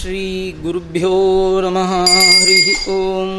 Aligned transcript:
श्रीगुरुभ्यो 0.00 1.16
नमः। 1.62 1.90
हरिः 2.10 2.68
ॐ 2.90 3.32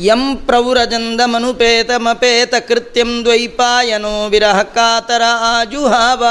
ಯಂ 0.00 0.36
ಪ್ರೌರಜಂದಮನುಪೇತಮಪೇತಕೃತ್ಯಂ 0.36 3.24
ದ್ವೈಪಾಯನೋ 3.24 4.28
ವಿರಹ 4.28 4.62
ಕಾತರ 4.62 5.22
ಆಜುಹಾವ. 5.40 6.24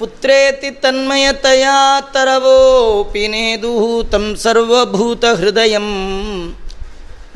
ಪುತ್ರೇತಿ 0.00 0.70
ತನ್ಮಯತಯಾ 0.70 2.00
ತರವೋಪಿ 2.00 3.28
ನೇದುಹು 3.28 4.04
ತಂ 4.04 4.36
ಸರ್ವಭೂತ 4.36 5.24
ಹೃದಯ 5.24 5.78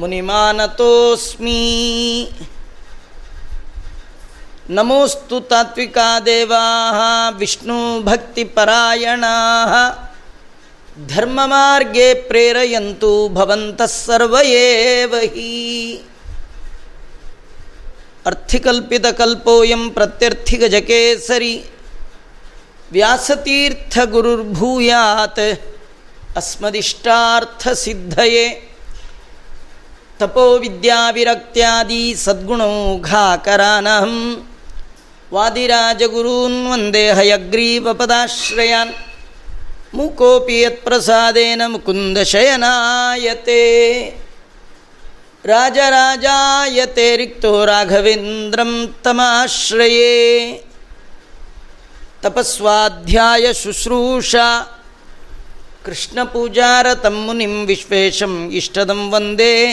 ಮುನಿಮಾನತೋಸ್ಮಿ. 0.01 1.59
ನಮೋಸ್ತು 4.71 5.41
ತಾತ್ವಿಕಾ 5.41 6.21
ದೇವಾ 6.21 6.63
ವಿಷ್ಣು 7.31 8.03
ಭಕ್ತಿ 8.03 8.45
ಪರಾಯಣಾ 8.45 9.35
ಧರ್ಮ 11.09 11.41
ಮಾರ್ಗೇ 11.45 12.15
ಪ್ರೇರಯಂತು 12.15 13.29
ಭವಂತಃ 13.29 13.93
ಸರ್ವೇವ 14.07 15.15
ಹಿ 15.35 15.53
ಅರ್ಥಿಕಲ್ಪಿತ 18.27 19.07
ಕಲ್ಪೋಯಂ 19.07 19.91
ಪ್ರತ್ಯರ್ಥಿಗಜಕೇಸರಿ. 19.91 21.55
ವ್ಯಾಸತೀರ್ಥ 22.95 23.99
ಗುರುರ್ಭೂಯಾತ್ 24.05 25.47
ಅಸ್ಮದಿಷ್ಟಾರ್ಥ 26.37 27.69
ಸಿದ್ಧಯೇ 27.69 28.47
ತಪೋವಿದ್ಯಾವಿರಕ್ತ್ಯಾದಿ 30.19 32.03
ಸದ್ಗುಣೌಘಾಕರಾನಹಂ 32.25 34.17
ವಾದಿರಾಜಗುರೂನ್ 35.33 36.61
ವಂದೇ 36.71 37.05
ಹಯಗ್ರೀವಪದಾಶ್ರಯಾನ್ 37.13 38.95
ಮುಕೋಪಿ 39.95 40.61
ಯತ್ಪ್ರಸಾದೇನ 40.61 41.63
ಮುಕುಂದ 41.67 42.19
ಶಯನಾಯತೆ. 42.19 43.63
ರಾಜರಾಜಾಯತೆ 45.45 47.17
ರಿಕ್ತೋ 47.17 47.53
ರಾಘವೇಂದ್ರಂ 47.65 48.73
ತಮಾಶ್ರಯೇ. 49.05 50.15
ತಪಸ್ವಾಧ್ಯಾಯ 52.25 53.53
ಶುಶ್ರೂಷ. 53.53 54.35
ಕೃಷ್ಣ 55.85 56.23
ಪೂಜಾರ 56.23 56.95
ತಮ್ಮುನಿಂ 56.95 57.67
ವಿಶ್ವೇಶಂ 57.67 58.51
ಇಷ್ಟದಂ 58.53 59.13
ವಂದೇ. 59.13 59.67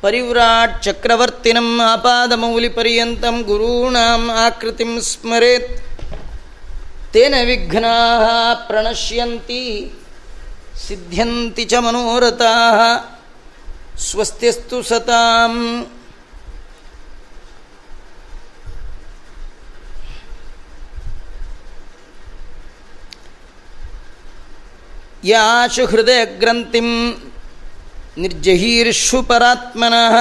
ಪರಿವ್ರಾಟ್ 0.00 0.82
ಚಕ್ರವರ್ತಿನಂ 0.82 1.80
ಆಪಾದಮೌಲಿಪರ್ಯಂತಂ 1.80 3.42
ಗುರೂಣಾಂ 3.42 4.30
ಆಕೃತಿಂ 4.30 5.00
ಸ್ಮರೆತ್. 5.00 5.82
ತೇನ 7.12 7.34
ವಿಘ್ನಾ 7.46 8.54
ಪ್ರಣಶ್ಯಂತಿ 8.54 9.92
ಸಿದ್ಧ್ಯಂತಿ 10.88 11.64
ಚ 11.64 11.74
ಮನೋರಥಾ. 11.74 12.54
ಸ್ವಸ್ತಿಸ್ತು 13.98 14.82
ಸತಾಂ. 14.82 15.54
ಯಾಶು 25.24 25.86
ಹೃದಯಗ್ರಂಥಿಂ 25.86 27.14
ನಿರ್ಜಹೀರ್ಷು 28.18 29.22
ಪರಾತ್ಮನಃ 29.22 30.16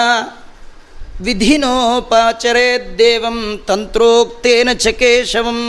ವಿಧಿನೋಪಾಚರೇದ್ದೇವಂ 1.21 3.65
ತಂತ್ರೋಕ್ತೇನ 3.67 4.73
ಚ 4.73 4.87
ಕೇಶವಂ. 4.87 5.59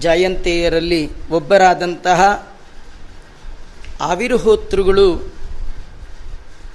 ಜಯಂತಿಯರಲ್ಲಿ 0.00 1.28
ಒಬ್ಬರಾದಂತಹ 1.28 2.50
ಆವಿರ್ಹೋತೃಗಳು 4.00 5.38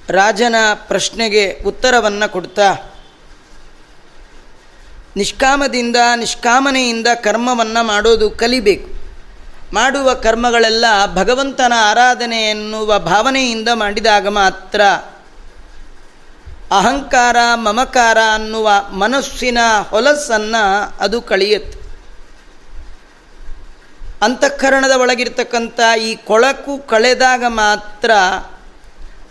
ರಾಜನ 0.08 0.54
ಪ್ರಶ್ನೆಗೆ 0.74 1.62
ಉತ್ತರವನ್ನು 1.66 2.32
ಕೊಡ್ತಾ 2.32 2.87
ನಿಷ್ಕಾಮದಿಂದ, 5.18 5.96
ನಿಷ್ಕಾಮನೆಯಿಂದ 6.16 7.06
ಕರ್ಮವನ್ನು 7.14 7.84
ಮಾಡೋದು 7.84 8.30
ಕಲಿಬೇಕು. 8.30 8.88
ಮಾಡುವ 9.74 10.14
ಕರ್ಮಗಳೆಲ್ಲ 10.14 10.84
ಭಗವಂತನ 11.14 11.72
ಆರಾಧನೆ 11.76 12.40
ಎನ್ನುವ 12.50 12.98
ಭಾವನೆಯಿಂದ 12.98 13.68
ಮಾಡಿದಾಗ 13.74 14.28
ಮಾತ್ರ 14.28 14.80
ಅಹಂಕಾರ, 16.70 17.36
ಮಮಕಾರ 17.54 18.18
ಅನ್ನುವ 18.34 18.70
ಮನಸ್ಸಿನ 18.90 19.58
ಹೊಲಸನ್ನು 19.90 20.62
ಅದು 21.00 21.22
ಕಳೆಯುತ್ತೆ. 21.22 21.78
ಅಂತಃಕರಣದ 24.22 24.90
ಒಳಗಿರ್ತಕ್ಕಂಥ 24.90 25.80
ಈ 26.02 26.14
ಕೊಳಕು 26.14 26.78
ಕಳೆದಾಗ 26.86 27.44
ಮಾತ್ರ 27.48 28.10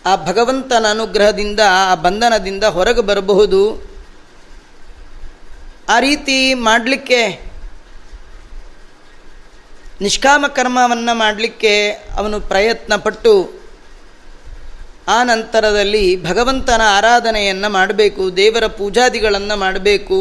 ಆ 0.05 0.15
ಭಗವಂತನ 0.15 0.85
ಅನುಗ್ರಹದಿಂದ, 0.89 1.59
ಆ 1.59 1.95
ಬಂಧನದಿಂದ 1.95 2.63
ಹೊರಗೆ 2.63 3.01
ಬರಬಹುದು. 3.01 3.61
ಆ 5.89 5.99
ರೀತಿ 5.99 6.53
ಮಾಡಲಿಕ್ಕೆ, 6.53 7.21
ನಿಷ್ಕಾಮ 10.01 10.45
ಕರ್ಮವನ್ನು 10.47 11.13
ಮಾಡಲಿಕ್ಕೆ 11.17 11.73
ಅವನು 11.91 12.37
ಪ್ರಯತ್ನಪಟ್ಟು 12.41 13.33
ಆ 15.07 15.23
ನಂತರದಲ್ಲಿ 15.23 16.05
ಭಗವಂತನ 16.23 16.81
ಆರಾಧನೆಯನ್ನು 16.97 17.69
ಮಾಡಬೇಕು, 17.69 18.23
ದೇವರ 18.37 18.65
ಪೂಜಾದಿಗಳನ್ನು 18.79 19.55
ಮಾಡಬೇಕು. 19.59 20.19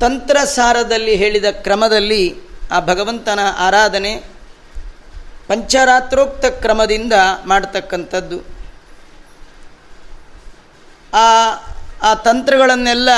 ತಂತ್ರಸಾರದಲ್ಲಿ 0.00 1.14
ಹೇಳಿದ 1.16 1.48
ಕ್ರಮದಲ್ಲಿ 1.50 2.22
ಆ 2.70 2.80
ಭಗವಂತನ 2.80 3.40
ಆರಾಧನೆ 3.58 4.12
ಪಂಚರಾತ್ರೋಕ್ತ 5.48 6.44
ಕ್ರಮದಿಂದ 6.62 7.12
ಮಾಡ್ತಕ್ಕಂಥದ್ದು. 7.46 8.38
ಆ 11.14 11.26
ಆ 12.02 12.14
ತಂತ್ರಗಳನ್ನೆಲ್ಲ 12.14 13.08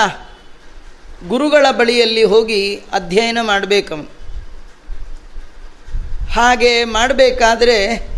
ಗುರುಗಳ 1.28 1.66
ಬಳಿಯಲ್ಲಿ 1.70 2.24
ಹೋಗಿ 2.24 2.76
ಅಧ್ಯಯನ 2.92 3.38
ಮಾಡಬೇಕವನು. 3.42 4.10
ಹಾಗೆ 6.32 6.84
ಮಾಡಬೇಕಾದ್ರೆ 6.84 8.08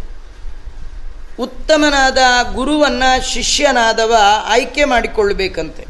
ಉತ್ತಮನಾದ 1.39 2.19
ಗುರುವನ್ನು 2.55 3.33
ಶಿಷ್ಯನಾದವ 3.33 4.17
ಆಯ್ಕೆ 4.45 4.85
ಮಾಡಿಕೊಳ್ಳಬೇಕಂತೆ 4.85 5.87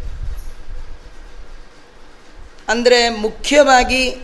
ಅಂದರೆ 2.69 3.09
ಮುಖ್ಯವಾಗಿ 3.09 4.17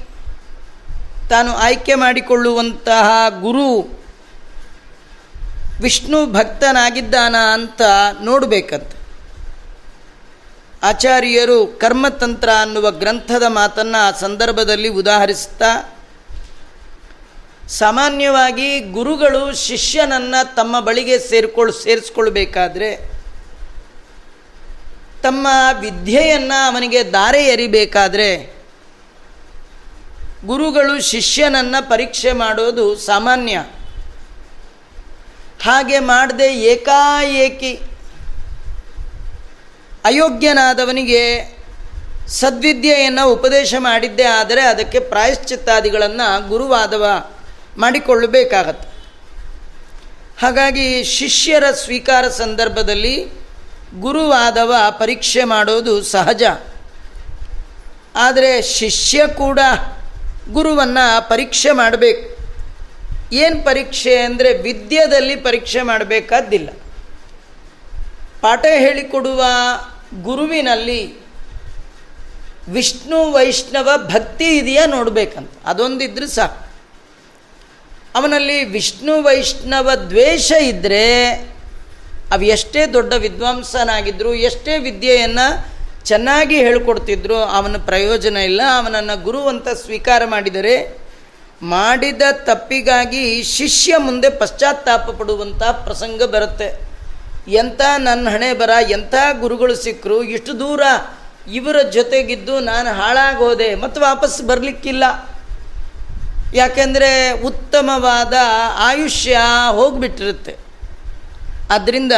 ತಾನು 1.31 1.57
ಆಯ್ಕೆ 1.57 1.95
ಮಾಡಿಕೊಳ್ಳುವಂತಹ 1.95 3.11
ಗುರು 3.41 4.01
ವಿಷ್ಣು 5.83 6.33
ಭಕ್ತನಾಗಿದ್ದಾನ 6.33 7.37
ಅಂತ 7.53 7.83
ನೋಡಬೇಕಂತೆ. 8.23 9.02
ಆಚಾರ್ಯರು 10.83 11.67
ಕರ್ಮತಂತ್ರ 11.67 12.49
ಅನ್ನುವ 12.61 12.91
ಗ್ರಂಥದ 12.91 13.43
ಮಾತನ್ನು 13.49 14.03
ಆ 14.03 14.11
ಸಂದರ್ಭದಲ್ಲಿ 14.11 14.89
ಉದಾಹರಿಸ್ತಾ 14.89 15.99
ಸಾಮಾನ್ಯವಾಗಿ 17.69 18.81
ಗುರುಗಳು 18.81 19.57
ಶಿಷ್ಯನನ್ನು 19.57 20.55
ತಮ್ಮ 20.55 20.81
ಬಳಿಗೆ 20.81 21.19
ಸೇರ್ಕೊಳ್, 21.19 21.73
ಸೇರಿಸ್ಕೊಳ್ಬೇಕಾದ್ರೆ 21.73 22.97
ತಮ್ಮ 25.23 25.49
ವಿದ್ಯೆಯನ್ನು 25.81 26.67
ಅವನಿಗೆ 26.67 27.13
ದಾರೆ 27.13 27.45
ಎರಿಬೇಕಾದ್ರೆ 27.45 28.29
ಗುರುಗಳು 30.45 31.01
ಶಿಷ್ಯನನ್ನು 31.01 31.89
ಪರೀಕ್ಷೆ 31.91 32.33
ಮಾಡೋದು 32.33 32.97
ಸಾಮಾನ್ಯ. 32.97 33.65
ಹಾಗೆ 35.63 35.99
ಮಾಡದೆ 35.99 36.55
ಏಕಾಏಕಿ 36.55 37.81
ಅಯೋಗ್ಯನಾದವನಿಗೆ 40.05 41.23
ಸದ್ವಿದ್ಯೆಯನ್ನು 42.29 43.33
ಉಪದೇಶ 43.33 43.75
ಮಾಡಿದ್ದೇ 43.79 44.23
ಆದರೆ 44.23 44.63
ಅದಕ್ಕೆ 44.63 44.99
ಪ್ರಾಯಶ್ಚಿತ್ತಾದಿಗಳನ್ನು 45.01 46.49
ಗುರುವಾದವ 46.49 47.31
ಮಾಡಿಕೊಳ್ಳಬೇಕಾಗತ್ತೆ. 47.79 48.89
ಹಾಗಾಗಿ 50.41 51.05
ಶಿಷ್ಯರ 51.05 51.65
ಸ್ವೀಕಾರ 51.71 52.29
ಸಂದರ್ಭದಲ್ಲಿ 52.29 53.27
ಗುರುವಾದವ 54.01 54.75
ಪರೀಕ್ಷೆ 54.91 55.45
ಮಾಡೋದು 55.45 56.03
ಸಹಜ. 56.03 56.43
ಆದರೆ 58.15 58.63
ಶಿಷ್ಯ 58.63 59.27
ಕೂಡ 59.27 59.61
ಗುರುವನ್ನು 60.53 61.29
ಪರೀಕ್ಷೆ 61.29 61.71
ಮಾಡಬೇಕು. 61.71 62.43
ಏನು 63.33 63.65
ಪರೀಕ್ಷೆ 63.65 64.17
ಅಂದರೆ 64.17 64.57
ವಿದ್ಯೆಯಲ್ಲಿ 64.59 65.37
ಪರೀಕ್ಷೆ 65.37 65.83
ಮಾಡಬೇಕಾದ್ದಿಲ್ಲ 65.83 66.69
ಪಾಠ 68.41 68.65
ಹೇಳಿಕೊಡುವ 68.67 69.45
ಗುರುವಿನಲ್ಲಿ 70.23 71.23
ವಿಷ್ಣು 72.69 73.33
ವೈಷ್ಣವ 73.33 73.91
ಭಕ್ತಿ 73.97 74.45
ಇದೆಯಾ 74.45 74.87
ನೋಡಬೇಕಂತ. 74.87 75.51
ಅದೊಂದಿದ್ರೆ 75.65 76.27
ಸಾಕು. 76.27 76.73
ಅವನಲ್ಲಿ 78.15 78.65
ವಿಷ್ಣು 78.65 79.23
ವೈಷ್ಣವ 79.23 79.91
ದ್ವೇಷ 79.95 80.53
ಇದ್ದರೆ 80.53 81.33
ಅವು 82.33 82.43
ಎಷ್ಟೇ 82.43 82.87
ದೊಡ್ಡ 82.87 83.13
ವಿದ್ವಾಂಸನಾಗಿದ್ದರು 83.13 84.35
ಎಷ್ಟೇ 84.35 84.79
ವಿದ್ಯೆಯನ್ನು 84.79 85.73
ಚೆನ್ನಾಗಿ 86.05 86.57
ಹೇಳ್ಕೊಡ್ತಿದ್ರು, 86.57 87.37
ಅವನ 87.37 87.77
ಪ್ರಯೋಜನ 87.77 88.37
ಇಲ್ಲ, 88.37 88.63
ಅವನನ್ನು 88.77 89.23
ಗುರು 89.23 89.49
ಅಂತ 89.49 89.69
ಸ್ವೀಕಾರ 89.69 90.23
ಮಾಡಿದರೆ 90.25 90.99
ಮಾಡಿದ 91.63 92.23
ತಪ್ಪಿಗಾಗಿ 92.33 93.43
ಶಿಷ್ಯ 93.43 93.97
ಮುಂದೆ 93.97 94.31
ಪಶ್ಚಾತ್ತಾಪ 94.31 95.01
ಪಡುವಂಥ 95.01 95.63
ಪ್ರಸಂಗ 95.63 96.23
ಬರುತ್ತೆ. 96.23 96.92
ಎಂಥ 97.49 97.81
ನನ್ನ 97.99 98.29
ಹಣೆ 98.31 98.53
ಬರ 98.53 98.71
ಎಂಥ 98.91 99.15
ಗುರುಗಳು 99.41 99.75
ಸಿಕ್ಕರು 99.75 100.23
ಇಷ್ಟು 100.23 100.59
ದೂರ 100.59 100.83
ಇವರ 101.53 101.83
ಜೊತೆಗಿದ್ದು 101.83 102.61
ನಾನು 102.61 102.93
ಹಾಳಾಗೋದೆ, 102.95 103.75
ಮತ್ತು 103.75 104.01
ವಾಪಸ್ 104.01 104.43
ಬರಲಿಕ್ಕಿಲ್ಲ. 104.43 105.05
ಯಾಕೆಂದರೆ 106.55 107.33
ಉತ್ತಮವಾದ 107.33 108.33
ಆಯುಷ್ಯ 108.77 109.41
ಹೋಗಿಬಿಟ್ಟಿರುತ್ತೆ. 109.71 110.57
ಆದ್ದರಿಂದ 111.71 112.13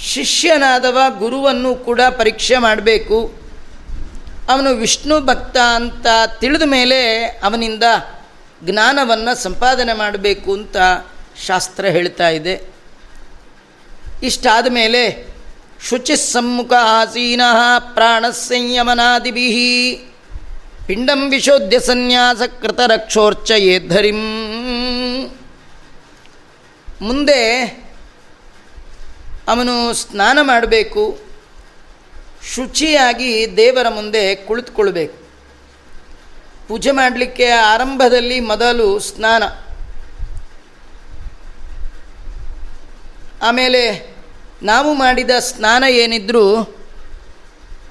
ಶಿಷ್ಯನಾದವ 0.00 0.98
ಗುರುವನ್ನು 1.18 1.74
ಕೂಡ 1.74 2.00
ಪರೀಕ್ಷೆ 2.00 2.56
ಮಾಡಬೇಕು. 2.56 3.34
ಅವನು 4.48 4.70
ವಿಷ್ಣು 4.70 5.20
ಭಕ್ತ 5.20 5.56
ಅಂತ 5.56 6.06
ತಿಳಿದ 6.40 6.62
ಮೇಲೆ 6.62 7.24
ಅವನಿಂದ 7.24 7.82
ಜ್ಞಾನವನ್ನು 8.64 9.42
ಸಂಪಾದನೆ 9.42 9.92
ಮಾಡಬೇಕು 9.92 10.52
ಅಂತ 10.52 10.76
ಶಾಸ್ತ್ರ 11.46 11.84
ಹೇಳ್ತಾ 11.84 12.28
ಇದೆ. 12.28 12.73
ಇಷ್ಟಾದ 14.22 14.66
ಮೇಲೆ 14.70 15.34
ಶುಚಿ 15.88 16.16
ಸಮ್ಮುಖ 16.16 16.72
ಆಸೀನ 16.72 17.40
ಪ್ರಾಣ 17.94 18.28
ಸಂಯಮನಾದಿಭಿ 18.28 19.48
ಪಿಂಡಂ 20.86 21.30
ವಿಶೋಧ್ಯ 21.30 21.80
ಸನ್ಯಾಸ 21.80 22.42
ಕೃತ 22.60 22.80
ರಕ್ಷೋರ್ಚಯೇಧರಿಂ 22.86 24.22
ಮುಂದೆ 27.02 27.62
ಅವನು 29.48 29.94
ಸ್ನಾನ 29.94 30.38
ಮಾಡಬೇಕು, 30.42 31.20
ಶುಚಿಯಾಗಿ 32.54 33.56
ದೇವರ 33.56 33.88
ಮುಂದೆ 33.88 34.34
ಕುಳಿತುಕೊಳ್ಬೇಕು 34.34 35.18
ಪೂಜೆ 36.68 36.90
ಮಾಡಲಿಕ್ಕೆ 36.90 37.46
ಆರಂಭದಲ್ಲಿ 37.46 38.40
ಮೊದಲು 38.40 38.98
ಸ್ನಾನ. 38.98 39.42
ಆಮೇಲೆ 43.44 44.14
ನಾವು 44.62 44.94
ಮಾಡಿದ 44.94 45.30
ಸ್ನಾನ 45.38 45.84
ಏನಿದ್ರೂ 45.88 46.56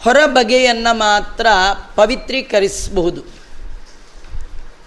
ಹೊರ 0.03 0.17
ಬಗೆಯನ್ನು 0.25 0.97
ಮಾತ್ರ 0.97 1.47
ಪವಿತ್ರೀಕರಿಸಬಹುದು. 1.95 3.23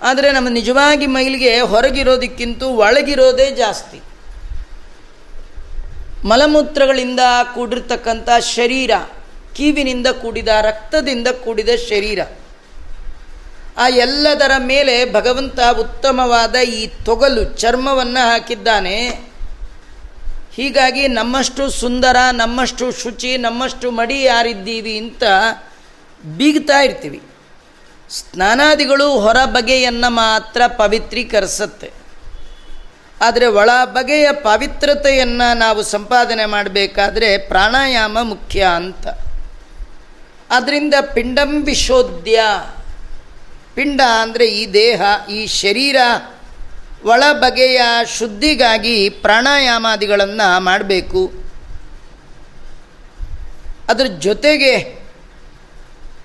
ಆದರೆ 0.02 0.32
ನಮ್ಮ 0.32 0.48
ನಿಜವಾಗಿ 0.48 1.06
ಮೈಲಿಗೆ 1.06 1.60
ಹೊರಗಿರೋದಕ್ಕಿಂತ 1.60 2.62
ಒಳಗಿರೋದೇ 2.62 3.50
ಜಾಸ್ತಿ. 3.50 4.00
ಮಲಮೂತ್ರಗಳಿಂದ 6.24 7.20
ಕೂಡಿರ್ತಕ್ಕಂಥ 7.54 8.28
ಶರೀರ, 8.40 8.90
ಕೀವಿನಿಂದ 9.54 10.06
ಕೂಡಿದ, 10.06 10.48
ರಕ್ತದಿಂದ 10.48 11.28
ಕೂಡಿದ 11.28 11.68
ಶರೀರ. 11.88 12.20
ಆ 13.76 13.88
ಎಲ್ಲದರ 13.88 14.50
ಮೇಲೆ 14.58 15.12
ಭಗವಂತ 15.12 15.60
ಉತ್ತಮವಾದ 15.80 16.54
ಈ 16.54 16.86
ತೊಗಲು 16.86 17.44
ಚರ್ಮವನ್ನು 17.44 18.30
ಹಾಕಿದ್ದಾನೆ. 18.30 19.26
ಹೀಗಾಗಿ 20.56 21.08
ನಮ್ಮಷ್ಟು 21.08 21.70
ಸುಂದರ, 21.70 22.16
ನಮ್ಮಷ್ಟು 22.32 22.92
ಶುಚಿ, 22.92 23.36
ನಮ್ಮಷ್ಟು 23.36 23.90
ಮಡಿ 23.90 24.22
ಯಾರಿದ್ದೀವಿ 24.22 24.98
ಅಂತ 24.98 25.22
ಬೀಗ್ತಾ 26.24 26.78
ಇರ್ತೀವಿ. 26.80 27.22
ಸ್ನಾನಾದಿಗಳು 28.10 29.20
ಹೊರ 29.20 29.36
ಬಗೆಯನ್ನು 29.44 30.10
ಮಾತ್ರ 30.10 30.62
ಪವಿತ್ರೀಕರಿಸತ್ತೆ. 30.66 31.90
ಆದರೆ 33.20 33.46
ಒಳ 33.46 33.70
ಬಗೆಯ 33.84 34.32
ಪವಿತ್ರತೆಯನ್ನು 34.32 35.58
ನಾವು 35.58 35.82
ಸಂಪಾದನೆ 35.82 36.46
ಮಾಡಬೇಕಾದ್ರೆ 36.46 37.38
ಪ್ರಾಣಾಯಾಮ 37.38 38.18
ಮುಖ್ಯ 38.22 38.66
ಅಂತ. 38.74 39.06
ಅದರಿಂದ 40.50 40.94
ಪಿಂಡಂ 41.14 41.62
ವಿಶೋಧ್ಯ 41.62 42.40
ಪಿಂಡ 43.74 44.00
ಅಂದರೆ 44.20 44.46
ಈ 44.46 44.72
ದೇಹ, 44.72 45.02
ಈ 45.30 45.46
ಶರೀರ 45.46 45.96
ಒಳ 47.04 47.22
ಬಗೆಯ 47.32 47.80
ಶುದ್ಧಿಗಾಗಿ 48.18 49.08
ಪ್ರಾಣಾಯಾಮಾದಿಗಳನ್ನು 49.08 50.60
ಮಾಡಬೇಕು. 50.60 51.32
ಅದರ 53.88 54.04
ಜೊತೆಗೆ 54.04 55.06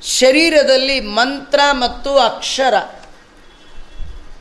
ಶರೀರದಲ್ಲಿ 0.02 1.00
ಮಂತ್ರ 1.00 1.60
ಮತ್ತು 1.72 2.18
ಅಕ್ಷರ 2.18 2.74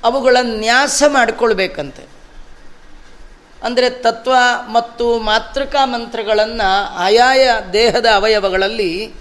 ಅವುಗಳ 0.05 0.37
ನ್ಯಾಸ 0.43 1.03
ಮಾಡಿಕೊಳ್ಬೇಕಂತೆ. 1.09 2.09
ಅಂದರೆ 3.63 3.91
ತತ್ವ 3.91 4.35
ಮತ್ತು 4.67 5.19
ಮಾತೃಕಾ 5.19 5.87
ಮಂತ್ರಗಳನ್ನು 5.87 6.95
ಆಯಾಯ 6.97 7.51
ದೇಹದ 7.73 8.07
ಅವಯವಗಳಲ್ಲಿ 8.15 9.15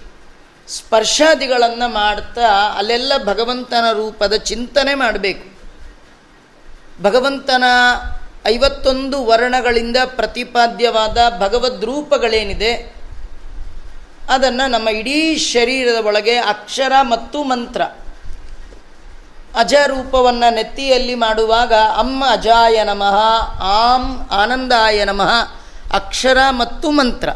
ಸ್ಪರ್ಶಾದಿಗಳನ್ನು 0.68 1.88
ಮಾಡ್ತಾ 1.88 2.74
ಅಲ್ಲೆಲ್ಲ 2.76 3.12
ಭಗವಂತನ 3.24 3.92
ರೂಪದ 3.92 4.32
ಚಿಂತನೆ 4.32 4.94
ಮಾಡಬೇಕು. 4.94 5.59
ಭಗವಂತನ 7.02 7.64
ಐವತ್ತೊಂದು 8.46 9.26
ವರ್ಣಗಳಿಂದ 9.26 9.96
ಪ್ರತಿಪಾದ್ಯವಾದ 10.04 11.18
ಭಗವದ್ 11.38 11.84
ರೂಪಗಳೇನಿದೆ, 11.84 12.94
ಅದನ್ನು 14.28 14.70
ನಮ್ಮ 14.70 14.88
ಇಡೀ 14.88 15.36
ಶರೀರದ 15.36 16.06
ಒಳಗೆ 16.06 16.36
ಅಕ್ಷರ 16.36 16.92
ಮತ್ತು 17.02 17.44
ಮಂತ್ರ. 17.44 17.82
ಅಜ 19.54 19.74
ರೂಪವನ್ನು 19.86 20.54
ನೆತ್ತಿಯಲ್ಲಿ 20.54 21.14
ಮಾಡುವಾಗ 21.14 21.72
ಅಮ್ಮ 21.74 22.24
ಅಜಾಯ 22.30 22.84
ನಮಃ, 22.84 23.16
ಆಂ 23.62 24.28
ಆನಂದಾಯ 24.30 25.04
ನಮಃ, 25.04 25.32
ಅಕ್ಷರ 25.92 26.38
ಮತ್ತು 26.50 26.90
ಮಂತ್ರ. 26.90 27.28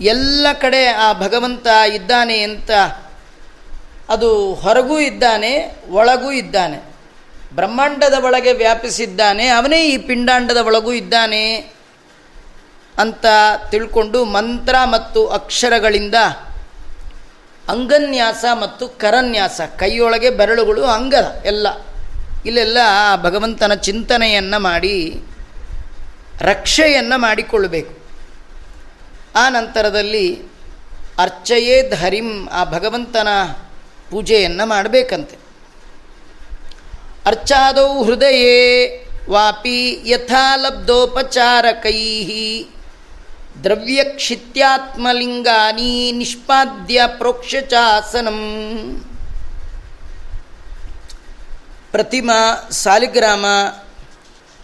ಎಲ್ಲ 0.00 0.46
ಕಡೆ 0.60 0.86
ಆ 0.86 1.12
ಭಗವಂತ 1.12 1.66
ಇದ್ದಾನೆ 1.66 2.40
ಅಂತ 2.40 2.70
ಅದು 4.08 4.54
ಹೊರಗೂ 4.54 4.98
ಇದ್ದಾನೆ, 4.98 5.76
ಒಳಗೂ 5.90 6.30
ಇದ್ದಾನೆ. 6.30 6.97
ಬ್ರಹ್ಮಾಂಡದ 7.54 8.24
ಒಳಗೆ 8.24 8.52
ವ್ಯಾಪಿಸಿದ್ದಾನೆ, 8.52 9.48
ಅವನೇ 9.48 9.88
ಈ 9.88 9.98
ಪಿಂಡಾಂಡದ 9.98 10.56
ಒಳಗೂ 10.56 10.92
ಇದ್ದಾನೆ 10.92 11.56
ಅಂತ 12.98 13.26
ತಿಳ್ಕೊಂಡು 13.70 14.24
ಮಂತ್ರ 14.24 14.74
ಮತ್ತು 14.84 15.26
ಅಕ್ಷರಗಳಿಂದ 15.26 16.14
ಅಂಗನ್ಯಾಸ 17.68 18.44
ಮತ್ತು 18.54 18.88
ಕರನ್ಯಾಸ, 18.88 19.60
ಕೈಯೊಳಗೆ 19.78 20.30
ಬೆರಳುಗಳು, 20.30 20.84
ಅಂಗ 20.84 21.14
ಎಲ್ಲ. 21.44 21.66
ಇಲ್ಲೆಲ್ಲ 22.46 22.78
ಭಗವಂತನ 23.22 23.74
ಚಿಂತನೆಯನ್ನು 23.74 24.60
ಮಾಡಿ, 24.60 25.22
ರಕ್ಷೆಯನ್ನು 26.40 27.18
ಮಾಡಿಕೊಳ್ಳಬೇಕು. 27.18 27.98
ಆ 29.36 29.48
ನಂತರದಲ್ಲಿ 29.48 30.42
ಅರ್ಚಯೇದ್ 31.18 31.94
ಹರಿಂ 31.94 32.48
ಆ 32.48 32.64
ಭಗವಂತನ 32.64 33.28
ಪೂಜೆಯನ್ನು 34.10 34.66
ಮಾಡಬೇಕಂತೆ. 34.66 35.37
ಅರ್ಚಾದೌ 37.28 38.04
ಹೃದಯೇ 38.04 39.04
ವಾಪಿ 39.30 40.00
ಯಥಾಲಬ್ಧೋಪಚಾರಕೈ 40.04 42.00
ದ್ರವ್ಯಕ್ಷಿತ್ಯಾತ್ಮಲಿಂಗಾನಿ 43.62 46.12
ನಿಷ್ಪಾದ್ಯ 46.12 47.02
ಪ್ರೋಕ್ಷಚಾಸನಂ 47.06 48.40
ಪ್ರತಿಮಾ 51.92 52.68
ಸಾಲಿಗ್ರಾಮ 52.70 53.46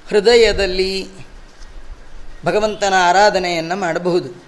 ಹೃದಯದಲ್ಲಿ 0.09 1.09
ಭಗವಂತನ 2.45 2.95
ಆರಾಧನೆಯನ್ನು 2.99 3.77
ಮಾಡಬಹುದು. 3.77 4.45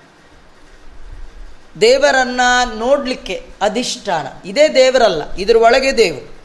ದೇವರನ್ನು 1.81 2.79
ನೋಡಲಿಕ್ಕೆ 2.79 3.47
ಅಧಿಷ್ಠಾನ. 3.63 4.27
ಇದೇ 4.45 4.69
ದೇವರಲ್ಲ 4.69 5.23
ಇದರ 5.39 5.57
ಒಳಗೆ 5.57 5.97
ದೇವರು. 5.97 6.36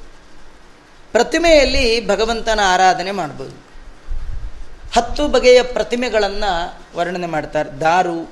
ಪ್ರತಿಮೆಯಲ್ಲಿ 1.11 2.07
ಭಗವಂತನ 2.07 2.59
ಆರಾಧನೆ 2.63 3.11
ಮಾಡ್ಬೋದು. 3.11 3.71
ಹತ್ತು 4.95 5.27
ಬಗೆಯ 5.27 5.63
ಪ್ರತಿಮೆಗಳನ್ನು 5.63 6.79
ವರ್ಣನೆ 6.97 7.27
ಮಾಡ್ತಾರೆ. 7.27 7.79
ದಾರು, 7.81 8.31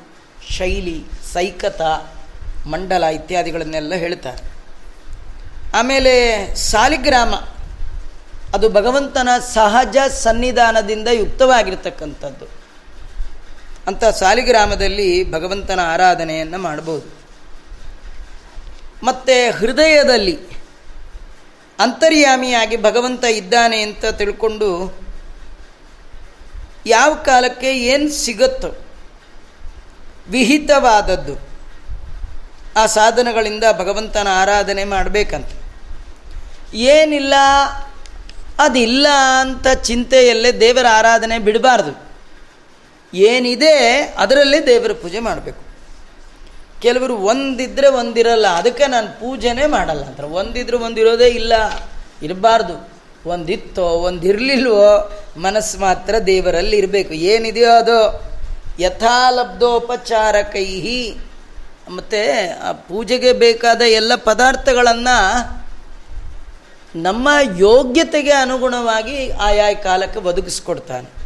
ಶೈಲಿ, 0.49 1.05
ಸೈಕತ, 1.33 1.81
ಮಂಡಲ 2.67 3.03
ಇತ್ಯಾದಿಗಳನ್ನೆಲ್ಲ 3.03 3.93
ಹೇಳ್ತಾರೆ. 3.93 4.43
ಆಮೇಲೆ 5.73 6.55
ಸಾಲಿಗ್ರಾಮ, 6.55 7.35
ಅದು 8.53 8.69
ಭಗವಂತನ 8.69 9.29
ಸಹಜ 9.53 9.97
ಸನ್ನಿಧಾನದಿಂದ 10.09 11.07
ಯುಕ್ತವಾಗಿರ್ತಕ್ಕಂಥದ್ದು. 11.07 12.45
ಅಂಥ 13.87 14.03
ಸಾಲಿಗ್ರಾಮದಲ್ಲಿ 14.05 15.31
ಭಗವಂತನ 15.31 15.79
ಆರಾಧನೆಯನ್ನು 15.83 16.57
ಮಾಡ್ಬೋದು. 16.57 17.19
ಮತ್ತು 19.03 19.57
ಹೃದಯದಲ್ಲಿ 19.57 20.58
ಅಂತರ್ಯಾಮಿಯಾಗಿ 21.79 22.77
ಭಗವಂತ 22.77 23.23
ಇದ್ದಾನೆ 23.23 23.81
ಅಂತ 23.81 24.05
ತಿಳ್ಕೊಂಡು 24.05 24.69
ಯಾವ 26.85 27.13
ಕಾಲಕ್ಕೆ 27.13 27.77
ಏನು 27.77 28.09
ಸಿಗುತ್ತೋ, 28.09 28.85
ವಿಹಿತವಾದದ್ದು, 30.29 31.35
ಆ 32.77 32.85
ಸಾಧನಗಳಿಂದ 32.85 33.63
ಭಗವಂತನ 33.77 34.27
ಆರಾಧನೆ 34.31 34.83
ಮಾಡಬೇಕಂತ. 34.83 35.47
ಏನಿಲ್ಲ, 36.73 37.33
ಅದಿಲ್ಲ 38.59 39.07
ಅಂತ 39.39 39.67
ಚಿಂತೆಯಲ್ಲೇ 39.67 40.51
ದೇವರ 40.51 40.85
ಆರಾಧನೆ 40.91 41.39
ಬಿಡಬಾರ್ದು. 41.39 41.93
ಏನಿದೆ, 43.13 43.99
ಅದರಲ್ಲೇ 44.17 44.65
ದೇವರ 44.65 44.91
ಪೂಜೆ 44.91 45.19
ಮಾಡಬೇಕು. 45.19 45.68
ಕೆಲವರು 46.81 47.17
ಒಂದಿದ್ರೆ 47.17 47.87
ಒಂದಿರಲ್ಲ, 47.87 48.47
ಅದಕ್ಕೆ 48.47 48.87
ನಾನು 48.87 49.19
ಪೂಜೆನೇ 49.19 49.65
ಮಾಡಲ್ಲ 49.65 50.03
ಅಂತಾರೆ 50.03 50.29
ಒಂದಿದ್ರೆ 50.29 50.77
ಒಂದಿರೋದೇ 50.77 51.27
ಇಲ್ಲ. 51.27 51.53
ಇರಬಾರ್ದು. 52.23 52.89
ಒಂದಿತ್ತೋ, 53.25 53.83
ಒಂದಿರಲಿಲ್ವೋ, 53.83 55.11
ಮನಸ್ಸು 55.37 55.79
ಮಾತ್ರ 55.79 56.17
ದೇವರಲ್ಲಿ 56.17 56.77
ಇರಬೇಕು. 56.77 57.13
ಏನಿದೆಯೋ 57.13 57.71
ಅದು. 57.71 58.29
ಯಥಾಲಬ್ಧೋಪಚಾರ 58.79 60.35
ಕೈಹಿ 60.41 61.17
ಮತ್ತು 61.89 62.69
ಆ 62.69 62.71
ಪೂಜೆಗೆ 62.71 63.33
ಬೇಕಾದ 63.33 63.81
ಎಲ್ಲ 63.81 64.15
ಪದಾರ್ಥಗಳನ್ನು 64.15 65.59
ನಮ್ಮ 66.95 67.29
ಯೋಗ್ಯತೆಗೆ 67.57 68.31
ಅನುಗುಣವಾಗಿ 68.31 69.31
ಆಯಾ 69.31 69.73
ಕಾಲಕ್ಕೆ 69.73 70.19
ಒದಗಿಸ್ಕೊಡ್ತಾನೆ. 70.19 71.18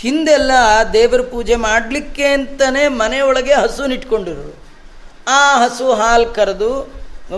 ಹಿಂದೆಲ್ಲ 0.00 0.52
ದೇವರ 0.92 1.20
ಪೂಜೆ 1.20 1.56
ಮಾಡಲಿಕ್ಕೆ 1.56 2.26
ಅಂತಲೇ 2.26 2.88
ಮನೆಯೊಳಗೆ 3.02 3.54
ಹಸುನಿಟ್ಕೊಂಡಿರೋರು 3.54 4.54
ಆ 5.28 5.40
ಹಸು 5.62 5.86
ಹಾಲು 5.92 6.26
ಕರೆದು 6.26 6.70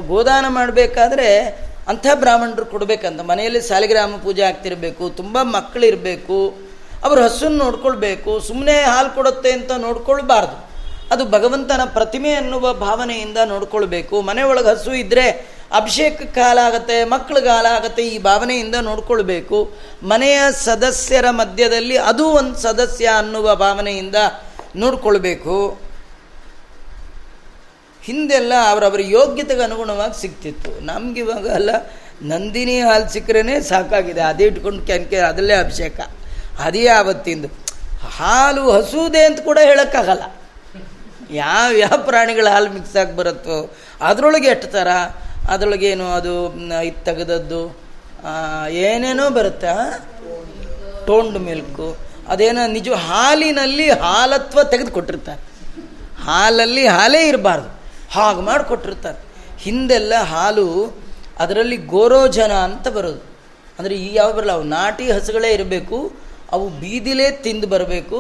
ಗೋದಾನ 0.09 0.45
ಮಾಡಬೇಕಾದ್ರೆ 0.49 1.29
ಅಂಥ 1.88 2.07
ಬ್ರಾಹ್ಮಣರು 2.14 2.67
ಕೊಡಬೇಕಂತ. 2.67 3.21
ಮನೆಯಲ್ಲಿ 3.21 3.61
ಸಾಲಿಗ್ರಾಮ 3.61 4.17
ಪೂಜೆ 4.25 4.43
ಆಗ್ತಿರಬೇಕು, 4.43 5.05
ತುಂಬ 5.11 5.38
ಮಕ್ಕಳಿರಬೇಕು, 5.43 6.38
ಅವರು 7.05 7.21
ಹಸುನ 7.25 7.59
ನೋಡ್ಕೊಳ್ಬೇಕು 7.59 8.40
ಸುಮ್ಮನೆ 8.40 8.76
ಹಾಲು 8.83 9.11
ಕೊಡುತ್ತೆ 9.14 9.52
ಅಂತ 9.52 9.73
ನೋಡ್ಕೊಳ್ಬಾರ್ದು. 9.73 10.57
ಅದು 11.14 11.25
ಭಗವಂತನ 11.25 11.81
ಪ್ರತಿಮೆ 11.85 12.33
ಅನ್ನುವ 12.33 12.73
ಭಾವನೆಯಿಂದ 12.73 13.38
ನೋಡ್ಕೊಳ್ಬೇಕು. 13.45 14.21
ಮನೆಯೊಳಗೆ 14.21 14.69
ಹಸು 14.69 14.93
ಇದ್ದರೆ 14.95 15.26
ಅಭಿಷೇಕಕ್ಕೆ 15.79 17.05
ಮಕ್ಕಳು 17.05 17.41
ಕಾಲ 17.43 17.67
ಆಗುತ್ತೆ 17.67 18.03
ಈ 18.07 18.17
ಭಾವನೆಯಿಂದ 18.19 18.77
ನೋಡ್ಕೊಳ್ಬೇಕು. 18.81 19.59
ಮನೆಯ 20.03 20.39
ಸದಸ್ಯರ 20.65 21.27
ಮಧ್ಯದಲ್ಲಿ 21.31 21.97
ಅದು 22.11 22.25
ಒಂದು 22.41 22.57
ಸದಸ್ಯ 22.59 23.07
ಅನ್ನುವ 23.19 23.55
ಭಾವನೆಯಿಂದ 23.55 24.19
ನೋಡ್ಕೊಳ್ಬೇಕು. 24.77 25.57
ಹಿಂದೆಲ್ಲ 28.03 28.53
ಅವರವರ 28.71 29.00
ಯೋಗ್ಯತೆಗೆ 29.03 29.62
ಅನುಗುಣವಾಗಿ 29.62 30.21
ಸಿಗ್ತಿತ್ತು. 30.21 30.71
ನಮಗಿವಾಗ 30.85 31.47
ಅಲ್ಲ, 31.49 31.71
ನಂದಿನಿ 32.23 32.77
ಹಾಲು 32.81 33.09
ಸಿಕ್ಕರೇ 33.12 33.61
ಸಾಕಾಗಿದೆ. 33.61 34.23
ಅದೇ 34.23 34.45
ಇಟ್ಕೊಂಡು 34.45 34.83
ಕೆನ್ಕೆ 34.87 35.19
ಅದಲ್ಲೇ 35.31 35.55
ಅಭಿಷೇಕ. 35.55 36.00
ಅದೇ 36.65 36.85
ಆವತ್ತಿಂದು. 36.89 37.49
ಹಾಲು 38.17 38.71
ಹಸೂದೆ 38.71 39.23
ಅಂತ 39.25 39.41
ಕೂಡ 39.41 39.59
ಹೇಳೋಕ್ಕಾಗಲ್ಲ. 39.62 40.25
ಯಾವ 41.31 41.67
ಯಾವ 41.77 41.97
ಪ್ರಾಣಿಗಳ 42.05 42.47
ಹಾಲು 42.49 42.71
ಮಿಕ್ಸ್ 42.71 42.97
ಆಗಿ 42.97 43.12
ಬರುತ್ತೋ, 43.17 43.57
ಅದರೊಳಗೆ 44.00 44.49
ಎಷ್ಟು 44.49 44.69
ಥರ 44.69 44.89
ಅದರೊಳಗೇನು 45.52 46.06
ಅದು 46.18 46.35
ಇದು 46.88 47.00
ತೆಗೆದದ್ದು 47.09 47.62
ಏನೇನೋ 48.87 49.26
ಬರುತ್ತೆ 49.38 49.75
ಟೋಂಡ್ 51.09 51.38
ಮಿಲ್ಕು. 51.49 51.88
ಅದೇನೋ 52.32 52.62
ನಿಜ, 52.75 52.88
ಹಾಲಿನಲ್ಲಿ 53.09 53.87
ಹಾಲತ್ವ 54.04 54.62
ತೆಗೆದು 54.73 54.92
ಕೊಟ್ಟಿರ್ತಾರೆ 54.97 55.40
ಹಾಲಲ್ಲಿ 56.26 56.85
ಹಾಲೇ 56.97 57.23
ಇರಬಾರ್ದು. 57.30 57.68
ಹಾಗೆ 58.16 58.42
ಮಾಡಿಕೊಟ್ಟಿರ್ತಾರೆ. 58.49 59.18
ಹಿಂದೆಲ್ಲ 59.64 60.12
ಹಾಲು 60.32 60.66
ಅದರಲ್ಲಿ 61.42 61.78
ಗೋರೋಜನ 61.92 62.52
ಅಂತ 62.68 62.88
ಬರೋದು. 62.97 63.20
ಅಂದರೆ 63.78 63.94
ಈ 64.04 64.09
ಯಾವ 64.18 64.30
ಬರಲ್ಲ, 64.37 64.54
ಅವು 64.59 64.66
ನಾಟಿ 64.76 65.04
ಹಸುಗಳೇ 65.16 65.50
ಇರಬೇಕು, 65.59 65.99
ಅವು 66.54 66.64
ಬೀದಿಲೇ 66.82 67.28
ತಿಂದು 67.44 67.66
ಬರಬೇಕು. 67.75 68.18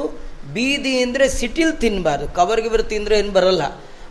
ಬೀದಿ 0.54 0.92
ಅಂದರೆ 1.04 1.24
ಸಿಟಿಲ್ 1.38 1.72
ತಿನ್ನಬಾರ್ದು 1.82 2.26
ಕವರ್ಗೆ 2.38 2.70
ಬರು 2.74 2.84
ತಿಂದರೆ 2.92 3.14
ಏನು 3.22 3.32
ಬರಲ್ಲ. 3.38 3.64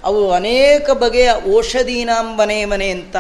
ಅವು 0.03 0.31
ಅನೇಕ 0.31 0.89
ಬಗೆಯ 0.89 1.31
ಔಷಧೀನಾಂಬನೆ 1.55 2.65
ಮನೆ 2.65 2.89
ಅಂತ. 2.89 3.15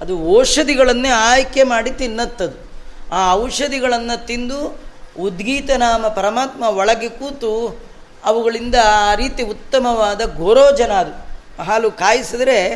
ಅದು 0.00 0.38
ಔಷಧಿಗಳನ್ನೇ 0.38 1.08
ಆಯ್ಕೆ 1.08 1.62
ಮಾಡಿ 1.62 1.90
ತಿನ್ನತ್ತದು. 1.90 2.70
ಆ 3.12 3.34
ಔಷಧಿಗಳನ್ನು 3.34 4.26
ತಿಂದು 4.26 4.78
ಉದ್ಗೀತನಾಮ 5.20 6.06
ಪರಮಾತ್ಮ 6.06 6.62
ಒಳಗೆ 6.64 7.08
ಕೂತು 7.08 7.80
ಅವುಗಳಿಂದ 8.24 8.74
ಆ 8.84 9.14
ರೀತಿ 9.14 9.42
ಉತ್ತಮವಾದ 9.42 10.36
ಗೋರೋಜನ 10.36 10.92
ಅದು. 10.92 11.24
ಹಾಲು 11.62 11.90
ಕಾಯಿಸಿದ್ರೆ 11.90 12.74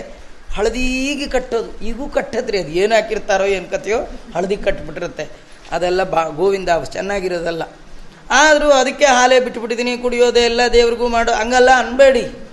ಹಳದಿಗೆ 0.54 1.26
ಕಟ್ಟೋದು. 1.26 1.84
ಈಗೂ 1.84 2.08
ಕಟ್ಟದ್ರಿ 2.08 2.58
ಅದು. 2.58 2.68
ಏನು 2.68 2.94
ಹಾಕಿರ್ತಾರೋ 2.94 3.44
ಏನು 3.44 3.70
ಕತೆಯೋ 3.70 3.98
ಹಳದಿ 4.34 4.56
ಕಟ್ಟಿಬಿಟ್ಟಿರುತ್ತೆ 4.56 5.28
ಅದೆಲ್ಲ 5.72 6.02
ಬಾ 6.02 6.24
ಗೋವಿಂದ 6.24 6.68
ಚೆನ್ನಾಗಿರೋದಲ್ಲ. 6.84 7.62
ಆದರೂ 8.30 8.70
ಅದಕ್ಕೆ 8.70 9.04
ಹಾಲೇ 9.04 9.40
ಬಿಟ್ಬಿಟ್ಟಿದ್ದೀನಿ, 9.40 9.98
ಕುಡಿಯೋದೇ 9.98 10.40
ಎಲ್ಲ 10.40 10.60
ದೇವ್ರಿಗೂ 10.72 11.08
ಮಾಡೋ. 11.08 11.32
ಹಂಗಲ್ಲ, 11.32 11.70
ಅನ್ಬೇಡಿ. 11.78 12.47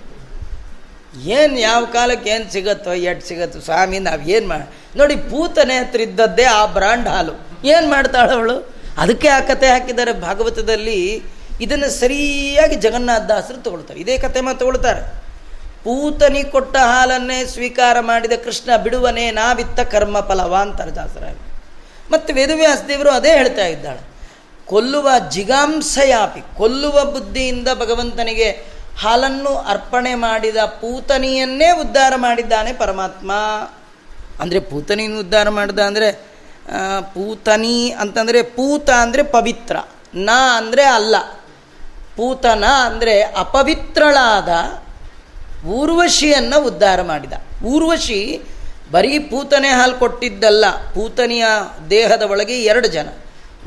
ಏನು 1.24 1.58
ಯಾವ 1.58 1.84
ಕಾಲಕ್ಕೆ 1.84 2.30
ಏನು 2.30 2.52
ಸಿಗುತ್ತೋ 2.52 2.92
ಎಟ್ 2.92 3.26
ಸಿಗತ್ತೋ, 3.26 3.60
ಸ್ವಾಮಿ 3.60 3.98
ನಾವು 3.98 4.22
ಏನು 4.22 4.48
ಮಾಡಿ 4.48 4.98
ನೋಡಿ, 4.98 5.16
ಪೂತನೆ 5.16 5.74
ಹತ್ರ 5.74 6.00
ಇದ್ದದ್ದೇ 6.00 6.44
ಆ 6.44 6.66
ಬ್ರಾಂಡ್ 6.66 7.08
ಹಾಲು. 7.08 7.34
ಏನು 7.66 7.90
ಮಾಡ್ತಾಳವಳು 7.90 8.76
ಅದಕ್ಕೆ 8.98 9.28
ಆ 9.28 9.40
ಕತೆ 9.40 9.68
ಹಾಕಿದ್ದಾರೆ. 9.68 10.12
ಭಾಗವತದಲ್ಲಿ 10.12 11.22
ಇದನ್ನು 11.60 11.90
ಸರಿಯಾಗಿ 11.90 12.76
ಜಗನ್ನಾಥ 12.76 13.22
ದಾಸರು 13.22 13.62
ತಗೊಳ್ತಾರೆ. 13.62 14.00
ಇದೇ 14.00 14.18
ಕತೆ 14.18 14.40
ಮಾತು 14.40 14.58
ತಗೊಳ್ತಾರೆ. 14.58 15.00
ಪೂತನಿ 15.84 16.44
ಕೊಟ್ಟ 16.44 16.76
ಹಾಲನ್ನೇ 16.76 17.44
ಸ್ವೀಕಾರ 17.44 18.00
ಮಾಡಿದ 18.00 18.32
ಕೃಷ್ಣ, 18.32 18.76
ಬಿಡುವನೇ 18.76 19.30
ನಾವಿತ್ತ 19.30 19.80
ಕರ್ಮ 19.80 20.20
ಫಲವ 20.20 20.54
ಅಂತಾರೆ 20.60 20.90
ದಾಸರಾಗಿ 20.90 21.42
ಮತ್ತು 22.12 22.34
ವೇದವ್ಯಾಸ 22.34 22.78
ದೇವರು 22.88 23.10
ಅದೇ 23.10 23.32
ಹೇಳ್ತಾ 23.32 23.66
ಇದ್ದಾಳೆ. 23.66 24.00
ಕೊಲ್ಲುವ 24.66 25.10
ಜಿಗಾಂಸಯಾಪಿ, 25.30 26.56
ಕೊಲ್ಲುವ 26.56 27.04
ಬುದ್ಧಿಯಿಂದ 27.04 27.68
ಭಗವಂತನಿಗೆ 27.74 28.75
ಹಾಲನ್ನು 29.02 29.52
ಅರ್ಪಣೆ 29.72 30.12
ಮಾಡಿದ 30.24 30.60
ಪೂತನಿಯನ್ನೇ 30.82 31.68
ಉದ್ಧಾರ 31.82 32.12
ಮಾಡಿದ್ದಾನೆ 32.24 32.70
ಪರಮಾತ್ಮ. 32.82 33.32
ಅಂದರೆ 34.42 34.60
ಪೂತನಿಯನ್ನು 34.70 35.18
ಉದ್ಧಾರ 35.24 35.48
ಮಾಡಿದ 35.58 35.80
ಅಂದರೆ 35.90 36.08
ಪೂತನಿ 37.14 37.76
ಅಂತಂದರೆ 38.02 38.40
ಪೂತ 38.56 38.88
ಅಂದರೆ 39.04 39.22
ಪವಿತ್ರ, 39.34 39.76
ನ 40.26 40.30
ಅಂದರೆ 40.58 40.84
ಅಲ್ಲ. 40.96 41.16
ಪೂತನ 42.16 42.64
ಅಂದರೆ 42.86 43.14
ಅಪವಿತ್ರಳಾದ 43.42 44.50
ಊರ್ವಶಿಯನ್ನು 45.78 46.58
ಉದ್ಧಾರ 46.70 46.98
ಮಾಡಿದ. 47.10 47.34
ಊರ್ವಶಿ 47.72 48.20
ಬರೀ 48.92 49.14
ಪೂತನೆ 49.30 49.70
ಹಾಲು 49.78 49.94
ಕೊಟ್ಟಿದ್ದಲ್ಲ, 49.98 50.64
ಪೂತನಿಯ 50.94 51.46
ದೇಹದ 51.90 52.24
ಒಳಗೆ 52.32 52.56
ಎರಡು 52.70 52.88
ಜನ, 52.96 53.08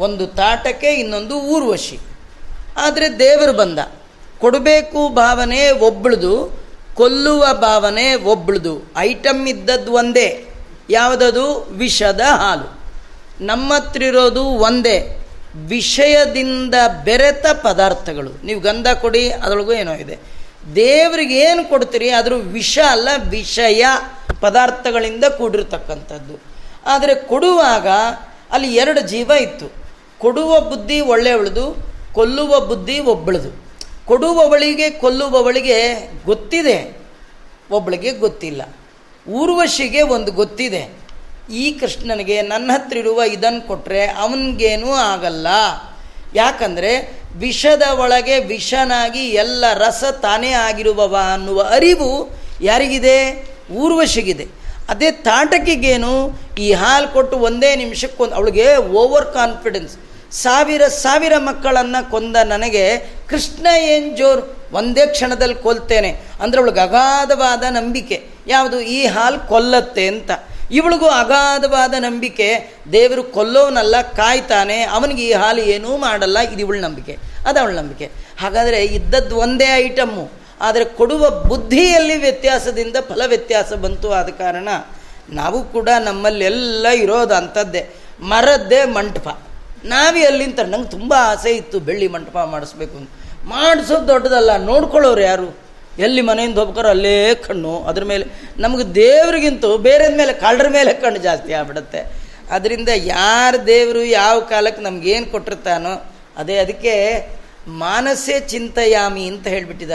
ಒಂದು 0.05 0.25
ತಾಟಕ್ಕೆ 0.39 0.91
ಇನ್ನೊಂದು 1.01 1.37
ಊರ್ವಶಿ. 1.53 1.97
ಆದರೆ 2.77 3.07
ದೇವರು 3.23 3.53
ಬಂದ. 3.53 3.79
ಕೊಡಬೇಕು 4.39 5.09
ಭಾವನೆ 5.09 5.71
ಒಬ್ಳದು, 5.71 6.59
ಕೊಲ್ಲುವ 6.93 7.45
ಭಾವನೆ 7.53 8.15
ಒಬ್ಳದು. 8.15 8.91
ಐಟಮ್ 8.97 9.47
ಇದ್ದದ್ದು 9.47 9.91
ಒಂದೇ. 9.91 10.45
ಯಾವುದದು? 10.89 11.67
ವಿಷದ 11.71 12.21
ಹಾಲು. 12.21 12.79
ನಮ್ಮ 13.45 13.73
ಹತ್ರ 13.73 14.03
ಇರೋದು 14.03 14.43
ಒಂದೇ. 14.43 15.27
ವಿಷಯದಿಂದ 15.55 16.75
ಬೆರೆತ 17.03 17.45
ಪದಾರ್ಥಗಳು. 17.63 18.45
ನೀವು 18.45 18.59
ಗಂಧ 18.59 18.87
ಕೊಡಿ, 18.87 19.31
ಅದರೊಳಗೂ 19.31 19.73
ಏನೋ 19.73 19.93
ಇದೆ. 19.93 20.19
ದೇವರಿಗೆ 20.75 21.39
ಏನು 21.39 21.69
ಕೊಡ್ತೀರಿ? 21.69 22.09
ಆದರೂ 22.09 22.35
ವಿಷ 22.35 22.79
ಅಲ್ಲ, 22.91 23.09
ವಿಷಯ 23.29 23.85
ಪದಾರ್ಥಗಳಿಂದ 24.41 25.23
ಕೂಡಿರ್ತಕ್ಕಂಥದ್ದು. 25.23 26.43
ಆದರೆ 26.85 27.15
ಕೊಡುವಾಗ 27.15 27.87
ಅಲ್ಲಿ 28.51 28.75
ಎರಡು 28.75 29.01
ಜೀವ 29.01 29.31
ಇತ್ತು. 29.41 29.71
ಕೊಡುವ 30.19 30.59
ಬುದ್ಧಿ 30.59 30.99
ಒಳ್ಳೆಯವಳದು 30.99 31.93
ಕೊಲ್ಲುವ 32.13 32.59
ಬುದ್ಧಿ 32.59 32.99
ಒಬ್ಬಳದು 32.99 33.68
ಕೊಡುವವಳಿಗೆ 34.09 34.89
ಕೊಲ್ಲುವವಳಿಗೆ 34.89 36.11
ಗೊತ್ತಿದೆ. 36.25 36.97
ಒಬ್ಬಳಿಗೆ 37.71 38.11
ಗೊತ್ತಿಲ್ಲ. 38.11 38.61
ಊರ್ವಶಿಗೆ 39.31 40.01
ಒಂದು 40.01 40.31
ಗೊತ್ತಿದೆ. 40.31 40.99
ಈ 41.51 41.71
ಕೃಷ್ಣನಿಗೆ 41.71 42.41
ನನ್ನ 42.41 42.71
ಹತ್ರ 42.73 42.97
ಇರುವ 42.97 43.21
ಇದನ್ನು 43.21 43.67
ಕೊಟ್ಟರೆ 43.67 44.05
ಅವನಿಗೇನೂ 44.05 44.91
ಆಗಲ್ಲ. 44.91 45.47
ಯಾಕಂದರೆ 46.35 47.21
ವಿಷದ 47.35 47.81
ಒಳಗೆ 47.81 48.39
ವಿಷನಾಗಿ 48.39 49.19
ಎಲ್ಲ 49.19 49.65
ರಸ 49.73 50.03
ತಾನೇ 50.21 50.51
ಆಗಿರುವವ 50.51 51.17
ಅನ್ನುವ 51.33 51.63
ಅರಿವು 51.63 52.29
ಯಾರಿಗಿದೆ? 52.61 53.47
ಊರ್ವಶಿಗಿದೆ. 53.71 54.47
ಅದೇ 54.89 55.11
ತಾಟಕಿಗೇನು 55.11 56.39
ಈ 56.59 56.73
ಹಾಲು 56.73 57.07
ಕೊಟ್ಟು 57.07 57.37
ಒಂದೇ 57.37 57.75
ನಿಮಿಷಕ್ಕೊಂದು 57.75 58.35
ಅವಳಿಗೆ 58.35 58.75
ಓವರ್ 58.77 59.33
ಕಾನ್ಫಿಡೆನ್ಸ್ 59.33 59.97
ಸಾವಿರ 60.31 60.87
ಸಾವಿರ 60.87 61.33
ಮಕ್ಕಳನ್ನು 61.37 62.11
ಕೊಂದ 62.11 62.35
ನನಗೆ 62.43 62.97
ಕೃಷ್ಣ 63.29 63.67
ಏನು 63.77 64.17
ಜೋರು 64.17 64.59
ಒಂದೇ 64.71 65.05
ಕ್ಷಣದಲ್ಲಿ 65.05 65.55
ಕೊಲ್ತೇನೆ. 65.55 66.21
ಅಂದರೆ 66.39 66.59
ಅವಳಿಗೆ 66.59 66.79
ಅಗಾಧವಾದ 66.79 67.63
ನಂಬಿಕೆ. 67.63 68.25
ಯಾವುದು? 68.47 68.79
ಈ 68.79 69.05
ಹಾಲು 69.05 69.47
ಕೊಲ್ಲತ್ತೆ 69.47 70.07
ಅಂತ. 70.07 70.31
ಇವಳಿಗೂ 70.71 71.05
ಅಗಾಧವಾದ 71.05 71.93
ನಂಬಿಕೆ. 71.93 72.77
ದೇವರು 72.91 73.23
ಕೊಲ್ಲೋವನಲ್ಲ 73.23 74.01
ಕಾಯ್ತಾನೆ. 74.01 74.81
ಅವನಿಗೆ 74.83 75.25
ಈ 75.25 75.33
ಹಾಲು 75.33 75.61
ಏನೂ 75.61 75.97
ಮಾಡಲ್ಲ. 75.97 76.39
ಇದು 76.39 76.59
ಇವಳ 76.59 76.79
ನಂಬಿಕೆ. 76.79 77.17
ಅದು 77.45 77.59
ಅವಳ 77.59 77.69
ನಂಬಿಕೆ. 77.69 78.11
ಹಾಗಾದರೆ 78.39 78.85
ಇದ್ದದ್ದು 78.85 79.37
ಒಂದೇ 79.37 79.75
ಐಟಮ್ಮು. 79.75 80.31
ಆದರೆ 80.61 80.85
ಕೊಡುವ 80.85 81.29
ಬುದ್ಧಿಯಲ್ಲಿ 81.29 82.17
ವ್ಯತ್ಯಾಸದಿಂದ 82.17 82.95
ಫಲ 83.09 83.21
ವ್ಯತ್ಯಾಸ 83.27 83.73
ಬಂತು 83.73 84.11
ಆದ 84.11 84.29
ಕಾರಣ 84.29 84.69
ನಾವು 85.29 85.63
ಕೂಡ 85.63 85.89
ನಮ್ಮಲ್ಲೆಲ್ಲ 85.99 86.87
ಇರೋದು 86.87 87.35
ಅಂಥದ್ದೇ 87.35 87.89
ಮರದ್ದೇ 88.19 88.85
ಮಂಟಪ. 88.85 89.39
ನಾವೇ 89.85 90.23
ಅಲ್ಲಿಂತ 90.25 90.59
ನಂಗೆ 90.59 90.89
ತುಂಬ 90.89 91.13
ಆಸೆ 91.17 91.51
ಇತ್ತು 91.51 91.79
ಬೆಳ್ಳಿ 91.79 92.07
ಮಂಟಪ 92.07 92.37
ಮಾಡಿಸ್ಬೇಕು 92.37 92.97
ಅಂತ. 92.97 93.09
ಮಾಡಿಸೋದು 93.45 94.07
ದೊಡ್ಡದಲ್ಲ, 94.07 94.57
ನೋಡ್ಕೊಳ್ಳೋರು 94.57 95.21
ಯಾರು? 95.21 95.57
ಎಲ್ಲಿ 95.99 96.21
ಮನೆಯಿಂದ 96.21 96.57
ಹೋಗ್ಬೇಕಾರೋ 96.57 96.89
ಅಲ್ಲೇ 96.89 97.35
ಕಣ್ಣು, 97.35 97.83
ಅದ್ರ 97.83 98.03
ಮೇಲೆ 98.03 98.25
ನಮಗೆ 98.57 98.95
ದೇವ್ರಿಗಿಂತೂ 98.95 99.77
ಬೇರೆದ 99.77 100.17
ಮೇಲೆ, 100.17 100.33
ಕಳ್ಳರ 100.33 100.67
ಮೇಲೆ 100.67 100.93
ಕಣ್ಣು 100.93 101.19
ಜಾಸ್ತಿ 101.19 101.53
ಆಗ್ಬಿಡುತ್ತೆ. 101.53 102.19
ಅದರಿಂದ 102.51 102.89
ಯಾರು 102.95 103.67
ದೇವರು 103.67 104.03
ಯಾವ 104.03 104.39
ಕಾಲಕ್ಕೆ 104.39 104.81
ನಮಗೇನು 104.81 105.25
ಕೊಟ್ಟಿರ್ತಾನೋ, 105.25 106.13
ಅದೇ 106.37 106.57
ಅದಕ್ಕೆ 106.57 106.95
ಮಾನಸೇ 107.67 108.39
ಚಿಂತಯಾಮಿ 108.39 109.27
ಅಂತ 109.27 109.47
ಹೇಳಿಬಿಟ್ಟಿದ. 109.47 109.91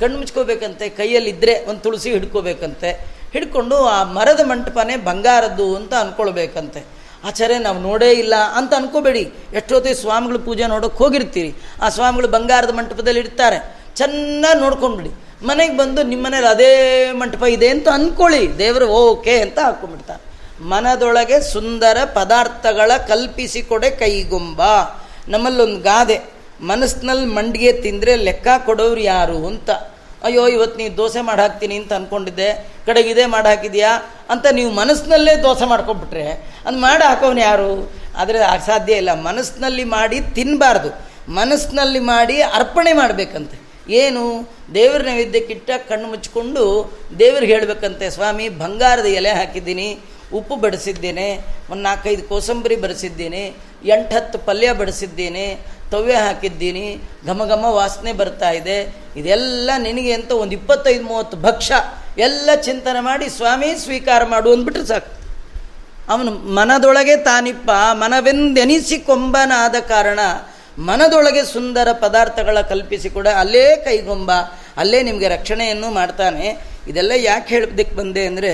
ಕಣ್ಣು 0.00 0.18
ಮುಚ್ಕೋಬೇಕಂತೆ 0.18 0.88
ಕೈಯಲ್ಲಿದ್ದರೆ 0.88 1.64
ಒಂದು 1.64 1.80
ತುಳಸಿ 1.80 2.10
ಹಿಡ್ಕೋಬೇಕಂತೆ. 2.10 3.18
ಹಿಡ್ಕೊಂಡು 3.32 3.76
ಆ 3.76 4.04
ಮರದ 4.04 4.40
ಮಂಟಪನೇ 4.44 4.96
ಬಂಗಾರದ್ದು 4.96 5.76
ಅಂತ 5.76 5.94
ಅಂದ್ಕೊಳ್ಬೇಕಂತೆ 5.94 6.97
ಆಚಾರ್ಯ, 7.24 7.58
ನಾವು 7.58 7.78
ನೋಡೇ 7.78 8.10
ಇಲ್ಲ 8.10 8.34
ಅಂತ 8.54 8.74
ಅನ್ಕೋಬೇಡಿ. 8.74 9.32
ಎಷ್ಟೊತ್ತಿಗೆ 9.52 9.94
ಸ್ವಾಮಿಗಳು 9.94 10.38
ಪೂಜೆ 10.38 10.66
ನೋಡೋಕೆ 10.66 10.96
ಹೋಗಿರ್ತೀರಿ? 10.96 11.54
ಆ 11.82 11.88
ಸ್ವಾಮಿಗಳು 11.88 12.28
ಬಂಗಾರದ 12.28 12.70
ಮಂಟಪದಲ್ಲಿ 12.70 13.20
ಇಡ್ತಾರೆ. 13.20 13.76
ಚೆನ್ನಾಗಿ 13.96 14.60
ನೋಡ್ಕೊಂಡ್ಬಿಡಿ. 14.60 15.10
ಮನೆಗೆ 15.46 15.76
ಬಂದು 15.76 16.02
ನಿಮ್ಮ 16.02 16.26
ಮನೇಲಿ 16.26 16.46
ಅದೇ 16.46 17.12
ಮಂಟಪ 17.12 17.42
ಇದೆ 17.42 17.68
ಅಂತ 17.68 17.88
ಅಂದ್ಕೊಳ್ಳಿ 17.88 18.58
ದೇವರು 18.58 18.86
ಓಕೆ 18.86 19.40
ಅಂತ 19.40 19.58
ಹಾಕ್ಕೊಂಡ್ಬಿಡ್ತಾರೆ 19.58 20.28
ಮನದೊಳಗೆ 20.62 21.40
ಸುಂದರ 21.40 21.98
ಪದಾರ್ಥಗಳ 22.14 22.92
ಕಲ್ಪಿಸಿಕೊಡೆ 23.08 23.90
ಕೈಗೊಂಬ. 23.90 24.62
ನಮ್ಮಲ್ಲೊಂದು 25.28 25.80
ಗಾದೆ. 25.80 26.20
ಮನಸ್ಸಿನಲ್ಲಿ 26.60 27.26
ಮಂಡಿಗೆ 27.26 27.72
ತಿಂದರೆ 27.72 28.16
ಲೆಕ್ಕ 28.16 28.48
ಕೊಡೋರು 28.66 29.00
ಯಾರು 29.00 29.46
ಅಂತ. 29.46 29.70
ಅಯ್ಯೋ 30.24 30.48
ಇವತ್ತು 30.48 30.76
ನೀವು 30.80 30.96
ದೋಸೆ 30.96 31.20
ಮಾಡಿ 31.20 31.40
ಹಾಕ್ತೀನಿ 31.40 31.76
ಅಂತ 31.76 31.92
ಅಂದ್ಕೊಂಡಿದ್ದೆ 31.92 32.48
ಕಡೆಗೆ 32.86 33.10
ಇದೇ 33.10 33.26
ಮಾಡಿ 33.34 33.48
ಹಾಕಿದ್ಯಾ 33.48 33.90
ಅಂತ 34.30 34.46
ನೀವು 34.58 34.70
ಮನಸ್ಸಿನಲ್ಲೇ 34.72 35.34
ದೋಸೆ 35.42 35.64
ಮಾಡ್ಕೊಬಿಟ್ರೆ 35.64 36.24
ಅದು 36.66 36.76
ಮಾಡಿ 36.78 37.04
ಹಾಕೋನು 37.08 37.40
ಯಾರು? 37.40 37.92
ಆದರೆ 38.16 38.38
ಸಾಧ್ಯ 38.66 39.00
ಇಲ್ಲ. 39.02 39.12
ಮನಸ್ಸಿನಲ್ಲಿ 39.20 39.84
ಮಾಡಿ 39.84 40.20
ತಿನ್ನಬಾರ್ದು 40.20 40.90
ಮನಸ್ಸಿನಲ್ಲಿ 41.40 41.98
ಮಾಡಿ 41.98 42.36
ಅರ್ಪಣೆ 42.58 42.92
ಮಾಡಬೇಕಂತೆ. 42.92 43.56
ಏನು? 44.00 44.22
ದೇವ್ರ 44.74 45.00
ನೈವೇದ್ಯಕ್ಕಿಟ್ಟ 45.02 45.70
ಕಣ್ಣು 45.88 46.06
ಮುಚ್ಚಿಕೊಂಡು 46.08 46.64
ದೇವ್ರಿಗೆ 47.18 47.52
ಹೇಳಬೇಕಂತೆ, 47.54 48.10
ಸ್ವಾಮಿ, 48.10 48.48
ಬಂಗಾರದ 48.48 49.08
ಎಲೆ 49.20 49.30
ಹಾಕಿದ್ದೀನಿ, 49.30 49.88
ಉಪ್ಪು 50.32 50.56
ಬಡಿಸಿದ್ದೇನೆ, 50.56 51.28
ಒಂದು 51.70 51.82
ನಾಲ್ಕೈದು 51.82 52.22
ಕೋಸಂಬರಿ 52.22 52.76
ಬಡಿಸಿದ್ದೀನಿ 52.76 53.44
ಎಂಟು 53.84 54.14
ಹತ್ತು 54.16 54.38
ಪಲ್ಯ 54.38 54.72
ಬಡಿಸಿದ್ದೀನಿ 54.72 55.46
ತವ್ಯ 55.90 56.14
ಹಾಕಿದ್ದೀನಿ. 56.14 56.86
ಘಮ 57.26 57.44
ಘಮ 57.48 57.64
ವಾಸನೆ 57.64 58.12
ಬರ್ತಾ 58.12 58.50
ಇದೆ. 58.50 58.78
ಇದೆಲ್ಲ 59.16 59.70
ನಿನಗೆ 59.78 60.12
ಅಂತ 60.12 60.30
ಒಂದು 60.32 60.52
ಇಪ್ಪತ್ತೈದು, 60.52 61.04
ಮೂವತ್ತು 61.04 61.36
ಭಕ್ಷ್ಯ 61.36 61.74
ಎಲ್ಲ 62.18 62.50
ಚಿಂತನೆ 62.54 63.00
ಮಾಡಿ 63.00 63.28
ಸ್ವಾಮಿ 63.28 63.74
ಸ್ವೀಕಾರ 63.78 64.24
ಮಾಡು 64.24 64.52
ಅಂದ್ಬಿಟ್ರೆ 64.52 64.86
ಸಾಕು. 64.86 65.10
ಅವನು 66.08 66.30
ಮನದೊಳಗೆ 66.30 67.16
ತಾನಿಪ್ಪ 67.16 67.70
ಮನವೆಂದೆನಿಸಿಕೊಂಬನಾದ 67.92 69.74
ಕಾರಣ 69.88 70.20
ಮನದೊಳಗೆ 70.78 71.44
ಸುಂದರ 71.44 71.88
ಪದಾರ್ಥಗಳ 71.92 72.60
ಕಲ್ಪಿಸಿ 72.60 73.10
ಕೂಡ. 73.10 73.28
ಅಲ್ಲೇ 73.28 73.76
ಕೈಗೊಂಬ, 73.76 74.30
ಅಲ್ಲೇ 74.76 75.02
ನಿಮಗೆ 75.02 75.28
ರಕ್ಷಣೆಯನ್ನು 75.28 75.90
ಮಾಡ್ತಾನೆ. 75.90 76.46
ಇದೆಲ್ಲ 76.88 77.12
ಯಾಕೆ 77.16 77.54
ಹೇಳೋದಕ್ಕೆ 77.54 77.96
ಬಂದೆ 77.96 78.26
ಅಂದರೆ, 78.26 78.52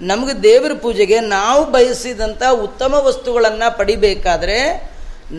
ನಮಗೆ 0.00 0.42
ದೇವರ 0.42 0.72
ಪೂಜೆಗೆ 0.72 1.20
ನಾವು 1.20 1.64
ಬಯಸಿದಂಥ 1.64 2.42
ಉತ್ತಮ 2.42 2.94
ವಸ್ತುಗಳನ್ನು 2.94 3.78
ಪಡಿಬೇಕಾದ್ರೆ 3.78 4.58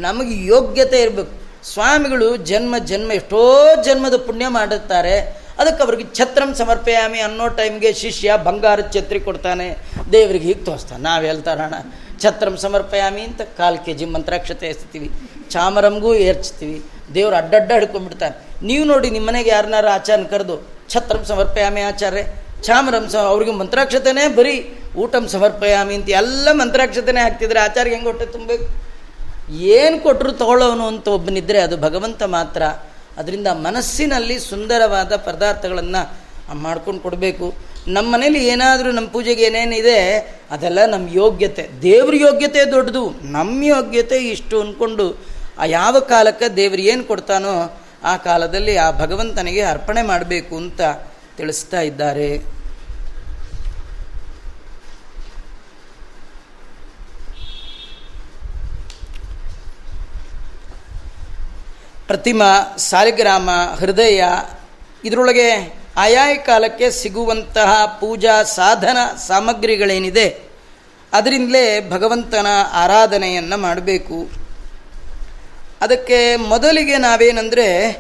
ನಮಗೆ 0.02 0.46
ಯೋಗ್ಯತೆ 0.46 1.02
ಇರಬೇಕು. 1.02 1.34
ಸ್ವಾಮಿಗಳು 1.72 2.38
ಜನ್ಮ 2.38 2.76
ಜನ್ಮ 2.78 3.12
ಎಷ್ಟೋ 3.12 3.42
ಜನ್ಮದ 3.84 4.18
ಪುಣ್ಯ 4.18 4.48
ಮಾಡುತ್ತಾರೆ 4.48 5.16
ಅದಕ್ಕೆ 5.60 5.84
ಅವ್ರಿಗೆ 5.84 6.16
ಛತ್ರಂ 6.16 6.56
ಸಮರ್ಪಯಾಮಿ 6.56 7.20
ಅನ್ನೋ 7.20 7.48
ಟೈಮ್ಗೆ 7.48 7.94
ಶಿಷ್ಯ 7.94 8.38
ಬಂಗಾರ 8.44 8.80
ಛತ್ರಿ 8.82 9.20
ಕೊಡ್ತಾನೆ. 9.20 9.78
ದೇವರಿಗೆ 10.12 10.48
ಹೀಗೆ 10.48 10.66
ತೋರಿಸ್ತಾನೆ. 10.66 11.04
ನಾವು 11.04 11.24
ಹೇಳ್ತಾರಣ 11.24 11.74
ಛತ್ರಂ 12.22 12.58
ಸಮರ್ಪಯಾಮಿ 12.58 13.22
ಅಂತ 13.22 13.42
ಕಾಲು 13.42 13.86
ಕೆ 13.86 13.94
ಜಿ 13.94 14.06
ಮಂತ್ರಾಕ್ಷತೆ 14.06 14.68
ಎಸ್ತೀವಿ. 14.68 15.10
ಚಾಮರಂಗೂ 15.50 16.14
ಏರ್ಚ್ತೀವಿ. 16.16 16.82
ದೇವ್ರು 17.14 17.36
ಅಡ್ಡಡ್ಡ 17.36 17.72
ಹಿಡ್ಕೊಂಡ್ಬಿಡ್ತಾನೆ. 17.72 18.66
ನೀವು 18.68 18.86
ನೋಡಿ 18.86 19.10
ನಿಮ್ಮ 19.10 19.28
ಮನೆಗೆ 19.28 19.50
ಯಾರನ್ನಾರು 19.50 19.88
ಆಚಾರನ 19.88 20.24
ಕರೆದು, 20.24 20.68
ಛತ್ರಂ 20.90 21.26
ಸಮರ್ಪಯಾಮಿ 21.26 21.82
ಆಚಾರ್ಯ 21.82 22.24
ಚಾಮರಂ 22.62 23.10
ಸ 23.10 23.16
ಅವ್ರಿಗೆ 23.16 23.52
ಮಂತ್ರಾಕ್ಷತೆನೇ 23.52 24.28
ಬರೀ 24.28 24.76
ಊಟಂ 24.98 25.28
ಸಮರ್ಪಯಾಮಿ 25.28 25.96
ಅಂತ 25.96 26.10
ಎಲ್ಲ 26.10 26.48
ಮಂತ್ರಾಕ್ಷತೆನೇ 26.52 27.22
ಹಾಕ್ತಿದ್ರೆ 27.22 27.60
ಆಚಾರ್ಯ 27.60 27.92
ಹೆಂಗೆ 27.92 28.08
ಹೊಟ್ಟೆ 28.08 28.26
ತುಂಬಬೇಕು. 28.26 28.93
ಏನು 29.52 30.00
ಕೊಟ್ಟರು 30.00 30.32
ತಗೊಳ್ಳೋನು 30.32 30.88
ಅಂತ 30.88 31.08
ಒಬ್ಬನಿದ್ದರೆ 31.08 31.62
ಅದು 31.62 31.78
ಭಗವಂತ 31.78 32.24
ಮಾತ್ರ. 32.24 32.64
ಅದರಿಂದ 33.18 33.48
ಮನಸ್ಸಿನಲ್ಲಿ 33.48 34.40
ಸುಂದರವಾದ 34.40 35.16
ಪದಾರ್ಥಗಳನ್ನು 35.16 36.24
ಮಾಡ್ಕೊಂಡು 36.54 37.02
ಕೊಡಬೇಕು. 37.02 37.54
ನಮ್ಮ 37.88 38.14
ಮನೇಲಿ 38.14 38.48
ಏನಾದರೂ 38.48 38.92
ನಮ್ಮ 38.92 39.08
ಪೂಜೆಗೆ 39.08 39.44
ಏನೇನಿದೆ, 39.44 40.18
ಅದೆಲ್ಲ 40.52 40.86
ನಮ್ಮ 40.86 41.08
ಯೋಗ್ಯತೆ. 41.12 41.70
ದೇವ್ರ 41.82 42.16
ಯೋಗ್ಯತೆ 42.16 42.72
ದೊಡ್ಡದು 42.72 43.10
ನಮ್ಮ 43.24 43.64
ಯೋಗ್ಯತೆ 43.64 44.18
ಇಷ್ಟು 44.18 44.62
ಅಂದ್ಕೊಂಡು 44.62 45.20
ಆ 45.60 45.66
ಯಾವ 45.66 46.00
ಕಾಲಕ್ಕೆ 46.00 46.48
ದೇವ್ರು 46.50 46.82
ಏನು 46.82 47.04
ಕೊಡ್ತಾನೋ 47.04 47.80
ಆ 48.04 48.18
ಕಾಲದಲ್ಲಿ 48.18 48.78
ಆ 48.78 48.92
ಭಗವಂತನಿಗೆ 48.92 49.62
ಅರ್ಪಣೆ 49.62 50.02
ಮಾಡಬೇಕು 50.02 50.58
ಅಂತ 50.58 50.82
ತಿಳಿಸ್ತಾ 51.38 51.82
ಇದ್ದಾರೆ. 51.82 52.42
ಪ್ರತಿಮಾ, 62.14 62.78
ಸಾಲಿಗ್ರಾಮ, 62.78 63.50
ಹೃದಯ, 63.80 64.24
ಇದರೊಳಗೆ 65.06 65.74
ಆಯಾ 65.98 66.36
ಕಾಲಕ್ಕೆ 66.36 66.92
ಸಿಗುವಂತಹ 66.92 67.98
ಪೂಜಾ 68.00 68.44
ಸಾಧನ 68.44 68.98
ಸಾಮಗ್ರಿಗಳೇನಿದೆ, 69.28 70.40
ಅದರಿಂದಲೇ 71.14 71.90
ಭಗವಂತನ 71.90 72.48
ಆರಾಧನೆಯನ್ನು 72.72 73.58
ಮಾಡಬೇಕು. 73.58 74.30
ಅದಕ್ಕೆ 75.82 76.36
ಮೊದಲಿಗೆ 76.36 76.98
ನಾವೇನಂದರೆ, 76.98 77.98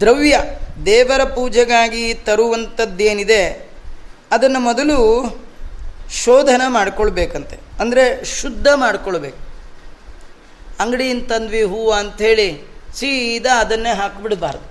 ದ್ರವ್ಯ, 0.00 0.40
ದೇವರ 0.86 1.24
ಪೂಜೆಗಾಗಿ 1.24 2.14
ತರುವಂಥದ್ದೇನಿದೆ 2.14 3.70
ಅದನ್ನು 4.30 4.60
ಮೊದಲು 4.60 4.98
ಶೋಧನ 6.24 6.62
ಮಾಡ್ಕೊಳ್ಬೇಕಂತೆ. 6.68 7.56
ಅಂದರೆ 7.80 8.24
ಶುದ್ಧ 8.24 8.68
ಮಾಡ್ಕೊಳ್ಬೇಕು. 8.74 9.38
ಅಂಗಡಿಯಿಂದ 10.80 11.32
ತಂದ್ವಿ 11.32 11.62
ಹೂವು 11.62 11.92
ಅಂಥೇಳಿ 11.92 12.67
ಸೀದಾ 12.98 13.60
ಅದನ್ನೇ 13.60 13.90
ಹಾಕಿಬಿಡಬಾರ್ದು. 13.90 14.66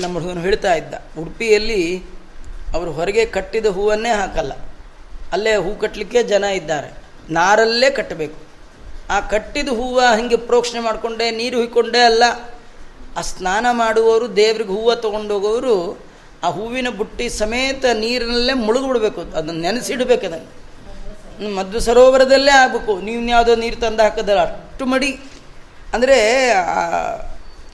ನಮ್ಮ 0.00 0.18
ಹುಡುಗನು 0.18 0.40
ಹೇಳ್ತಾ 0.40 0.74
ಇದ್ದ. 0.74 0.94
ಉಡುಪಿಯಲ್ಲಿ 1.18 2.02
ಅವರು 2.74 2.92
ಹೊರಗೆ 2.92 3.24
ಕಟ್ಟಿದ 3.26 3.66
ಹೂವನ್ನೇ 3.66 4.08
ಹಾಕಲ್ಲ. 4.08 4.52
ಅಲ್ಲೇ 5.32 5.56
ಹೂ 5.56 5.74
ಕಟ್ಟಲಿಕ್ಕೆ 5.74 6.22
ಜನ 6.22 6.44
ಇದ್ದಾರೆ. 6.44 6.90
ನಾರಲ್ಲೇ 7.30 7.90
ಕಟ್ಟಬೇಕು. 7.90 8.38
ಆ 9.10 9.20
ಕಟ್ಟಿದ 9.20 9.68
ಹೂವು 9.68 10.00
ಹಿಂಗೆ 10.00 10.36
ಪ್ರೋಕ್ಷಣೆ 10.36 10.80
ಮಾಡಿಕೊಂಡೆ, 10.80 11.30
ನೀರು 11.30 11.56
ಹುಯ್ಕೊಂಡೇ 11.56 11.98
ಅಲ್ಲ. 11.98 12.22
ಆ 13.16 13.20
ಸ್ನಾನ 13.20 13.66
ಮಾಡುವವರು, 13.70 14.36
ದೇವ್ರಿಗೆ 14.36 14.70
ಹೂವು 14.70 14.96
ತೊಗೊಂಡೋಗೋರು, 14.96 15.76
ಆ 16.42 16.50
ಹೂವಿನ 16.50 16.88
ಬುಟ್ಟಿ 16.90 17.28
ಸಮೇತ 17.28 17.84
ನೀರಿನಲ್ಲೇ 17.94 18.52
ಮುಳುಗಿಬಿಡ್ಬೇಕು. 18.52 19.20
ಅದನ್ನು 19.20 19.60
ನೆನೆಸಿಡಬೇಕು 19.60 20.26
ಅದನ್ನು. 20.26 21.54
ಮದ್ದು 21.54 21.80
ಸರೋವರದಲ್ಲೇ 21.80 22.52
ಆಗಬೇಕು. 22.52 23.00
ನೀವು 23.00 23.28
ಯಾವುದೋ 23.28 23.54
ನೀರು 23.54 23.76
ತಂದು 23.76 24.02
ಹಾಕೋದಲ್ಲ. 24.02 24.40
ಅಷ್ಟು 24.40 24.86
ಮಡಿ. 24.86 25.20
ಅಂದರೆ 25.92 26.50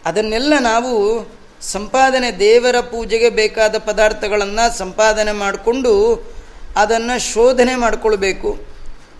ಅದನ್ನೆಲ್ಲ 0.04 0.54
ನಾವು 0.60 0.92
ಸಂಪಾದನೆ 1.62 2.38
ದೇವರ 2.38 2.80
ಪೂಜೆಗೆ 2.80 3.30
ಬೇಕಾದ 3.30 3.78
ಪದಾರ್ಥಗಳನ್ನು 3.78 4.78
ಸಂಪಾದನೆ 4.78 5.32
ಮಾಡಿಕೊಂಡು 5.32 5.92
ಅದನ್ನು 6.76 7.32
ಶೋಧನೆ 7.32 7.74
ಮಾಡಿಕೊಳ್ಬೇಕು. 7.74 8.58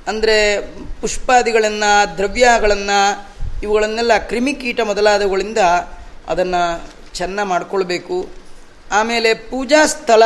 ಅಂದರೆ 0.09 0.61
ಪುಷ್ಪಾದಿಗಳನ್ನು, 1.01 2.17
ದ್ರವ್ಯಗಳನ್ನು, 2.17 3.29
ಇವುಗಳನ್ನೆಲ್ಲ 3.63 4.19
ಕ್ರಿಮಿಕೀಟ 4.19 4.81
ಮೊದಲಾದವುಗಳಿಂದ 4.81 5.59
ಅದನ್ನು 6.29 6.91
ಚೆನ್ನಾಗಿ 7.15 7.49
ಮಾಡಿಕೊಳ್ಬೇಕು. 7.49 8.29
ಆಮೇಲೆ 8.93 9.35
ಪೂಜಾ 9.35 9.87
ಸ್ಥಳ, 9.87 10.23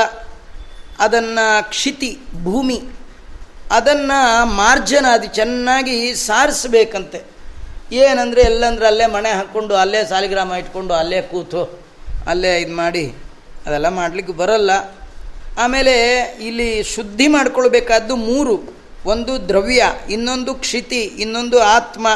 ಅದನ್ನು 0.98 1.68
ಕ್ಷಿತಿ, 1.68 2.18
ಭೂಮಿ, 2.42 2.82
ಅದನ್ನು 3.70 4.44
ಮಾರ್ಜನ 4.44 5.06
ಅದು 5.12 5.26
ಚೆನ್ನಾಗಿ 5.26 6.14
ಸಾರಿಸ್ಬೇಕಂತೆ. 6.14 7.31
ಏನಂದರೆ 7.92 8.42
ಎಲ್ಲಂದ್ರೆ 8.42 8.86
ಅಲ್ಲೇ 8.86 9.06
ಮನೆ 9.06 9.30
ಹಾಕ್ಕೊಂಡು 9.30 9.74
ಅಲ್ಲೇ 9.74 10.04
ಸಾಲಿಗ್ರಾಮ 10.04 10.52
ಇಟ್ಕೊಂಡು, 10.52 10.94
ಅಲ್ಲೇ 10.94 11.22
ಕೂತು, 11.22 11.80
ಅಲ್ಲೇ 12.26 12.58
ಇದು 12.58 12.72
ಮಾಡಿ, 12.72 13.14
ಅದೆಲ್ಲ 13.66 13.88
ಮಾಡಲಿಕ್ಕೆ 13.88 14.32
ಬರಲ್ಲ. 14.32 14.70
ಆಮೇಲೆ 15.58 16.20
ಇಲ್ಲಿ 16.40 16.82
ಶುದ್ಧಿ 16.82 17.28
ಮಾಡ್ಕೊಳ್ಬೇಕಾದ್ದು 17.28 18.16
ಮೂರು. 18.16 18.82
ಒಂದು 19.06 19.48
ದ್ರವ್ಯ, 19.48 19.84
ಇನ್ನೊಂದು 20.10 20.54
ಕ್ಷಿತಿ, 20.54 21.00
ಇನ್ನೊಂದು 21.00 21.60
ಆತ್ಮ. 21.60 22.08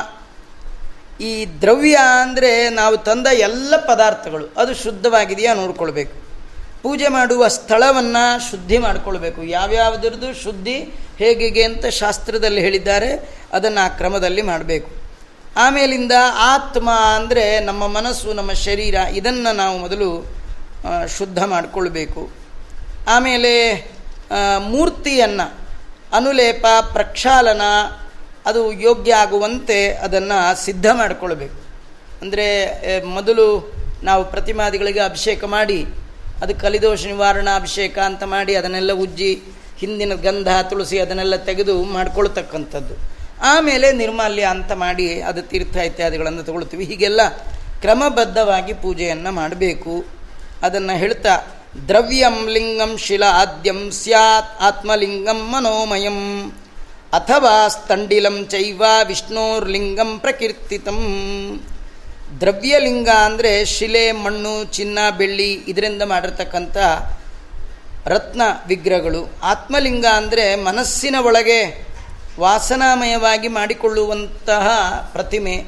ಈ 1.20 1.46
ದ್ರವ್ಯ 1.60 1.98
ಅಂದರೆ 2.22 2.68
ನಾವು 2.68 2.96
ತಂದ 2.96 3.26
ಎಲ್ಲ 3.26 3.76
ಪದಾರ್ಥಗಳು, 3.76 4.54
ಅದು 4.56 4.74
ಶುದ್ಧವಾಗಿದೆಯಾ 4.74 5.54
ನೋಡ್ಕೊಳ್ಬೇಕು. 5.54 6.26
ಪೂಜೆ 6.82 7.08
ಮಾಡುವ 7.08 7.48
ಸ್ಥಳವನ್ನು 7.48 8.50
ಶುದ್ಧಿ 8.50 8.78
ಮಾಡಿಕೊಳ್ಬೇಕು. 8.78 9.42
ಯಾವ್ಯಾವುದ್ರದ್ದು 9.42 10.34
ಶುದ್ಧಿ 10.34 10.78
ಹೇಗೆ 11.18 11.62
ಅಂತ 11.62 11.86
ಶಾಸ್ತ್ರದಲ್ಲಿ 11.86 12.60
ಹೇಳಿದ್ದಾರೆ, 12.60 13.38
ಅದನ್ನು 13.52 13.84
ಆ 13.84 13.88
ಕ್ರಮದಲ್ಲಿ 13.88 14.42
ಮಾಡಬೇಕು. 14.42 15.05
ಆಮೇಲಿಂದ 15.64 16.14
ಆತ್ಮ 16.52 16.88
ಅಂದರೆ 17.18 17.44
ನಮ್ಮ 17.68 17.82
ಮನಸ್ಸು, 17.96 18.28
ನಮ್ಮ 18.38 18.52
ಶರೀರ, 18.66 18.94
ಇದನ್ನು 19.18 19.52
ನಾವು 19.62 19.76
ಮೊದಲು 19.84 20.08
ಶುದ್ಧ 21.16 21.38
ಮಾಡಿಕೊಳ್ಬೇಕು. 21.52 22.22
ಆಮೇಲೆ 23.14 23.52
ಮೂರ್ತಿಯನ್ನು, 24.72 25.46
ಅನುಲೇಪ, 26.18 26.66
ಪ್ರಕ್ಷಾಲನ, 26.96 27.62
ಅದು 28.48 28.60
ಯೋಗ್ಯ 28.86 29.12
ಆಗುವಂತೆ 29.24 29.78
ಅದನ್ನು 30.06 30.38
ಸಿದ್ಧ 30.64 30.86
ಮಾಡಿಕೊಳ್ಬೇಕು. 31.00 31.58
ಅಂದರೆ 32.22 32.46
ಮೊದಲು 33.16 33.46
ನಾವು 34.08 34.22
ಪ್ರತಿಮಾದಿಗಳಿಗೆ 34.32 35.02
ಅಭಿಷೇಕ 35.10 35.44
ಮಾಡಿ, 35.56 35.80
ಅದು 36.42 36.52
ಕಲಿದೋಷ 36.64 37.02
ನಿವಾರಣಾ 37.12 37.52
ಅಭಿಷೇಕ 37.60 37.96
ಅಂತ 38.10 38.22
ಮಾಡಿ 38.34 38.52
ಅದನ್ನೆಲ್ಲ 38.60 38.92
ಉಜ್ಜಿ, 39.04 39.32
ಹಿಂದಿನ 39.82 40.14
ಗಂಧ, 40.26 40.50
ತುಳಸಿ 40.70 40.96
ಅದನ್ನೆಲ್ಲ 41.04 41.36
ತೆಗೆದು 41.48 41.74
ಮಾಡ್ಕೊಳ್ತಕ್ಕಂಥದ್ದು. 41.96 42.94
ಆಮೇಲೆ 43.42 43.92
ನಿರ್ಮಾಲ್ಯ 43.92 44.42
ಅಂತ 44.42 44.72
ಮಾಡಿ 44.72 45.20
ಅದು 45.20 45.42
ತೀರ್ಥ 45.42 45.76
ಇತ್ಯಾದಿಗಳನ್ನು 45.76 46.42
ತಗೊಳ್ತೀವಿ. 46.42 46.84
ಹೀಗೆಲ್ಲ 46.84 47.20
ಕ್ರಮಬದ್ಧವಾಗಿ 47.80 48.72
ಪೂಜೆಯನ್ನು 48.72 49.32
ಮಾಡಬೇಕು. 49.32 50.04
ಅದನ್ನು 50.62 50.98
ಹೇಳ್ತಾ, 50.98 51.46
ದ್ರವ್ಯಂ 51.88 52.48
ಲಿಂಗಂ 52.48 52.98
ಶಿಲ 52.98 53.24
ಆದ್ಯಂ 53.28 53.90
ಸ್ಯಾತ್ 53.90 54.62
ಆತ್ಮಲಿಂಗಂ 54.62 55.40
ಮನೋಮಯಂ 55.52 56.50
ಅಥವಾ 57.12 57.68
ಸ್ತಂಡಿಲಂ 57.68 58.46
ಚೈವ 58.46 58.82
ವಿಷ್ಣೋರ್ಲಿಂಗಂ 59.06 60.18
ಪ್ರಕೀರ್ತಿತಂ. 60.18 61.00
ದ್ರವ್ಯಲಿಂಗ 62.40 63.08
ಅಂದರೆ 63.08 63.64
ಶಿಲೆ, 63.64 64.12
ಮಣ್ಣು, 64.12 64.64
ಚಿನ್ನ, 64.64 64.98
ಬೆಳ್ಳಿ 65.18 65.52
ಇದರಿಂದ 65.52 66.02
ಮಾಡಿರ್ತಕ್ಕಂಥ 66.02 66.76
ರತ್ನ 68.06 68.42
ವಿಗ್ರಹಗಳು. 68.66 69.28
ಆತ್ಮಲಿಂಗ 69.42 70.06
ಅಂದರೆ 70.06 70.56
ಮನಸ್ಸಿನ 70.56 71.16
ಒಳಗೆ 71.20 71.86
ವಾಸನಾಮಯವಾಗಿ 72.40 73.48
ಮಾಡಿಕೊಳ್ಳುವಂತಹ 73.48 74.66
ಪ್ರತಿಮೆ. 75.12 75.64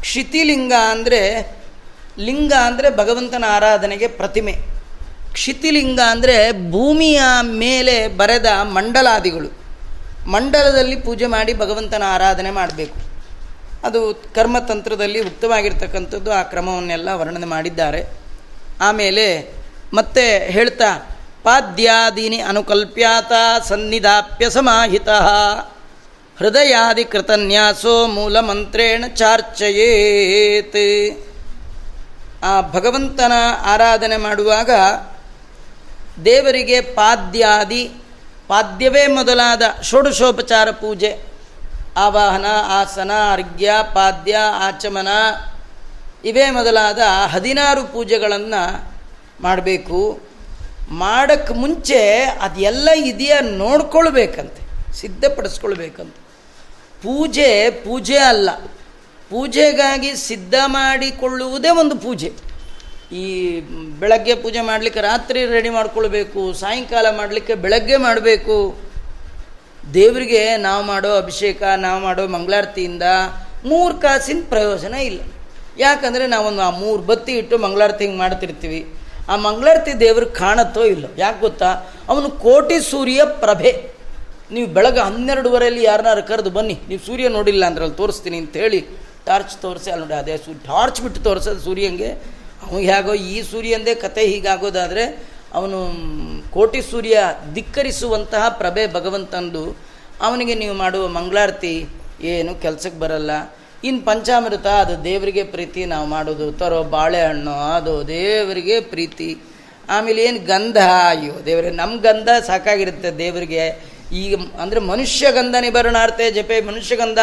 ಕ್ಷಿತಿಲಿಂಗ 0.00 0.72
ಅಂದರೆ, 0.90 1.20
ಲಿಂಗ 2.18 2.52
ಅಂದರೆ 2.52 2.96
ಭಗವಂತನ 2.96 3.44
ಆರಾಧನೆಗೆ 3.48 4.08
ಪ್ರತಿಮೆ. 4.08 4.52
ಕ್ಷಿತಿಲಿಂಗ 5.32 6.00
ಅಂದರೆ 6.10 6.52
ಭೂಮಿಯ 6.70 7.20
ಮೇಲೆ 7.42 8.08
ಬರೆದ 8.08 8.46
ಮಂಡಲಾದಿಗಳು. 8.62 9.60
ಮಂಡಲದಲ್ಲಿ 10.26 10.96
ಪೂಜೆ 10.96 11.26
ಮಾಡಿ 11.26 11.54
ಭಗವಂತನ 11.54 12.02
ಆರಾಧನೆ 12.06 12.50
ಮಾಡಬೇಕು. 12.50 12.96
ಅದು 13.84 14.22
ಕರ್ಮತಂತ್ರದಲ್ಲಿ 14.34 15.20
ಉಕ್ತವಾಗಿರ್ತಕ್ಕಂಥದ್ದು 15.20 16.32
ಆ 16.32 16.42
ಕ್ರಮವನ್ನೆಲ್ಲ 16.42 17.08
ವರ್ಣನೆ 17.12 17.46
ಮಾಡಿದ್ದಾರೆ. 17.46 18.06
ಆಮೇಲೆ 18.80 19.54
ಮತ್ತೆ 19.94 20.50
ಹೇಳ್ತಾ, 20.50 21.18
ಪಾದ್ಯಾದೀನಿ 21.42 22.38
ಅನುಕಲ್ಪ್ಯಾತ 22.38 23.32
ಸನ್ನಿಧಾಪ್ಯ 23.68 24.50
ಸಮಾಹಿತ. 24.50 25.08
ಹೃದಯಾದಿ 26.40 27.04
ಕೃತನ್ಯಾಸೋ 27.04 28.06
ಮೂಲ 28.06 28.40
ಮಂತ್ರೇಣ 28.40 29.04
ಚಾರ್ಚಯೇತ್. 29.14 30.76
ಆ 32.44 32.60
ಭಗವಂತನ 32.60 33.32
ಆರಾಧನೆ 33.64 34.16
ಮಾಡುವಾಗ 34.16 34.70
ದೇವರಿಗೆ 36.24 36.80
ಪಾದ್ಯಾದಿ, 36.80 37.84
ಪಾದ್ಯವೇ 38.48 39.06
ಮೊದಲಾದ 39.06 39.62
ಷೋಡಶೋಪಚಾರ 39.82 40.70
ಪೂಜೆ. 40.70 41.10
ಆವಾಹನ, 41.96 42.46
ಆಸನ, 42.68 43.10
ಅರ್ಘ್ಯ, 43.32 43.70
ಪಾದ್ಯ, 43.94 44.36
ಆಚಮನ 44.38 45.08
ಇವೇ 46.24 46.50
ಮೊದಲಾದ 46.50 46.98
ಹದಿನಾರು 47.26 47.84
ಪೂಜೆಗಳನ್ನು 47.92 48.62
ಮಾಡಬೇಕು. 49.42 50.00
ಮಾಡೋಕ್ಕೆ 50.90 51.54
ಮುಂಚೆ 51.54 52.00
ಅದೆಲ್ಲ 52.40 52.88
ಇದೆಯಾ 52.96 53.40
ನೋಡ್ಕೊಳ್ಬೇಕಂತೆ, 53.40 54.92
ಸಿದ್ಧಪಡಿಸ್ಕೊಳ್ಬೇಕಂತ. 54.92 56.16
ಪೂಜೆ 57.02 57.70
ಪೂಜೆ 57.70 58.16
ಅಲ್ಲ. 58.16 58.50
ಪೂಜೆಗಾಗಿ 59.30 60.16
ಸಿದ್ಧ 60.16 60.54
ಮಾಡಿಕೊಳ್ಳುವುದೇ 60.66 61.68
ಒಂದು 61.68 61.96
ಪೂಜೆ. 61.96 62.32
ಈ 63.12 63.60
ಬೆಳಗ್ಗೆ 64.00 64.34
ಪೂಜೆ 64.34 64.60
ಮಾಡಲಿಕ್ಕೆ 64.60 65.00
ರಾತ್ರಿ 65.00 65.46
ರೆಡಿ 65.46 65.68
ಮಾಡ್ಕೊಳ್ಬೇಕು, 65.68 66.52
ಸಾಯಂಕಾಲ 66.52 67.06
ಮಾಡಲಿಕ್ಕೆ 67.16 67.54
ಬೆಳಗ್ಗೆ 67.54 67.96
ಮಾಡಬೇಕು. 67.96 68.76
ದೇವರಿಗೆ 69.94 70.56
ನಾವು 70.56 70.84
ಮಾಡೋ 70.84 71.16
ಅಭಿಷೇಕ, 71.16 71.62
ನಾವು 71.76 72.00
ಮಾಡೋ 72.00 72.26
ಮಂಗಳಾರತಿಯಿಂದ 72.26 73.02
ಮೂರು 73.64 73.94
ಕಾಸಿನ 73.94 74.42
ಪ್ರಯೋಜನ 74.48 74.94
ಇಲ್ಲ. 74.94 75.20
ಯಾಕಂದರೆ 75.78 76.26
ನಾವೊಂದು 76.26 76.62
ಆ 76.62 76.70
ಮೂರು 76.70 77.02
ಬತ್ತಿ 77.02 77.32
ಇಟ್ಟು 77.32 77.58
ಮಂಗಳಾರತಿ 77.58 78.04
ಹಿಂಗೆ 78.04 78.18
ಮಾಡ್ತಿರ್ತೀವಿ. 78.18 78.94
ಆ 79.28 79.36
ಮಂಗಳಾರತಿ 79.36 80.00
ದೇವ್ರಿಗೆ 80.00 80.32
ಕಾಣತ್ತೋ 80.32 80.84
ಇಲ್ಲ? 80.84 81.04
ಯಾಕೆ 81.18 81.40
ಗೊತ್ತಾ? 81.40 81.70
ಅವನು 82.08 82.30
ಕೋಟಿ 82.30 82.90
ಸೂರ್ಯ 82.90 83.24
ಪ್ರಭೆ. 83.24 83.99
ನೀವು 84.54 84.68
ಬೆಳಗ್ಗೆ 84.76 85.02
ಹನ್ನೆರಡುವರೆಯಲ್ಲಿ 85.08 85.82
ಯಾರನ್ನಾರು 85.90 86.22
ಕರೆದು 86.30 86.50
ಬನ್ನಿ, 86.58 86.76
ನೀವು 86.88 87.02
ಸೂರ್ಯ 87.08 87.26
ನೋಡಿಲ್ಲ 87.38 87.62
ಅಂದ್ರೆ 87.70 87.84
ಅಲ್ಲಿ 87.86 87.98
ತೋರಿಸ್ತೀನಿ 88.02 88.38
ಅಂತ 88.42 88.56
ಹೇಳಿ 88.64 88.80
ಟಾರ್ಚ್ 89.28 89.54
ತೋರಿಸಿ, 89.64 89.88
ಅಲ್ಲಿ 89.94 90.04
ನೋಡಿ, 90.04 90.16
ಅದೇ 90.22 90.36
ಸೂರ್ಯ 90.44 90.60
ಟಾರ್ಚ್ 90.70 91.00
ಬಿಟ್ಟು 91.04 91.20
ತೋರಿಸೋದು 91.28 91.62
ಸೂರ್ಯಂಗೆ. 91.68 92.10
ಅವನು 92.64 92.80
ಹೇಗೋ 92.90 93.12
ಈ 93.34 93.36
ಸೂರ್ಯಂದೇ 93.50 93.92
ಕತೆ 94.04 94.22
ಹೀಗಾಗೋದಾದರೆ 94.32 95.04
ಅವನು 95.58 95.78
ಕೋಟಿ 96.56 96.80
ಸೂರ್ಯ 96.90 97.16
ಧಿಕ್ಕರಿಸುವಂತಹ 97.54 98.42
ಪ್ರಭೆ 98.62 98.82
ಭಗವಂತಂದು, 98.96 99.62
ಅವನಿಗೆ 100.26 100.54
ನೀವು 100.62 100.74
ಮಾಡುವ 100.82 101.04
ಮಂಗಳಾರತಿ 101.18 101.74
ಏನು 102.32 102.52
ಕೆಲಸಕ್ಕೆ 102.64 102.98
ಬರಲ್ಲ. 103.04 103.30
ಇನ್ನು 103.88 104.00
ಪಂಚಾಮೃತ, 104.08 104.66
ಅದು 104.82 104.94
ದೇವರಿಗೆ 105.04 105.44
ಪ್ರೀತಿ, 105.54 105.82
ನಾವು 105.92 106.06
ಮಾಡೋದು 106.14 106.46
ತರೋ 106.60 106.80
ಬಾಳೆಹಣ್ಣು, 106.96 107.54
ಅದು 107.76 107.94
ದೇವರಿಗೆ 108.08 108.76
ಪ್ರೀತಿ. 108.92 109.30
ಆಮೇಲೆ 109.94 110.20
ಏನು 110.28 110.40
ಗಂಧ? 110.50 110.78
ಅಯ್ಯೋ 111.12 111.34
ದೇವರೇ 111.46 111.70
ನಮ್ಮ 111.78 111.94
ಗಂಧ 112.08 112.28
ಸಾಕಾಗಿರುತ್ತೆ 112.48 113.10
ದೇವರಿಗೆ. 113.22 113.64
ಈಗ 114.12 114.34
ಅಂದರೆ 114.60 114.80
ಮನುಷ್ಯ 114.80 115.32
ಗಂಧ 115.32 115.56
ನಿಭರಣಾರ್ಥೆ 115.60 116.30
ಜಪೆ 116.30 116.60
ಮನುಷ್ಯ 116.60 116.96
ಗಂಧ 116.96 117.18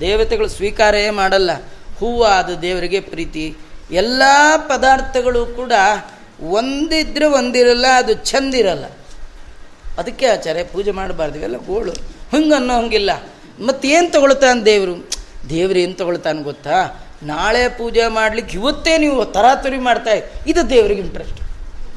ದೇವತೆಗಳು 0.00 0.48
ಸ್ವೀಕಾರೇ 0.48 1.10
ಮಾಡಲ್ಲ. 1.10 1.50
ಹೂವು 1.98 2.22
ಅದು 2.22 2.62
ದೇವರಿಗೆ 2.62 3.00
ಪ್ರೀತಿ. 3.00 3.56
ಎಲ್ಲ 3.92 4.22
ಪದಾರ್ಥಗಳು 4.68 5.46
ಕೂಡ 5.46 5.72
ಒಂದಿದ್ರೆ 6.40 7.26
ಒಂದಿರಲ್ಲ, 7.26 7.86
ಅದು 7.86 8.14
ಚಂದಿರಲ್ಲ 8.14 8.84
ಅದಕ್ಕೆ 9.98 10.26
ಆಚಾರ್ಯ, 10.26 10.64
ಪೂಜೆ 10.64 10.90
ಮಾಡಬಾರ್ದು, 10.90 11.38
ಇವೆಲ್ಲ 11.38 11.56
ಗೋಳು. 11.56 11.92
ಹಂಗೆ 12.32 12.54
ಅನ್ನೋ 12.54 12.74
ಹಂಗಿಲ್ಲ 12.80 13.10
ಮತ್ತೇನು 13.66 14.12
ತೊಗೊಳ್ತಾನೆ 14.12 14.64
ದೇವರು? 14.64 14.94
ದೇವ್ರು 15.48 15.78
ಏನು 15.78 15.94
ತೊಗೊಳ್ತಾನೆ 15.94 16.42
ಗೊತ್ತಾ? 16.42 16.78
ನಾಳೆ 17.22 17.68
ಪೂಜೆ 17.68 18.06
ಮಾಡ್ಲಿಕ್ಕೆ 18.06 18.54
ಇವತ್ತೇ 18.58 18.98
ನೀವು 18.98 19.24
ತರಾತುರಿ 19.24 19.78
ಮಾಡ್ತಾ 19.78 20.10
ಇದು 20.46 20.70
ದೇವ್ರಿಗೆ 20.70 21.00
ಇಂಟ್ರೆಸ್ಟ್ 21.00 21.40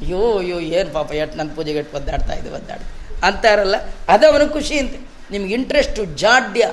ಅಯ್ಯೋ 0.02 0.38
ಅಯ್ಯೋ, 0.38 0.60
ಏನು 0.60 0.90
ಪಾಪ 0.90 1.12
ಎಟ್ 1.12 1.36
ನನ್ನ 1.36 1.50
ಪೂಜೆಗೆ 1.56 1.78
ಎಟ್ಟು 1.78 1.96
ಒದ್ದಾಡ್ತಾ 1.96 2.34
ಇದೆ 2.34 2.50
ಒದ್ದಾಡ 2.50 2.80
ಅಂತಾರಲ್ಲ 3.26 3.76
ಅದು 4.14 4.24
ಅವನ 4.30 4.44
ಖುಷಿ 4.56 4.76
ಅಂತ. 4.82 4.94
ನಿಮ್ಗೆ 5.32 5.52
ಇಂಟ್ರೆಸ್ಟು 5.58 6.02
ಜಾಡ್ಯ, 6.22 6.64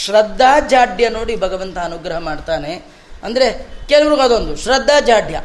ಶ್ರದ್ಧಾ 0.00 0.50
ಜಾಡ್ಯ 0.72 1.04
ನೋಡಿ 1.16 1.34
ಭಗವಂತ 1.44 1.76
ಅನುಗ್ರಹ 1.88 2.18
ಮಾಡ್ತಾನೆ. 2.28 2.72
ಅಂದರೆ 3.26 3.46
ಕೆಲವ್ರಿಗೆ 3.90 4.24
ಅದೊಂದು, 4.26 4.52
ಶ್ರದ್ಧಾ 4.64 4.96
ಜಾಡ್ಯ, 5.10 5.36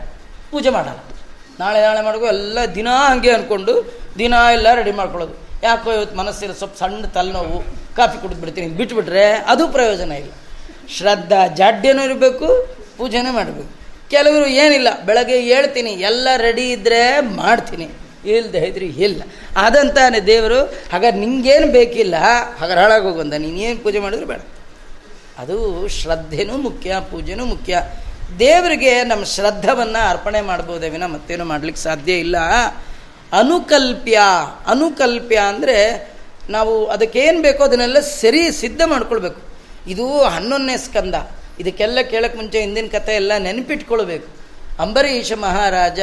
ಪೂಜೆ 0.51 0.71
ಮಾಡಲ್ಲ. 0.77 0.99
ನಾಳೆ 1.61 1.79
ನಾಳೆ 1.87 2.01
ಮಾಡ್ಕೋ 2.07 2.25
ಎಲ್ಲ 2.35 2.59
ದಿನ 2.77 2.89
ಹಂಗೆ 3.09 3.31
ಅಂದ್ಕೊಂಡು 3.37 3.73
ದಿನ 4.21 4.33
ಎಲ್ಲ 4.57 4.67
ರೆಡಿ 4.79 4.93
ಮಾಡ್ಕೊಳ್ಳೋದು. 4.99 5.35
ಯಾಕೋ 5.67 5.89
ಇವತ್ತು 5.97 6.15
ಮನಸ್ಸಿರೋ 6.21 6.53
ಸ್ವಲ್ಪ 6.61 6.75
ಸಣ್ಣ 6.81 7.05
ತಲೆನೋವು, 7.17 7.57
ಕಾಫಿ 7.97 8.17
ಕುಡಿದು 8.21 8.41
ಬಿಡ್ತೀನಿ 8.43 8.67
ಬಿಟ್ಬಿಟ್ರೆ 8.79 9.25
ಅದು 9.51 9.63
ಪ್ರಯೋಜನ 9.75 10.11
ಇಲ್ಲ. 10.21 10.31
ಶ್ರದ್ಧಾ 10.95 11.41
ಜಾಡ್ಯನೂ 11.59 12.01
ಇರಬೇಕು, 12.09 12.47
ಪೂಜೆನೇ 12.97 13.31
ಮಾಡಬೇಕು. 13.39 13.69
ಕೆಲವರು 14.13 14.47
ಏನಿಲ್ಲ, 14.63 14.89
ಬೆಳಗ್ಗೆ 15.05 15.37
ಹೇಳ್ತೀನಿ, 15.51 15.91
ಎಲ್ಲ 16.09 16.27
ರೆಡಿ 16.47 16.65
ಇದ್ದರೆ 16.71 17.03
ಮಾಡ್ತೀನಿ. 17.41 17.87
ಇಲ್ಲದೆ 18.25 18.57
ಇದ್ರಿ, 18.57 18.85
ಇಲ್ಲ. 18.85 19.21
ಅದಂತಾನೆ 19.57 20.19
ದೇವರು, 20.19 20.59
ಹಾಗಾದ್ರೆ 20.65 21.19
ನಿಂಗೇನು 21.19 21.67
ಬೇಕಿಲ್ಲ, 21.67 22.15
ಹಾಗಾದ್ರೆ 22.59 22.81
ಹಾಳಾಗೋಗಂದ 22.81 23.33
ನೀನೇನು 23.33 23.79
ಪೂಜೆ 23.83 23.99
ಮಾಡಿದ್ರು 23.99 24.25
ಬೇಡ. 24.25 24.39
ಅದು 25.37 25.87
ಶ್ರದ್ಧೆನೂ 25.87 26.57
ಮುಖ್ಯ, 26.57 26.95
ಪೂಜೆನೂ 27.11 27.45
ಮುಖ್ಯ. 27.45 27.81
ದೇವರಿಗೆ 28.39 29.03
ನಮ್ಮ 29.03 29.23
ಶ್ರದ್ಧವನ್ನು 29.23 30.09
ಅರ್ಪಣೆ 30.09 30.41
ಮಾಡ್ಬೋದೇ 30.41 30.89
ವಿನ 30.89 31.05
ಮತ್ತೇನು 31.05 31.45
ಮಾಡಲಿಕ್ಕೆ 31.45 31.83
ಸಾಧ್ಯ 31.83 32.13
ಇಲ್ಲ. 32.13 32.37
ಅನುಕಲ್ಪ್ಯ 33.39 34.19
ಅನುಕಲ್ಪ್ಯ 34.67 35.37
ಅಂದರೆ 35.37 35.77
ನಾವು 36.49 36.85
ಅದಕ್ಕೇನು 36.85 37.41
ಬೇಕೋ 37.41 37.63
ಅದನ್ನೆಲ್ಲ 37.63 37.99
ಸರಿ 37.99 38.51
ಸಿದ್ಧ 38.51 38.81
ಮಾಡ್ಕೊಳ್ಬೇಕು. 38.85 39.41
ಇದು 39.87 40.23
ಹನ್ನೊಂದನೇ 40.23 40.77
ಸ್ಕಂದ. 40.77 41.15
ಇದಕ್ಕೆಲ್ಲ 41.59 42.01
ಕೇಳೋಕ್ಕೆ 42.01 42.37
ಮುಂಚೆ 42.37 42.59
ಹಿಂದಿನ 42.59 42.87
ಕಥೆ 42.91 43.15
ಎಲ್ಲ 43.15 43.31
ನೆನಪಿಟ್ಕೊಳ್ಬೇಕು. 43.37 44.27
ಅಂಬರೀಷ 44.79 45.31
ಮಹಾರಾಜ 45.33 45.99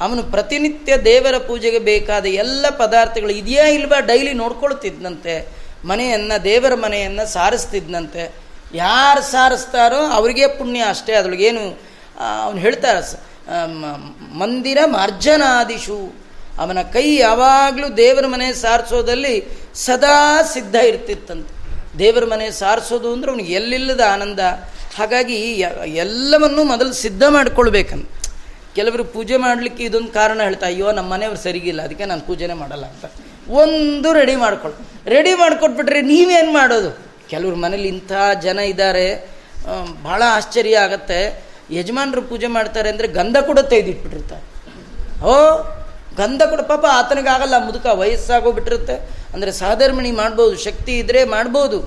ಅವನು 0.00 0.22
ಪ್ರತಿನಿತ್ಯ 0.22 0.96
ದೇವರ 0.96 1.38
ಪೂಜೆಗೆ 1.38 1.78
ಬೇಕಾದ 1.78 2.26
ಎಲ್ಲ 2.26 2.66
ಪದಾರ್ಥಗಳು 2.78 3.30
ಇದೆಯಾ 3.30 3.66
ಇಲ್ವಾ 3.66 4.00
ಡೈಲಿ 4.00 4.32
ನೋಡ್ಕೊಳ್ತಿದ್ನಂತೆ. 4.32 5.48
ಮನೆಯನ್ನು, 5.84 6.44
ದೇವರ 6.44 6.74
ಮನೆಯನ್ನು 6.74 7.32
ಸಾರಿಸ್ತಿದ್ನಂತೆ. 7.32 8.34
ಯಾರು 8.74 9.22
ಸಾರಿಸ್ತಾರೋ 9.22 9.96
ಅವರಿಗೆ 9.96 10.46
ಪುಣ್ಯ 10.46 10.80
ಅಷ್ಟೇ. 10.80 11.12
ಅದ್ರೊಳಗೇನು 11.12 11.80
ಅವನು 12.42 12.58
ಹೇಳ್ತಾರೆ 12.58 13.20
ಮಂದಿರ 14.38 14.78
ಮಾರ್ಜನಾದಿಶು. 14.84 16.14
ಅವನ 16.58 16.82
ಕೈ 16.82 17.16
ಯಾವಾಗಲೂ 17.16 17.88
ದೇವರ 17.96 18.26
ಮನೆ 18.26 18.54
ಸಾರಿಸೋದಲ್ಲಿ 18.54 19.44
ಸದಾ 19.74 20.42
ಸಿದ್ಧ 20.42 20.74
ಇರ್ತಿತ್ತಂತೆ. 20.74 21.52
ದೇವರ 21.98 22.24
ಮನೆ 22.24 22.50
ಸಾರಿಸೋದು 22.50 23.12
ಅಂದ್ರೆ 23.12 23.30
ಅವನಿಗೆ 23.32 23.52
ಎಲ್ಲಿಲ್ಲದ 23.52 24.00
ಆನಂದ. 24.12 24.38
ಹಾಗಾಗಿ 24.98 25.34
ಎಲ್ಲವನ್ನೂ 25.86 26.64
ಮೊದಲು 26.64 26.92
ಸಿದ್ಧ 26.92 27.22
ಮಾಡ್ಕೊಳ್ಬೇಕಂತ. 27.28 28.10
ಕೆಲವರು 28.76 29.04
ಪೂಜೆ 29.14 29.36
ಮಾಡಲಿಕ್ಕೆ 29.44 29.82
ಇದೊಂದು 29.88 30.10
ಕಾರಣ 30.18 30.38
ಹೇಳ್ತಾ, 30.48 30.66
ಅಯ್ಯೋ, 30.72 30.88
ನಮ್ಮ 30.98 31.08
ಮನೆಯವ್ರು 31.14 31.40
ಸರಿಗಿಲ್ಲ, 31.46 31.80
ಅದಕ್ಕೆ 31.86 32.06
ನಾನು 32.12 32.22
ಪೂಜೆನೇ 32.28 32.56
ಮಾಡಲ್ಲ 32.62 32.84
ಅಂತ. 32.92 33.04
ಒಂದು 33.62 34.08
ರೆಡಿ 34.18 34.34
ಮಾಡ್ಕೊಳ್ಳಿ. 34.44 34.78
ರೆಡಿ 35.14 35.32
ಮಾಡಿಕೊಟ್ಬಿಟ್ರೆ 35.42 36.00
ನೀವೇನು 36.12 36.50
ಮಾಡೋದು? 36.58 36.90
ಕೆಲವ್ರ 37.32 37.54
ಮನೇಲಿ 37.64 37.88
ಇಂಥ 37.94 38.12
ಜನ 38.46 38.58
ಇದ್ದಾರೆ 38.72 39.06
ಭಾಳ 40.06 40.20
ಆಶ್ಚರ್ಯ 40.38 40.76
ಆಗತ್ತೆ. 40.86 41.20
ಯಜಮಾನರು 41.78 42.22
ಪೂಜೆ 42.30 42.48
ಮಾಡ್ತಾರೆ 42.56 42.88
ಅಂದರೆ 42.92 43.08
ಗಂಧ 43.18 43.36
ಕೂಡ 43.48 43.58
ತೆಗೆದಿಟ್ಬಿಟ್ಟಿರ್ತಾರೆ 43.72 44.44
ಓ 45.30 45.34
ಗಂಧ 46.20 46.42
ಕೂಡ 46.52 46.62
ಪಾಪ 46.70 46.84
ಆತನಿಗಾಗಲ್ಲ 47.00 47.56
ಮುದುಕ 47.66 47.86
ವಯಸ್ಸಾಗೋಗ್ಬಿಟ್ಟಿರುತ್ತೆ. 48.00 48.96
ಅಂದರೆ 49.34 49.50
ಸಹಧರ್ಮಿಣಿ 49.60 50.10
ಮಾಡ್ಬೋದು, 50.22 50.54
ಶಕ್ತಿ 50.64 50.92
ಇದ್ದರೆ 51.02 51.20
ಮಾಡ್ಬೋದು. 51.34 51.78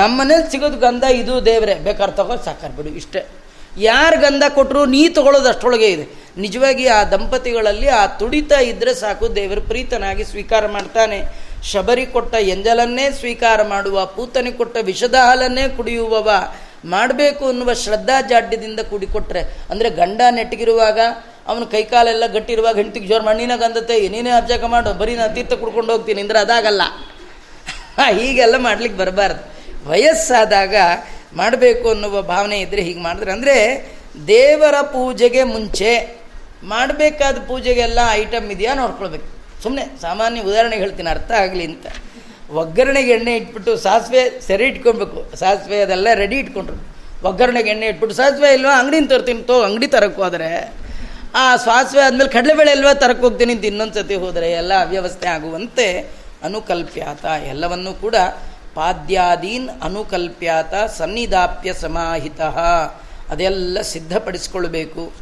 ನಮ್ಮನೇಲಿ 0.00 0.46
ಸಿಗೋದು 0.52 0.78
ಗಂಧ, 0.86 1.04
ಇದು 1.22 1.34
ದೇವರೇ. 1.48 1.74
ಬೇಕಾದ್ರೆ 1.88 2.16
ತಗೋ 2.20 2.36
ಸಾಕಾರ್ಬಿಡು 2.46 2.90
ಇಷ್ಟೇ. 3.00 3.22
ಯಾರು 3.86 4.16
ಗಂಧ 4.20 4.44
ಕೊಟ್ಟರು 4.54 4.82
ನೀ 4.94 5.00
ತಗೊಳ್ಳೋದು 5.16 5.48
ಅಷ್ಟೊಳಗೆ 5.48 5.88
ಇದೆ. 5.94 6.04
ನಿಜವಾಗಿ 6.44 6.84
ಆ 6.96 6.98
ದಂಪತಿಗಳಲ್ಲಿ 7.12 7.88
ಆ 8.00 8.02
ತುಡಿತ 8.20 8.52
ಇದ್ದರೆ 8.70 8.92
ಸಾಕು, 8.94 9.24
ದೇವರು 9.36 9.62
ಪ್ರೀತನಾಗಿ 9.70 10.24
ಸ್ವೀಕಾರ 10.24 10.64
ಮಾಡ್ತಾನೆ. 10.76 11.18
ಶಬರಿ 11.70 12.06
ಕೊಟ್ಟ 12.06 12.34
ಎಂಜಲನ್ನೇ 12.54 13.06
ಸ್ವೀಕಾರ 13.20 13.62
ಮಾಡುವ, 13.72 14.06
ಪೂತನಿ 14.16 14.52
ಕೊಟ್ಟ 14.52 14.76
ವಿಷದ 14.90 15.16
ಹಾಲನ್ನೇ 15.26 15.64
ಕುಡಿಯುವವ, 15.68 16.28
ಮಾಡಬೇಕು 16.84 17.44
ಅನ್ನುವ 17.46 17.70
ಶ್ರದ್ಧಾ 17.84 18.16
ಜಾಡ್ಯದಿಂದ 18.30 18.80
ಕೂಡಿಕೊಟ್ರೆ, 18.90 19.42
ಅಂದರೆ 19.70 19.88
ಗಂಡ 19.90 20.20
ನೆಟ್ಟಗಿರುವಾಗ, 20.30 20.98
ಅವನ 21.48 21.64
ಕೈಕಾಲೆಲ್ಲ 21.72 22.24
ಗಟ್ಟಿರುವಾಗ 22.26 22.76
ಹೆಂಡತಿಗೆ 22.76 23.08
ಜೋರು 23.08 23.24
ಮಣ್ಣಿನ 23.24 23.54
ಗಂಧತೆ 23.56 23.94
ನೀನೇ 24.08 24.30
ಅಬ್ಜಕ 24.30 24.64
ಮಾಡು, 24.64 24.90
ಬರೀ 24.92 25.14
ನಾನು 25.14 25.34
ತೀರ್ಥ 25.34 25.52
ಕುಡ್ಕೊಂಡು 25.52 25.92
ಹೋಗ್ತೀನಿ, 25.92 26.20
ಅಂದ್ರೆ 26.20 26.38
ಅದಾಗಲ್ಲ. 26.38 26.82
ಹೀಗೆಲ್ಲ 28.18 28.56
ಮಾಡ್ಲಿಕ್ಕೆ 28.58 28.98
ಬರಬಾರ್ದು. 28.98 29.42
ವಯಸ್ಸಾದಾಗ 29.90 30.74
ಮಾಡಬೇಕು 31.40 31.86
ಅನ್ನುವ 31.94 32.22
ಭಾವನೆ 32.32 32.58
ಇದ್ದರೆ 32.64 32.82
ಹೀಗೆ 32.88 33.02
ಮಾಡಿದ್ರೆ. 33.06 33.30
ಅಂದರೆ 33.36 33.56
ದೇವರ 34.32 34.76
ಪೂಜೆಗೆ 34.94 35.42
ಮುಂಚೆ 35.54 35.92
ಮಾಡಬೇಕಾದ 36.72 37.36
ಪೂಜೆಗೆಲ್ಲ 37.48 38.00
ಐಟಮ್ 38.22 38.46
ಇದೆಯಾ 38.54 38.72
ನೋಡ್ಕೊಳ್ಬೇಕು. 38.82 39.28
ಸುಮ್ಮನೆ 39.62 39.84
ಸಾಮಾನ್ಯ 40.04 40.40
ಉದಾಹರಣೆ 40.48 40.76
ಹೇಳ್ತೀನಿ, 40.82 41.10
ಅರ್ಥ 41.16 41.30
ಆಗಲಿ 41.44 41.64
ಅಂತ. 41.70 41.86
ಒಗ್ಗರಣೆಗೆ 42.62 43.12
ಎಣ್ಣೆ 43.16 43.32
ಇಟ್ಬಿಟ್ಟು 43.40 43.72
ಸಾಸಿವೆ 43.86 44.22
ಸೆರೆ 44.46 44.66
ಇಟ್ಕೊಬೇಕು 44.72 45.20
ಸಾಸಿವೆ 45.42 45.78
ಅದೆಲ್ಲ 45.86 46.08
ರೆಡಿ 46.22 46.36
ಇಟ್ಕೊಂಡ್ರು. 46.42 46.76
ಒಗ್ಗರಣೆಗೆ 47.28 47.70
ಎಣ್ಣೆ 47.74 47.86
ಇಟ್ಬಿಟ್ಟು, 47.92 48.14
ಸಾಸಿವೆ 48.22 48.50
ಇಲ್ವಾ? 48.58 48.74
ಅಂಗಡಿನ 48.80 49.06
ತರ್ತೀನಿ 49.12 49.42
ತೋ, 49.50 49.56
ಅಂಗಡಿ 49.68 49.88
ತರಕ್ಕೆ 49.94 50.20
ಹೋದರೆ 50.24 50.50
ಆ 51.40 51.44
ಸಾಸಿವೆ 51.64 52.02
ಆದಮೇಲೆ 52.04 52.30
ಕಡಲೆಬೇಳೆ 52.36 52.70
ಇಲ್ವಾ 52.76 52.92
ತರಕ್ಕೆ 53.02 53.24
ಹೋಗ್ತೀನಿ 53.26 53.52
ಅಂತ 53.56 53.64
ಇನ್ನೊಂದು 53.70 53.96
ಸತಿ 53.98 54.16
ಹೋದರೆ 54.22 54.48
ಎಲ್ಲ 54.60 54.72
ಅವ್ಯವಸ್ಥೆ 54.84 55.26
ಆಗುವಂತೆ 55.34 55.86
ಅನುಕಲ್ಪ್ಯಾತ 56.48 57.24
ಎಲ್ಲವನ್ನೂ 57.52 57.92
ಕೂಡ 58.04 58.16
ಪಾದ್ಯಾದೀನ್ 58.74 59.68
ಅನುಕಲ್ಪ್ಯಾತ 59.82 60.74
ಸನ್ನಿಧಾಪ್ಯ 60.74 61.72
ಸಮಾಹಿತ. 61.72 62.40
ಅದೆಲ್ಲ 63.30 63.80
ಸಿದ್ಧಪಡಿಸ್ಕೊಳ್ಬೇಕು. 63.80 65.12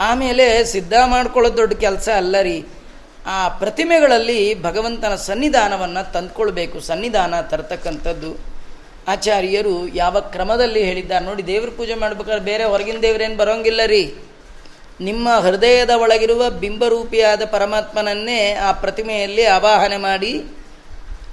ಆಮೇಲೆ 0.00 0.64
ಸಿದ್ಧ 0.64 0.92
ಮಾಡ್ಕೊಳ್ಳೋ 1.06 1.56
ದೊಡ್ಡ 1.56 1.74
ಕೆಲಸ 1.74 2.08
ಅಲ್ಲ 2.16 2.40
ರೀ. 2.40 2.64
ಆ 3.26 3.48
ಪ್ರತಿಮೆಗಳಲ್ಲಿ 3.48 4.62
ಭಗವಂತನ 4.62 5.14
ಸನ್ನಿಧಾನವನ್ನು 5.14 6.12
ತಂದ್ಕೊಳ್ಬೇಕು. 6.12 6.80
ಸನ್ನಿಧಾನ 6.80 7.40
ತರ್ತಕ್ಕಂಥದ್ದು. 7.40 8.56
ಆಚಾರ್ಯರು 9.08 9.88
ಯಾವ 9.88 10.20
ಕ್ರಮದಲ್ಲಿ 10.20 10.82
ಹೇಳಿದ್ದಾರೆ 10.84 11.24
ನೋಡಿ, 11.24 11.46
ದೇವ್ರ 11.46 11.70
ಪೂಜೆ 11.76 11.94
ಮಾಡ್ಬೇಕಾದ್ರೆ 11.94 12.44
ಬೇರೆ 12.44 12.64
ಹೊರಗಿನ 12.64 12.96
ದೇವರೇನು 13.02 13.36
ಬರೋಂಗಿಲ್ಲ 13.36 13.80
ರೀ. 13.86 14.14
ನಿಮ್ಮ 15.00 15.28
ಹೃದಯದ 15.38 15.90
ಒಳಗಿರುವ 15.90 16.50
ಬಿಂಬರೂಪಿಯಾದ 16.50 17.44
ಪರಮಾತ್ಮನನ್ನೇ 17.44 18.54
ಆ 18.54 18.72
ಪ್ರತಿಮೆಯಲ್ಲಿ 18.72 19.46
ಆವಾಹನೆ 19.46 19.96
ಮಾಡಿ 19.96 20.44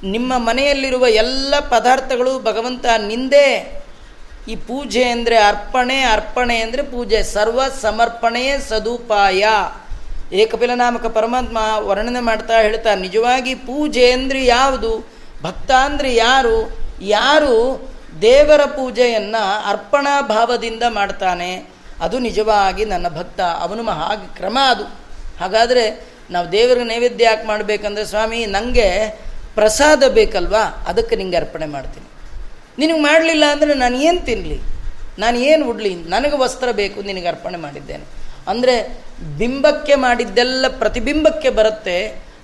ನಿಮ್ಮ 0.03 0.33
ಮನೆಯಲ್ಲಿರುವ 0.37 1.07
ಎಲ್ಲ 1.07 1.53
ಪದಾರ್ಥಗಳು 1.59 2.39
ಭಗವಂತ 2.39 2.85
ನಿಂದೆ. 3.07 3.47
ಈ 4.47 4.55
ಪೂಜೆ 4.55 5.03
ಅಂದರೆ 5.03 5.37
ಅರ್ಪಣೆ 5.37 6.01
ಅರ್ಪಣೆ 6.01 6.57
ಅಂದರೆ 6.57 6.83
ಪೂಜೆ. 6.83 7.23
ಸರ್ವ 7.23 7.61
ಸಮರ್ಪಣೆಯೇ 7.81 8.57
ಸದುಪಾಯ. 8.69 9.43
ಏಕಪಿಲ 10.33 10.71
ನಾಮಕ 10.73 11.05
ಪರಮಾತ್ಮ 11.05 11.57
ವರ್ಣನೆ 11.79 12.19
ಮಾಡ್ತಾ 12.19 12.61
ಹೇಳ್ತಾ, 12.61 12.95
ನಿಜವಾಗಿ 12.95 13.55
ಪೂಜೆ 13.55 14.11
ಅಂದರೆ 14.11 14.45
ಯಾವುದು? 14.45 15.09
ಭಕ್ತ 15.43 15.71
ಅಂದರೆ 15.71 16.15
ಯಾರು? 16.15 16.57
ಯಾರು 17.01 17.55
ದೇವರ 18.21 18.65
ಪೂಜೆಯನ್ನು 18.65 19.69
ಅರ್ಪಣಾ 19.69 20.21
ಭಾವದಿಂದ 20.21 20.83
ಮಾಡ್ತಾನೆ? 20.89 21.51
ಅದು 22.01 22.19
ನಿಜವಾಗಿ 22.19 22.85
ನನ್ನ 22.85 23.07
ಭಕ್ತ. 23.07 23.41
ಅವನು 23.41 23.83
ಹಾಗೆ 23.83 24.35
ಕ್ರಮ 24.35 24.57
ಅದು. 24.69 24.83
ಹಾಗಾದರೆ 25.39 26.13
ನಾವು 26.31 26.51
ದೇವರ 26.51 26.77
ನೈವೇದ್ಯ 26.83 27.25
ಯಾಕೆ 27.25 27.47
ಮಾಡಬೇಕಂದ್ರೆ 27.47 28.05
ಸ್ವಾಮಿ 28.05 28.45
ನನಗೆ 28.45 28.89
ಪ್ರಸಾದ 29.55 30.03
ಬೇಕಲ್ವಾ? 30.17 30.63
ಅದಕ್ಕೆ 30.87 31.15
ನಿಂಗೆ 31.15 31.37
ಅರ್ಪಣೆ 31.37 31.67
ಮಾಡ್ತೀನಿ. 31.75 32.07
ನಿನಗೆ 32.81 33.01
ಮಾಡಲಿಲ್ಲ 33.01 33.45
ಅಂದರೆ 33.51 33.73
ನಾನು 33.83 33.95
ಏನು 34.09 34.21
ತಿನ್ನಲಿ 34.29 34.59
ನಾನು 35.19 35.37
ಏನು 35.49 35.63
ಉಡ್ಲಿ? 35.71 35.93
ನನಗೆ 36.13 36.37
ವಸ್ತ್ರ 36.43 36.69
ಬೇಕು, 36.71 36.99
ನಿನಗೆ 37.01 37.27
ಅರ್ಪಣೆ 37.27 37.57
ಮಾಡಿದ್ದೇನೆ. 37.57 38.05
ಅಂದರೆ 38.51 38.75
ಬಿಂಬಕ್ಕೆ 39.37 39.95
ಮಾಡಿದ್ದೆಲ್ಲ 39.95 40.65
ಪ್ರತಿಬಿಂಬಕ್ಕೆ 40.79 41.49
ಬರುತ್ತೆ. 41.59 41.97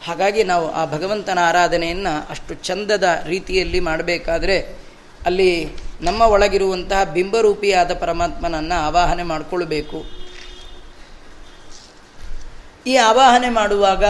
ಹಾಗಾಗಿ 0.07 0.41
ನಾವು 0.43 0.65
ಆ 0.79 0.83
ಭಗವಂತನ 0.85 1.39
ಆರಾಧನೆಯನ್ನು 1.47 2.13
ಅಷ್ಟು 2.33 2.53
ಚಂದದ 2.67 3.07
ರೀತಿಯಲ್ಲಿ 3.25 3.79
ಮಾಡಬೇಕಾದ್ರೆ 3.79 4.57
ಅಲ್ಲಿ 5.25 5.51
ನಮ್ಮ 6.07 6.21
ಒಳಗಿರುವಂತಹ 6.35 7.03
ಬಿಂಬರೂಪಿಯಾದ 7.15 7.91
ಪರಮಾತ್ಮನನ್ನು 8.03 8.77
ಆವಾಹನೆ 8.87 9.23
ಮಾಡಿಕೊಳ್ಬೇಕು. 9.23 9.99
ಈ 12.87 12.93
ಆವಾಹನೆ 13.09 13.49
ಮಾಡುವಾಗ 13.49 14.03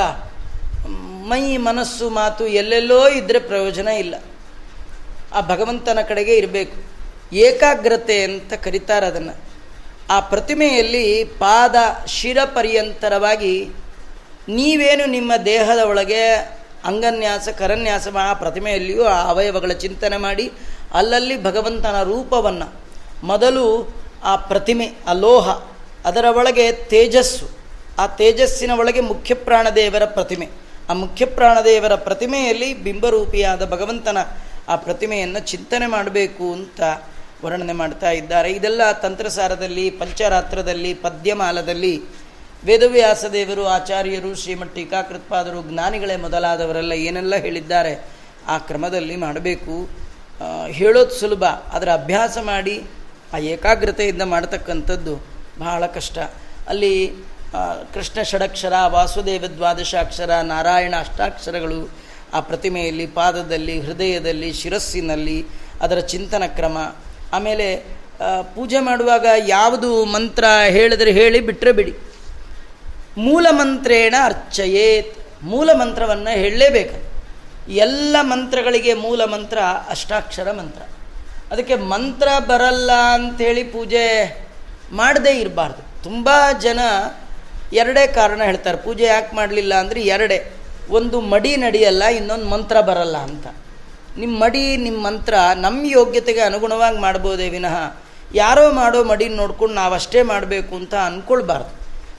ಮೈ 1.30 1.58
ಮನಸ್ಸು 1.58 2.10
ಮಾತು 2.10 2.48
ಎಲ್ಲೆಲ್ಲೋ 2.48 3.10
ಇದ್ದರೆ 3.10 3.40
ಪ್ರಯೋಜನ 3.40 3.88
ಇಲ್ಲ. 3.88 4.16
ಆ 5.34 5.42
ಭಗವಂತನ 5.42 6.00
ಕಡೆಗೆ 6.08 6.36
ಇರಬೇಕು. 6.36 7.00
ಏಕಾಗ್ರತೆ 7.36 8.24
ಅಂತ 8.24 8.54
ಕರೀತಾರೆ 8.54 9.06
ಅದನ್ನು. 9.06 9.50
ಆ 10.10 10.20
ಪ್ರತಿಮೆಯಲ್ಲಿ 10.20 11.24
ಪಾದ 11.24 11.76
ಶಿರ 12.08 12.38
ಪರ್ಯಂತರವಾಗಿ 12.46 13.70
ನೀವೇನು 14.50 15.06
ನಿಮ್ಮ 15.06 15.32
ದೇಹದ 15.46 15.80
ಒಳಗೆ 15.80 16.24
ಅಂಗನ್ಯಾಸ, 16.86 17.50
ಕರನ್ಯಾಸ 17.58 18.08
ಆ 18.22 18.34
ಪ್ರತಿಮೆಯಲ್ಲಿಯೂ 18.34 19.04
ಆ 19.04 19.30
ಅವಯವಗಳ 19.30 19.72
ಚಿಂತನೆ 19.72 20.18
ಮಾಡಿ, 20.18 20.52
ಅಲ್ಲಲ್ಲಿ 20.94 21.44
ಭಗವಂತನ 21.44 22.04
ರೂಪವನ್ನು. 22.04 22.74
ಮೊದಲು 23.24 23.96
ಆ 24.24 24.36
ಪ್ರತಿಮೆ, 24.36 24.92
ಆ 25.08 25.14
ಲೋಹ, 25.14 25.50
ಅದರ 26.06 26.26
ಒಳಗೆ 26.32 26.72
ತೇಜಸ್ಸು. 26.72 27.50
ಆ 28.00 28.08
ತೇಜಸ್ಸಿನ 28.08 28.72
ಒಳಗೆ 28.72 29.02
ಮುಖ್ಯ 29.02 29.34
ಪ್ರಾಣದೇವರ 29.36 30.06
ಪ್ರತಿಮೆ. 30.06 30.69
ಆ 30.90 30.94
ಮುಖ್ಯ 30.94 31.26
ಪ್ರಾಣದೇವರ 31.26 31.96
ಪ್ರತಿಮೆಯಲ್ಲಿ 31.96 32.74
ಬಿಂಬರೂಪಿಯಾದ 32.74 33.72
ಭಗವಂತನ 33.72 34.18
ಆ 34.68 34.76
ಪ್ರತಿಮೆಯನ್ನು 34.76 35.40
ಚಿಂತನೆ 35.40 35.88
ಮಾಡಬೇಕು 35.88 36.54
ಅಂತ 36.54 36.82
ವರ್ಣನೆ 37.46 37.74
ಮಾಡ್ತಾ 37.74 38.12
ಇದ್ದಾರೆ. 38.12 38.52
ಇದೆಲ್ಲ 38.52 38.92
ತಂತ್ರಸಾರದಲ್ಲಿ, 38.92 39.90
ಪಂಚರಾತ್ರದಲ್ಲಿ, 39.90 40.94
ಪದ್ಯಮಾಲದಲ್ಲಿ 40.94 42.02
ವೇದವ್ಯಾಸ 42.66 43.26
ದೇವರು, 43.34 43.68
ಆಚಾರ್ಯರು, 43.68 44.36
ಶ್ರೀಮಠ್ 44.36 44.76
ಟೀಕಾಕೃತ್ಪಾದರು, 44.76 45.72
ಜ್ಞಾನಿಗಳೇ 45.72 46.16
ಮೊದಲಾದವರೆಲ್ಲ 46.16 46.92
ಏನೆಲ್ಲ 46.92 47.36
ಹೇಳಿದ್ದಾರೆ 47.36 48.06
ಆ 48.48 48.58
ಕ್ರಮದಲ್ಲಿ 48.58 49.16
ಮಾಡಬೇಕು. 49.16 49.90
ಹೇಳೋದು 50.68 51.12
ಸುಲಭ 51.12 51.44
ಅದರ 51.46 51.90
ಅಭ್ಯಾಸ 51.94 52.38
ಮಾಡಿ 52.42 52.84
ಆ 53.34 53.38
ಏಕಾಗ್ರತೆಯಿಂದ 53.38 54.22
ಮಾಡತಕ್ಕಂಥದ್ದು 54.22 55.26
ಬಹಳ 55.60 55.86
ಕಷ್ಟ. 55.86 56.18
ಅಲ್ಲಿ 56.68 57.14
ಕೃಷ್ಣ 57.94 58.22
ಷಡಕ್ಷರ, 58.22 58.74
ವಾಸುದೇವ 58.88 59.46
ದ್ವಾದಶಾಕ್ಷರ, 59.48 60.30
ನಾರಾಯಣ 60.44 60.96
ಅಷ್ಟಾಕ್ಷರಗಳು 61.00 61.90
ಆ 62.34 62.40
ಪ್ರತಿಮೆಯಲ್ಲಿ, 62.40 63.08
ಪಾದದಲ್ಲಿ, 63.08 63.82
ಹೃದಯದಲ್ಲಿ, 63.82 64.54
ಶಿರಸ್ಸಿನಲ್ಲಿ, 64.54 65.46
ಅದರ 65.82 66.00
ಚಿಂತನ 66.00 66.44
ಕ್ರಮ. 66.48 66.96
ಆಮೇಲೆ 67.34 67.76
ಪೂಜೆ 68.56 68.80
ಮಾಡುವಾಗ 68.80 69.26
ಯಾವುದು 69.48 70.06
ಮಂತ್ರ 70.06 70.44
ಹೇಳಿದರೆ 70.68 71.12
ಹೇಳಿ 71.12 71.40
ಬಿಟ್ಟರೆ 71.40 71.72
ಬಿಡಿ. 71.72 71.98
ಮೂಲ 73.18 73.48
ಮಂತ್ರೇಣ 73.50 74.16
ಅರ್ಚಯೇತ್. 74.24 75.44
ಮೂಲ 75.44 75.74
ಮಂತ್ರವನ್ನು 75.74 76.34
ಹೇಳಲೇಬೇಕು. 76.34 77.24
ಎಲ್ಲ 77.72 78.16
ಮಂತ್ರಗಳಿಗೆ 78.22 78.94
ಮೂಲ 78.94 79.26
ಮಂತ್ರ 79.26 79.58
ಅಷ್ಟಾಕ್ಷರ 79.90 80.52
ಮಂತ್ರ. 80.52 80.82
ಅದಕ್ಕೆ 81.52 81.76
ಮಂತ್ರ 81.76 82.28
ಬರಲ್ಲ 82.40 82.92
ಅಂಥೇಳಿ 82.92 83.64
ಪೂಜೆ 83.64 84.38
ಮಾಡದೇ 84.92 85.40
ಇರಬಾರ್ದು. 85.40 86.04
ತುಂಬ 86.04 86.30
ಜನ 86.62 86.80
ಎರಡೇ 87.74 88.08
ಕಾರಣ 88.08 88.42
ಹೇಳ್ತಾರೆ. 88.44 88.78
ಪೂಜೆ 88.78 89.04
ಯಾಕೆ 89.04 89.36
ಮಾಡಲಿಲ್ಲ 89.36 89.74
ಅಂದರೆ 89.74 90.02
ಎರಡೇ, 90.02 90.38
ಒಂದು 90.90 91.22
ಮಡಿ 91.22 91.58
ನಡೆಯಲ್ಲ, 91.58 92.04
ಇನ್ನೊಂದು 92.04 92.46
ಮಂತ್ರ 92.46 92.82
ಬರಲ್ಲ 92.82 93.18
ಅಂತ. 93.18 93.48
ನಿಮ್ಮ 94.18 94.44
ಮಡಿ 94.44 94.78
ನಿಮ್ಮ 94.78 95.00
ಮಂತ್ರ 95.06 95.34
ನಮ್ಮ 95.56 95.82
ಯೋಗ್ಯತೆಗೆ 95.86 96.40
ಅನುಗುಣವಾಗಿ 96.40 96.98
ಮಾಡ್ಬೋದೇ 96.98 97.50
ವಿನಃ. 97.50 97.76
ಯಾರೋ 98.36 98.72
ಮಾಡೋ 98.72 99.04
ಮಡಿ 99.04 99.30
ನೋಡ್ಕೊಂಡು 99.30 99.76
ನಾವು 99.76 99.94
ಅಷ್ಟೇ 99.94 100.22
ಮಾಡಬೇಕು 100.22 100.76
ಅಂತ 100.76 100.96
ಅಂದ್ಕೊಳ್ಬಾರ್ದು 100.96 101.72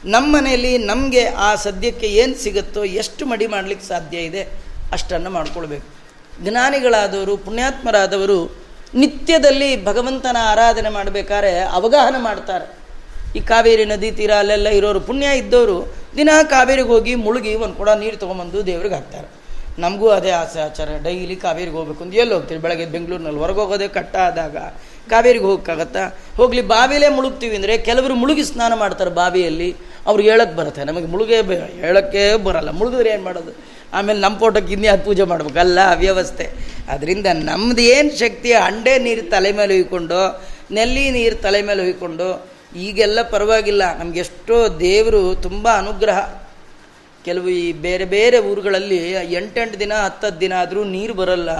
ನಮ್ಮ 0.05 0.37
ಮನೆಯಲ್ಲಿ 0.37 0.79
ನಮಗೆ 0.79 1.27
ಆ 1.27 1.55
ಸದ್ಯಕ್ಕೆ 1.55 2.07
ಏನು 2.07 2.35
ಸಿಗುತ್ತೋ, 2.35 2.85
ಎಷ್ಟು 2.85 3.27
ಮಡಿ 3.27 3.47
ಮಾಡಲಿಕ್ಕೆ 3.47 3.87
ಸಾಧ್ಯ 3.87 4.19
ಇದೆ, 4.19 4.43
ಅಷ್ಟನ್ನು 4.93 5.31
ಮಾಡ್ಕೊಳ್ಬೇಕು. 5.31 5.87
ಜ್ಞಾನಿಗಳಾದವರು, 6.45 7.37
ಪುಣ್ಯಾತ್ಮರಾದವರು 7.37 8.71
ನಿತ್ಯದಲ್ಲಿ 8.95 9.85
ಭಗವಂತನ 9.85 10.37
ಆರಾಧನೆ 10.43 10.89
ಮಾಡಬೇಕಾದ್ರೆ 10.89 11.61
ಅವಗಾಹನ 11.61 12.17
ಮಾಡ್ತಾರೆ. 12.19 12.80
ಈ 13.37 13.41
ಕಾವೇರಿ 13.41 13.85
ನದಿ 13.85 14.11
ತೀರ 14.13 14.33
ಅಲ್ಲೆಲ್ಲ 14.35 14.69
ಇರೋರು 14.69 15.01
ಪುಣ್ಯ 15.01 15.27
ಇದ್ದವರು 15.39 15.93
ದಿನ 16.17 16.31
ಕಾವೇರಿಗೆ 16.51 16.89
ಹೋಗಿ 16.89 17.15
ಮುಳುಗಿ 17.15 17.55
ಒಂದು 17.55 17.75
ಕೂಡ 17.75 17.89
ನೀರು 17.89 18.17
ತೊಗೊಂಬಂದು 18.17 18.67
ದೇವ್ರಿಗೆ 18.67 18.95
ಹಾಕ್ತಾರೆ. 18.95 19.29
ನಮಗೂ 19.79 20.09
ಅದೇ 20.09 20.31
ಆಸೆ 20.31 20.61
ಆಚಾರ. 20.61 20.89
ಡೈಲಿ 21.03 21.37
ಕಾವೇರಿಗೆ 21.37 21.77
ಹೋಗ್ಬೇಕು 21.77 22.05
ಅಂತ 22.05 22.15
ಎಲ್ಲಿ 22.15 22.35
ಹೋಗ್ತೀರಿ? 22.35 22.61
ಬೆಳಗ್ಗೆ 22.61 22.87
ಬೆಂಗಳೂರಿನಲ್ಲಿ 22.87 23.41
ಹೊರಗೆ 23.41 23.59
ಹೋಗೋದೇ 23.59 23.89
ಕಟ್ಟ 23.89 24.17
ಆದಾಗ 24.17 24.57
ಕಾವೇರಿಗೆ 25.11 25.45
ಹೋಗೋಕ್ಕಾಗತ್ತಾ? 25.45 26.17
ಹೋಗಲಿ, 26.37 26.61
ಬಾವಿಲೇ 26.61 27.09
ಮುಳುಗ್ತೀವಿ 27.09 27.57
ಅಂದರೆ 27.57 27.79
ಕೆಲವರು 27.79 28.15
ಮುಳುಗಿ 28.15 28.45
ಸ್ನಾನ 28.45 28.75
ಮಾಡ್ತಾರೆ 28.75 29.11
ಬಾವಿಯಲ್ಲಿ. 29.11 29.77
ಅವ್ರು 30.07 30.23
ಹೇಳಕ್ಕೆ 30.23 30.57
ಬರುತ್ತೆ. 30.57 30.85
ನಮಗೆ 30.85 31.07
ಮುಳುಗೇ 31.07 31.43
ಹೇಳೋಕ್ಕೆ 31.81 32.37
ಬರಲ್ಲ. 32.37 32.71
ಮುಳುಗಿದ್ರೆ 32.71 33.11
ಏನು 33.11 33.23
ಮಾಡೋದು? 33.23 33.53
ಆಮೇಲೆ 33.93 34.21
ನಮ್ಮ 34.21 34.39
ಫೋಟೋಕ್ಕೆ 34.39 34.89
ಅದು 34.89 35.05
ಪೂಜೆ 35.05 35.23
ಮಾಡ್ಬೇಕಲ್ಲ 35.23 35.79
ವ್ಯವಸ್ಥೆ 35.95 36.51
ಅದರಿಂದ 36.89 37.27
ನಮ್ದು 37.33 37.83
ಏನು 37.83 38.19
ಶಕ್ತಿ? 38.19 38.53
ಅಂಡೆ 38.53 38.99
ನೀರು 38.99 39.31
ತಲೆ 39.31 39.53
ಮೇಲೆ 39.53 39.75
ಹುಯ್ಕೊಂಡು 39.75 40.43
ನೆಲ್ಲಿ 40.73 41.11
ನೀರು 41.11 41.37
ತಲೆ 41.37 41.63
ಮೇಲೆ 41.63 41.83
ಹುಯ್ಕೊಂಡು 41.83 42.51
ಈಗೆಲ್ಲ 42.77 43.23
ಪರವಾಗಿಲ್ಲ. 43.23 43.99
ನಮಗೆಷ್ಟೋ 43.99 44.79
ದೇವರು 44.79 45.35
ತುಂಬ 45.35 45.69
ಅನುಗ್ರಹ. 45.77 46.41
ಕೆಲವು 47.25 47.49
ಈ 47.49 47.73
ಬೇರೆ 47.73 48.05
ಬೇರೆ 48.05 48.39
ಊರುಗಳಲ್ಲಿ 48.39 49.11
ಎಂಟೆಂಟು 49.11 49.81
ದಿನ, 49.81 49.93
ಹತ್ತತ್ತು 50.05 50.41
ದಿನ 50.41 50.53
ಆದರೂ 50.61 50.85
ನೀರು 50.85 51.15
ಬರಲ್ಲ. 51.15 51.51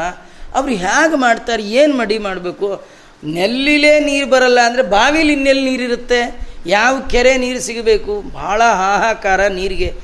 ಅವರು 0.55 0.73
ಹೇಗೆ 0.73 1.17
ಮಾಡ್ತಾರೆ? 1.17 1.63
ಏನು 1.63 1.97
ಮಡಿ 1.97 2.19
ಮಾಡಬೇಕು? 2.19 2.85
ನೆಲ್ಲಿಲೇ 3.25 4.01
ನೀರು 4.01 4.31
ಬರಲ್ಲ 4.31 4.61
ಅಂದರೆ 4.61 4.83
ಬಾವಿಲಿ 4.83 5.33
ಇನ್ನೆಲ್ಲಿ 5.33 5.71
ನೀರಿರುತ್ತೆ? 5.71 6.51
ಯಾವ 6.67 7.01
ಕೆರೆ 7.01 7.37
ನೀರು 7.37 7.61
ಸಿಗಬೇಕು? 7.61 8.21
ಭಾಳ 8.21 8.63
ಹಾಹಾಕಾರ 8.63 9.47
ನೀರಿಗೆ. 9.47 9.95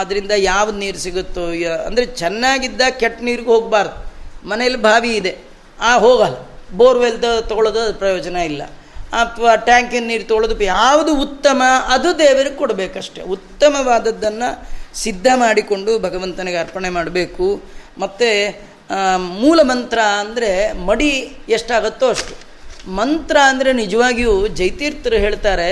ಅದರಿಂದ 0.00 0.30
ಯಾವ್ದು 0.36 0.78
ನೀರು 0.78 0.98
ಸಿಗುತ್ತೋ? 0.98 1.46
ಅಂದರೆ 1.86 2.06
ಚೆನ್ನಾಗಿದ್ದ 2.06 2.80
ಕೆಟ್ಟ 2.90 3.22
ನೀರಿಗೆ 3.22 3.48
ಹೋಗಬಾರ್ದು. 3.48 4.08
ಮನೇಲಿ 4.48 4.76
ಬಾವಿ 4.76 5.16
ಇದೆ. 5.16 5.38
ಆ, 5.80 5.98
ಹೋಗಲ್ಲ. 5.98 6.34
ಬೋರ್ವೆಲ್ದ 6.76 7.24
ತೊಗೊಳೋದು 7.40 7.98
ಪ್ರಯೋಜನ 7.98 8.36
ಇಲ್ಲ. 8.36 8.62
ಅಥವಾ 9.22 9.52
ಟ್ಯಾಂಕಿನ 9.68 10.06
ನೀರು 10.10 10.24
ತೊಳೆದು 10.32 10.56
ಯಾವುದು 10.64 11.12
ಉತ್ತಮ, 11.26 11.60
ಅದು 11.94 12.08
ದೇವರಿಗೆ 12.22 12.56
ಕೊಡಬೇಕಷ್ಟೆ. 12.62 13.20
ಉತ್ತಮವಾದದ್ದನ್ನು 13.36 14.48
ಸಿದ್ಧ 15.02 15.26
ಮಾಡಿಕೊಂಡು 15.44 15.92
ಭಗವಂತನಿಗೆ 16.06 16.58
ಅರ್ಪಣೆ 16.64 16.90
ಮಾಡಬೇಕು. 16.96 17.48
ಮತ್ತು 18.02 18.30
ಮೂಲ 19.42 19.58
ಮಂತ್ರ 19.70 19.98
ಅಂದರೆ 20.22 20.50
ಮಡಿ 20.88 21.10
ಎಷ್ಟಾಗತ್ತೋ 21.56 22.06
ಅಷ್ಟು. 22.14 22.34
ಮಂತ್ರ 22.98 23.36
ಅಂದರೆ 23.50 23.70
ನಿಜವಾಗಿಯೂ 23.82 24.34
ಜೈತೀರ್ಥರು 24.58 25.16
ಹೇಳ್ತಾರೆ, 25.24 25.70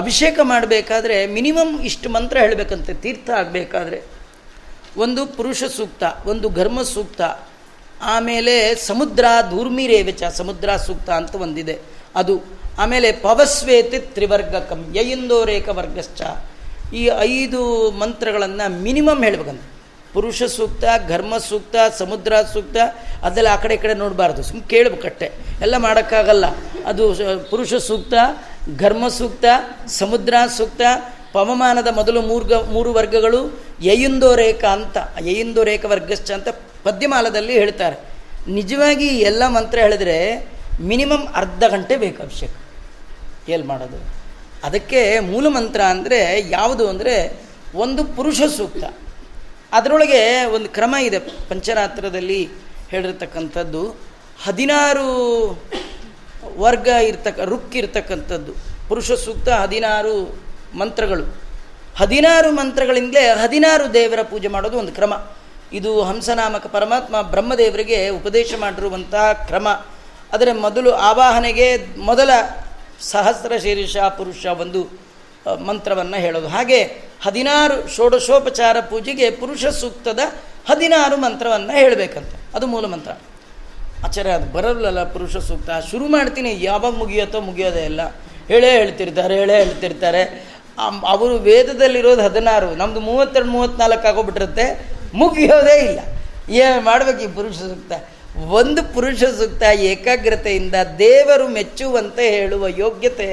ಅಭಿಷೇಕ 0.00 0.38
ಮಾಡಬೇಕಾದ್ರೆ 0.52 1.16
ಮಿನಿಮಮ್ 1.36 1.72
ಇಷ್ಟು 1.90 2.08
ಮಂತ್ರ 2.16 2.36
ಹೇಳಬೇಕಂತೆ, 2.44 2.92
ತೀರ್ಥ 3.04 3.30
ಆಗಬೇಕಾದ್ರೆ. 3.42 4.00
ಒಂದು 5.04 5.22
ಪುರುಷ 5.36 5.62
ಸೂಕ್ತ, 5.76 6.02
ಒಂದು 6.32 6.46
ಘರ್ಮ 6.60 6.82
ಸೂಕ್ತ, 6.94 7.22
ಆಮೇಲೆ 8.14 8.54
ಸಮುದ್ರ 8.88 9.24
ಧೂರ್ಮಿರೇವಚ, 9.50 10.22
ಸಮುದ್ರ 10.40 10.76
ಸೂಕ್ತ 10.86 11.10
ಅಂತ 11.20 11.34
ಒಂದಿದೆ. 11.46 11.76
ಅದು 12.16 12.42
ಆಮೇಲೆ 12.78 13.12
ಪವಸ್ವೇತಿ 13.12 13.98
ತ್ರಿವರ್ಗಕಂ 13.98 14.92
ಯಯಿಂದೋರೇಕ 14.96 15.68
ವರ್ಗಶ್ಚ 15.68 16.22
ಈ 16.94 17.10
ಐದು 17.18 17.90
ಮಂತ್ರಗಳನ್ನು 17.90 18.82
ಮಿನಿಮಮ್ 18.82 19.24
ಹೇಳ್ಬೇಕಂತ. 19.24 19.60
ಪುರುಷ 20.12 20.42
ಸೂಕ್ತ, 20.42 20.84
ಘರ್ಮ 21.08 21.38
ಸೂಕ್ತ, 21.38 21.76
ಸಮುದ್ರ 21.98 22.34
ಸೂಕ್ತ, 22.52 22.76
ಅದೆಲ್ಲ 23.22 23.48
ಆ 23.48 23.56
ಕಡೆ 23.56 23.74
ಈ 23.74 23.76
ಕಡೆ 23.76 23.94
ನೋಡಬಾರ್ದು. 23.94 24.42
ಸುಮ್ಮನೆ 24.42 24.68
ಕೇಳಬೇಕಟ್ಟೆ 24.68 25.32
ಎಲ್ಲ 25.60 25.76
ಮಾಡೋಕ್ಕಾಗಲ್ಲ. 25.76 26.44
ಅದು 26.86 27.14
ಪುರುಷ 27.50 27.74
ಸೂಕ್ತ, 27.74 28.14
ಘರ್ಮ 28.78 29.08
ಸೂಕ್ತ, 29.08 29.44
ಸಮುದ್ರ 29.86 30.34
ಸೂಕ್ತ, 30.56 30.80
ಪವಮಾನದ 31.32 31.88
ಮೊದಲು 31.94 32.22
ಮೂರ್ಗ, 32.22 32.52
ಮೂರು 32.52 32.92
ವರ್ಗಗಳು 32.92 33.62
ಯಯಿಂದೋರೇಕ 33.82 34.64
ಅಂತ 34.64 34.96
ಯಯಿಂದೋರೇಕ 35.24 35.84
ವರ್ಗಶ್ಚ 35.84 36.30
ಅಂತ 36.30 36.48
ಪದ್ಯಮಾಲದಲ್ಲಿ 36.84 37.52
ಹೇಳ್ತಾರೆ. 37.52 37.96
ನಿಜವಾಗಿ 38.50 39.06
ಎಲ್ಲ 39.06 39.42
ಮಂತ್ರ 39.48 39.78
ಹೇಳಿದ್ರೆ 39.78 40.51
ಮಿನಿಮಮ್ 40.80 41.28
ಅರ್ಧ 41.34 41.64
ಗಂಟೆ 41.64 41.96
ಬೇಕು 41.96 42.22
ಅಭಿಷೇಕ. 42.22 42.50
ಏಲ್ 43.48 43.64
ಮಾಡೋದು? 43.64 44.22
ಅದಕ್ಕೆ 44.66 45.18
ಮೂಲ 45.20 45.48
ಮಂತ್ರ 45.48 45.80
ಅಂದರೆ 45.80 46.50
ಯಾವುದು 46.50 46.88
ಅಂದರೆ 46.88 47.44
ಒಂದು 47.74 48.04
ಪುರುಷ 48.04 48.42
ಸೂಕ್ತ. 48.42 48.84
ಅದರೊಳಗೆ 49.72 50.44
ಒಂದು 50.44 50.68
ಕ್ರಮ 50.68 50.94
ಇದೆ 51.02 51.18
ಪಂಚರಾತ್ರದಲ್ಲಿ 51.18 52.48
ಹೇಳಿರ್ತಕ್ಕಂಥದ್ದು. 52.88 53.96
ಹದಿನಾರು 54.44 55.06
ವರ್ಗ 56.56 56.86
ಇರ್ತಕ್ಕ 56.86 57.40
ರುಕ್ 57.40 57.76
ಇರ್ತಕ್ಕಂಥದ್ದು. 57.76 58.52
ಪುರುಷ 58.88 59.12
ಸೂಕ್ತ 59.12 59.48
ಹದಿನಾರು 59.48 60.42
ಮಂತ್ರಗಳು. 60.74 61.36
ಹದಿನಾರು 61.96 62.52
ಮಂತ್ರಗಳಿಂದಲೇ 62.52 63.28
ಹದಿನಾರು 63.28 63.94
ದೇವರ 63.94 64.22
ಪೂಜೆ 64.22 64.48
ಮಾಡೋದು 64.48 64.78
ಒಂದು 64.78 64.92
ಕ್ರಮ. 64.92 65.26
ಇದು 65.72 66.02
ಹಂಸನಾಮಕ 66.02 66.66
ಪರಮಾತ್ಮ 66.66 67.22
ಬ್ರಹ್ಮದೇವರಿಗೆ 67.22 68.08
ಉಪದೇಶ 68.08 68.54
ಮಾಡಿರುವಂತಹ 68.60 69.32
ಕ್ರಮ. 69.32 69.68
ಅದರ 70.32 70.48
ಮೊದಲು 70.60 70.94
ಆವಾಹನೆಗೆ 70.94 71.98
ಮೊದಲ 71.98 72.30
ಸಹಸ್ರ 73.00 73.52
ಶೀರ್ಷ 73.58 73.96
ಪುರುಷ 73.96 74.46
ಒಂದು 74.46 74.82
ಮಂತ್ರವನ್ನು 75.66 76.16
ಹೇಳೋದು. 76.16 76.48
ಹಾಗೆ 76.48 76.82
ಹದಿನಾರು 77.22 77.88
ಷೋಡಶೋಪಚಾರ 77.96 78.76
ಪೂಜೆಗೆ 78.80 79.30
ಪುರುಷ 79.30 79.66
ಸೂಕ್ತದ 79.66 80.18
ಹದಿನಾರು 80.68 81.16
ಮಂತ್ರವನ್ನು 81.16 81.72
ಹೇಳಬೇಕಂತ. 81.72 82.56
ಅದು 82.56 82.66
ಮೂಲ 82.66 82.86
ಮಂತ್ರ. 82.86 83.10
ಆಚಾರ್ಯ, 84.04 84.30
ಅದು 84.30 84.52
ಬರಲ್ಲಲ್ಲ 84.52 85.04
ಪುರುಷ 85.12 85.36
ಸೂಕ್ತ. 85.36 85.70
ಶುರು 85.90 86.06
ಮಾಡ್ತೀನಿ. 86.06 86.58
ಯಾವಾಗ 86.60 86.94
ಮುಗಿಯುತ್ತೋ 86.94 87.40
ಮುಗಿಯೋದೇ 87.40 87.84
ಇಲ್ಲ. 87.84 88.00
ಹೇಳೇ 88.48 88.70
ಹೇಳ್ತಿರ್ತಾರೆ 88.70 89.34
ಹೇಳೇ 89.38 89.54
ಹೇಳ್ತಿರ್ತಾರೆ. 89.56 90.22
ಅವರು 91.08 91.34
ವೇದದಲ್ಲಿರೋದು 91.34 92.22
ಹದಿನಾರು. 92.22 92.74
ನಮ್ಮದು 92.74 93.00
ಮೂವತ್ತೆರಡು 93.00 93.48
ಮೂವತ್ತ್ನಾಲ್ಕು 93.48 94.08
ಆಗೋಗ್ಬಿಟ್ಟಿರುತ್ತೆ. 94.08 94.86
ಮುಗಿಯೋದೇ 95.14 95.76
ಇಲ್ಲ. 95.84 96.00
ಏನು 96.50 96.80
ಮಾಡ್ಬೇಕು 96.80 97.20
ಈ 97.20 97.26
ಪುರುಷ 97.26 97.56
ಸೂಕ್ತ? 97.56 97.92
ಒಂದು 98.56 98.82
ಪುರುಷ 98.94 99.22
ಸೂಕ್ತ 99.38 99.62
ಏಕಾಗ್ರತೆಯಿಂದ 99.90 100.76
ದೇವರು 101.02 101.46
ಮೆಚ್ಚುವಂತೆ 101.56 102.24
ಹೇಳುವ 102.36 102.68
ಯೋಗ್ಯತೆ, 102.82 103.28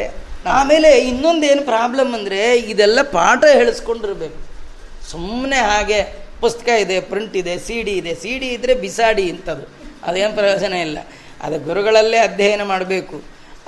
ಆಮೇಲೆ 0.58 0.90
ಇನ್ನೊಂದೇನು 1.10 1.64
ಪ್ರಾಬ್ಲಮ್ 1.70 2.12
ಅಂದರೆ 2.18 2.42
ಇದೆಲ್ಲ 2.72 3.00
ಪಾಠ 3.18 3.42
ಹೇಳಿಸ್ಕೊಂಡಿರ್ಬೇಕು. 3.60 4.40
ಸುಮ್ಮನೆ 5.12 5.60
ಹಾಗೆ 5.70 6.00
ಪುಸ್ತಕ 6.44 6.70
ಇದೆ, 6.84 6.98
ಪ್ರಿಂಟ್ 7.12 7.36
ಇದೆ 7.42 7.54
ಸಿ 7.68 7.78
ಡಿ 7.86 7.94
ಇದೆ 8.02 8.14
ಸಿ 8.24 8.34
ಡಿ 8.42 8.50
ಇದ್ದರೆ 8.58 8.74
ಬಿಸಾಡಿ 8.84 9.24
ಇಂಥದ್ದು. 9.34 9.66
ಅದೇನು 10.08 10.34
ಪ್ರಯೋಜನ 10.42 10.74
ಇಲ್ಲ. 10.88 11.00
ಅದು 11.46 11.58
ಗುರುಗಳಲ್ಲೇ 11.68 12.20
ಅಧ್ಯಯನ 12.28 12.64
ಮಾಡಬೇಕು. 12.74 13.18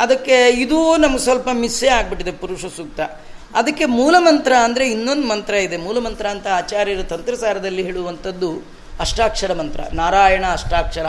ಅದಕ್ಕೆ 0.03 0.37
ಇದೂ 0.63 0.79
ನಮ್ಗೆ 1.03 1.23
ಸ್ವಲ್ಪ 1.27 1.49
ಮಿಸ್ಸೇ 1.63 1.89
ಆಗಿಬಿಟ್ಟಿದೆ 1.97 2.33
ಪುರುಷ 2.43 2.65
ಸೂಕ್ತ 2.77 3.01
ಅದಕ್ಕೆ 3.59 3.85
ಮೂಲಮಂತ್ರ 3.99 4.53
ಅಂದರೆ 4.67 4.85
ಇನ್ನೊಂದು 4.95 5.25
ಮಂತ್ರ 5.31 5.53
ಇದೆ. 5.65 5.77
ಮೂಲ 5.87 5.97
ಮಂತ್ರ 6.05 6.25
ಅಂತ 6.35 6.47
ಆಚಾರ್ಯರು 6.59 7.03
ತಂತ್ರಸಾರದಲ್ಲಿ 7.13 7.83
ಹೇಳುವಂಥದ್ದು 7.89 8.51
ಅಷ್ಟಾಕ್ಷರ 9.01 9.53
ಮಂತ್ರ, 9.53 9.81
ನಾರಾಯಣ 9.93 10.45
ಅಷ್ಟಾಕ್ಷರ. 10.51 11.05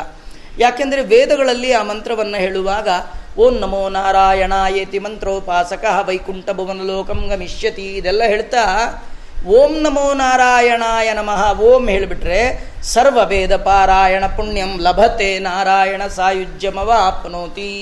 ಯಾಕೆಂದರೆ 0.59 1.03
ವೇದಗಳಲ್ಲಿ 1.03 1.73
ಆ 1.73 1.83
ಮಂತ್ರವನ್ನು 1.83 2.39
ಹೇಳುವಾಗ, 2.39 2.89
ಓಂ 3.39 3.55
ನಮೋ 3.59 3.89
ನಾರಾಯಣ 3.89 4.53
ಏತಿ 4.77 4.99
ಮಂತ್ರೋಪಾಸಕ 4.99 5.85
ವೈಕುಂಠ 6.09 6.51
ಭುವನಲೋಕಂ 6.51 7.21
ಗಮಿಷ್ಯತಿ 7.29 7.87
ಇದೆಲ್ಲ 7.97 8.23
ಹೇಳ್ತಾ, 8.25 8.65
ಓಂ 9.47 9.73
ನಮೋ 9.81 10.13
ನಾರಾಯಣಾಯ 10.15 11.13
ನಮಃ, 11.13 11.43
ಓಂ 11.59 11.89
ಹೇಳಿಬಿಟ್ರೆ, 11.89 12.41
ಸರ್ವ 12.83 13.19
ವೇದ 13.27 13.57
ಪಾರಾಯಣ 13.57 14.25
ಪುಣ್ಯಂ 14.27 14.73
ಲಭತೆ 14.81 15.39
ನಾರಾಯಣ 15.39 16.03
ಸಾಯುಜ್ಯಮವಾಪ್ನೋತಿ. 16.07 17.73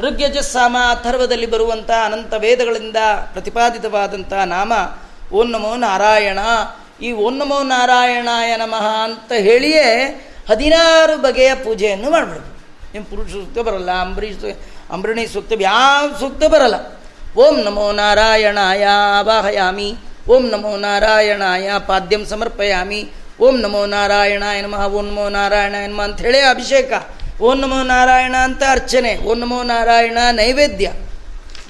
ಋಗ್ಯಜಸ್ಸಾಮ 0.00 0.76
ಅಥರ್ವದಲ್ಲಿ 0.90 1.46
ಬರುವಂಥ 1.46 1.90
ಅನಂತ 2.04 2.34
ವೇದಗಳಿಂದ 2.38 2.96
ಪ್ರತಿಪಾದಿತವಾದಂಥ 3.32 4.32
ನಾಮ, 4.32 4.72
ಓಂ 5.32 5.48
ನಮೋ 5.50 5.76
ನಾರಾಯಣ. 5.76 6.38
ಈ 7.02 7.12
ಓಂ 7.12 7.34
ನಮೋ 7.38 7.62
ನಾರಾಯಣಾಯ 7.62 8.56
ನಮಃ 8.56 8.86
ಅಂತ 9.04 9.32
ಹೇಳಿಯೇ 9.32 9.86
ಹದಿನಾರು 10.48 11.14
ಬಗೆಯ 11.16 11.54
ಪೂಜೆಯನ್ನು 11.54 12.10
ಮಾಡಬೇಕು 12.10 12.48
ನಿಮ್ಮ 12.92 13.06
ಪುರುಷ 13.06 13.30
ಸೂಕ್ತ 13.32 13.58
ಬರಲ್ಲ, 13.58 13.90
ಅಂಬರೀಷ್ 13.90 14.38
ಅಂಬರಣಿ 14.90 15.26
ಸೂಕ್ತ, 15.26 15.52
ಯಾವ 15.60 16.08
ಸೂಕ್ತ 16.20 16.44
ಬರಲ್ಲ. 16.44 16.74
ಓಂ 17.36 17.56
ನಮೋ 17.62 17.92
ನಾರಾಯಣಾಯ 17.92 18.86
ಆವಾಹಯಾಮಿ 19.18 19.94
ಓಂ 20.28 20.44
ನಮೋ 20.50 20.76
ನಾರಾಯಣಾಯ 20.76 21.70
ಪಾದ್ಯಂ 21.86 22.26
ಸಮರ್ಪಯಾಮಿ, 22.26 23.00
ಓಂ 23.40 23.60
ನಮೋ 23.60 23.86
ನಾರಾಯಣಾಯ 23.86 24.60
ನಮಃ, 24.60 24.84
ಓಂ 24.86 25.06
ನಮೋ 25.06 25.28
ನಾರಾಯಣಾಯ 25.28 25.86
ನಮಃ 25.86 26.04
ಅಂತ 26.04 26.20
ಹೇಳಿ 26.20 26.40
ಅಭಿಷೇಕ. 26.40 26.92
ಓಂ 27.40 27.56
ನಮೋ 27.60 27.82
ನಾರಾಯಣ 27.82 28.36
ಅಂತ 28.36 28.62
ಅರ್ಚನೆ, 28.70 29.16
ಓಂ 29.16 29.38
ನಮೋ 29.38 29.62
ನಾರಾಯಣ 29.62 30.18
ನೈವೇದ್ಯ. 30.32 30.92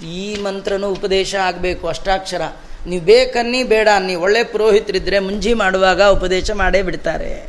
ಈ 0.07 0.43
ಮಂತ್ರನೂ 0.43 0.89
ಉಪದೇಶ 0.89 1.35
ಆಗಬೇಕು 1.35 1.89
ಅಷ್ಟಾಕ್ಷರ. 1.89 2.43
ನೀವು 2.87 3.05
ಬೇಕನ್ನಿ 3.05 3.62
ಬೇಡ 3.62 3.89
ಅನ್ನಿ 3.95 4.14
ಒಳ್ಳೆ 4.14 4.45
ಪುರೋಹಿತರಿದ್ದರೆ 4.45 5.18
ಮುಂಜಿ 5.18 5.55
ಮಾಡುವಾಗ 5.55 6.03
ಉಪದೇಶ 6.03 6.51
ಮಾಡೇ 6.51 6.83
ಬಿಡ್ತಾರೆ. 6.83 7.49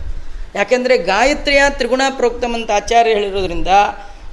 ಯಾಕೆಂದರೆ 0.55 0.97
ಗಾಯತ್ರಿಯ 0.97 1.61
ತ್ರಿಗುಣ 1.69 2.01
ಪ್ರೋಕ್ತಮ್ 2.15 2.53
ಅಂತ 2.53 2.71
ಆಚಾರ್ಯ 2.75 3.13
ಹೇಳಿರೋದ್ರಿಂದ 3.13 3.67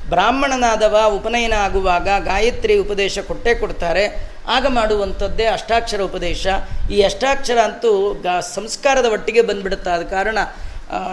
ಬ್ರಾಹ್ಮಣನಾದವ 0.09 0.97
ಉಪನಯನ 1.17 1.53
ಆಗುವಾಗ 1.53 2.09
ಗಾಯತ್ರಿ 2.25 2.79
ಉಪದೇಶ 2.79 3.19
ಕೊಟ್ಟೇ 3.19 3.55
ಕೊಡ್ತಾರೆ. 3.55 4.31
ಆಗ 4.49 4.67
ಮಾಡುವಂಥದ್ದೇ 4.67 5.45
ಅಷ್ಟಾಕ್ಷರ 5.45 6.01
ಉಪದೇಶ. 6.01 6.47
ಈ 6.91 7.03
ಅಷ್ಟಾಕ್ಷರ 7.03 7.59
ಅಂತೂ 7.59 8.15
ಗ 8.23 8.27
ಸಂಸ್ಕಾರದ 8.55 9.05
ಒಟ್ಟಿಗೆ 9.05 9.43
ಬಂದ್ಬಿಡುತ್ತೆ 9.43 10.11
ಕಾರಣ 10.11 10.39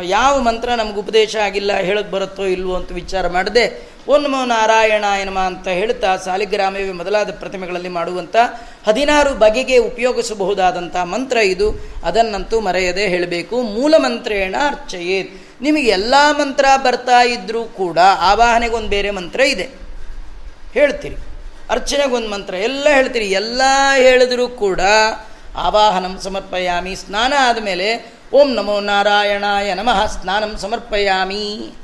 ಯಾವ 0.04 0.40
ಮಂತ್ರ 0.40 0.70
ನಮ್ಗೆ 0.70 1.00
ಉಪದೇಶ 1.00 1.36
ಆಗಿಲ್ಲ 1.36 1.74
ಹೇಳಕ್ಕೆ 1.74 2.12
ಬರುತ್ತೋ 2.12 2.46
ಇಲ್ವೋ 2.46 2.76
ಅಂತ 2.76 2.92
ವಿಚಾರ 2.92 3.28
ಮಾಡದೆ 3.28 3.98
ನಾರಾಯಣ 4.46 5.06
ಏನಮ್ಮ 5.22 5.40
ಅಂತ 5.40 5.68
ಹೇಳ್ತಾ 5.68 6.18
ಸಾಲಿಗ್ರಾಮವೇ 6.18 6.92
ಮೊದಲಾದ 6.92 7.32
ಪ್ರತಿಮೆಗಳಲ್ಲಿ 7.32 7.90
ಮಾಡುವಂಥ 7.90 8.36
ಹದಿನಾರು 8.88 9.34
ಬಗೆಗೆ 9.34 9.78
ಉಪಯೋಗಿಸಬಹುದಾದಂಥ 9.78 10.96
ಮಂತ್ರ 10.96 11.38
ಇದು. 11.38 11.94
ಅದನ್ನಂತೂ 12.06 12.60
ಮರೆಯದೆ 12.60 13.08
ಹೇಳಬೇಕು. 13.08 13.62
ಮೂಲ 13.62 13.96
ಮಂತ್ರೇಣ 13.98 14.56
ಅರ್ಚಯೇತ್. 14.68 15.42
ನಿಮಗೆ 15.62 15.88
ಎಲ್ಲ 15.88 16.16
ಮಂತ್ರ 16.32 16.66
ಬರ್ತಾ 16.84 17.24
ಇದ್ದರೂ 17.24 17.64
ಕೂಡ 17.64 17.98
ಆವಾಹನೆಗೊಂದು 18.20 18.90
ಬೇರೆ 18.90 19.12
ಮಂತ್ರ 19.12 19.40
ಇದೆ. 19.40 19.70
ಹೇಳ್ತೀರಿ. 20.74 21.16
ಅರ್ಚನೆಗೊಂದು 21.70 22.30
ಮಂತ್ರ 22.30 22.54
ಎಲ್ಲ 22.54 22.88
ಹೇಳ್ತೀರಿ. 22.90 23.26
ಎಲ್ಲ 23.26 23.62
ಹೇಳಿದರೂ 23.96 24.48
ಕೂಡ 24.48 24.82
ಆವಾಹನಂ 25.56 26.20
ಸಮರ್ಪಯಾಮಿ. 26.22 26.96
ಸ್ನಾನ 26.96 27.34
ಆದಮೇಲೆ 27.40 28.17
ಓಂ 28.34 28.54
ನಮೋ 28.54 28.80
ನಾರಾಯಣಾಯ 28.80 29.74
ನಮಃ, 29.74 30.06
ಸ್ನಾನಂ 30.06 30.58
ಸಮರ್ಪಯಾಮಿ. 30.58 31.76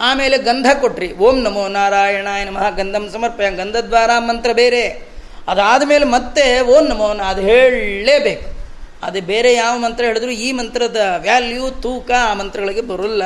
ಆಮೇಲೆ 0.00 0.38
ಗಂಧ 0.38 0.66
ಕೊಟ್ರಿ. 0.80 1.12
ಓಂ 1.16 1.42
ನಮೋ 1.42 1.68
ನಾರಾಯಣಾಯ 1.68 2.44
ನಮಃ, 2.44 2.70
ಗಂಧಂ 2.70 3.10
ಸಮರ್ಪಯ 3.12 3.50
ಗಂಧದ್ವಾರ 3.50 4.10
ಮಂತ್ರ 4.18 4.50
ಬೇರೆ. 4.52 5.08
ಅದಾದ 5.48 5.82
ಮೇಲೆ 5.86 6.04
ಮತ್ತೆ 6.04 6.60
ಓಂ 6.60 6.88
ನಮೋ 6.88 7.08
ಅದು 7.08 7.40
ಹೇಳಲೇಬೇಕು. 7.40 8.50
ಅದು 9.02 9.20
ಬೇರೆ 9.20 9.54
ಯಾವ 9.54 9.78
ಮಂತ್ರ 9.78 10.04
ಹೇಳಿದ್ರು 10.04 10.30
ಈ 10.30 10.52
ಮಂತ್ರದ 10.52 11.14
ವ್ಯಾಲ್ಯೂ 11.18 11.70
ತೂಕ 11.70 12.10
ಆ 12.30 12.34
ಮಂತ್ರಗಳಿಗೆ 12.34 12.80
ಬರೋಲ್ಲ. 12.80 13.22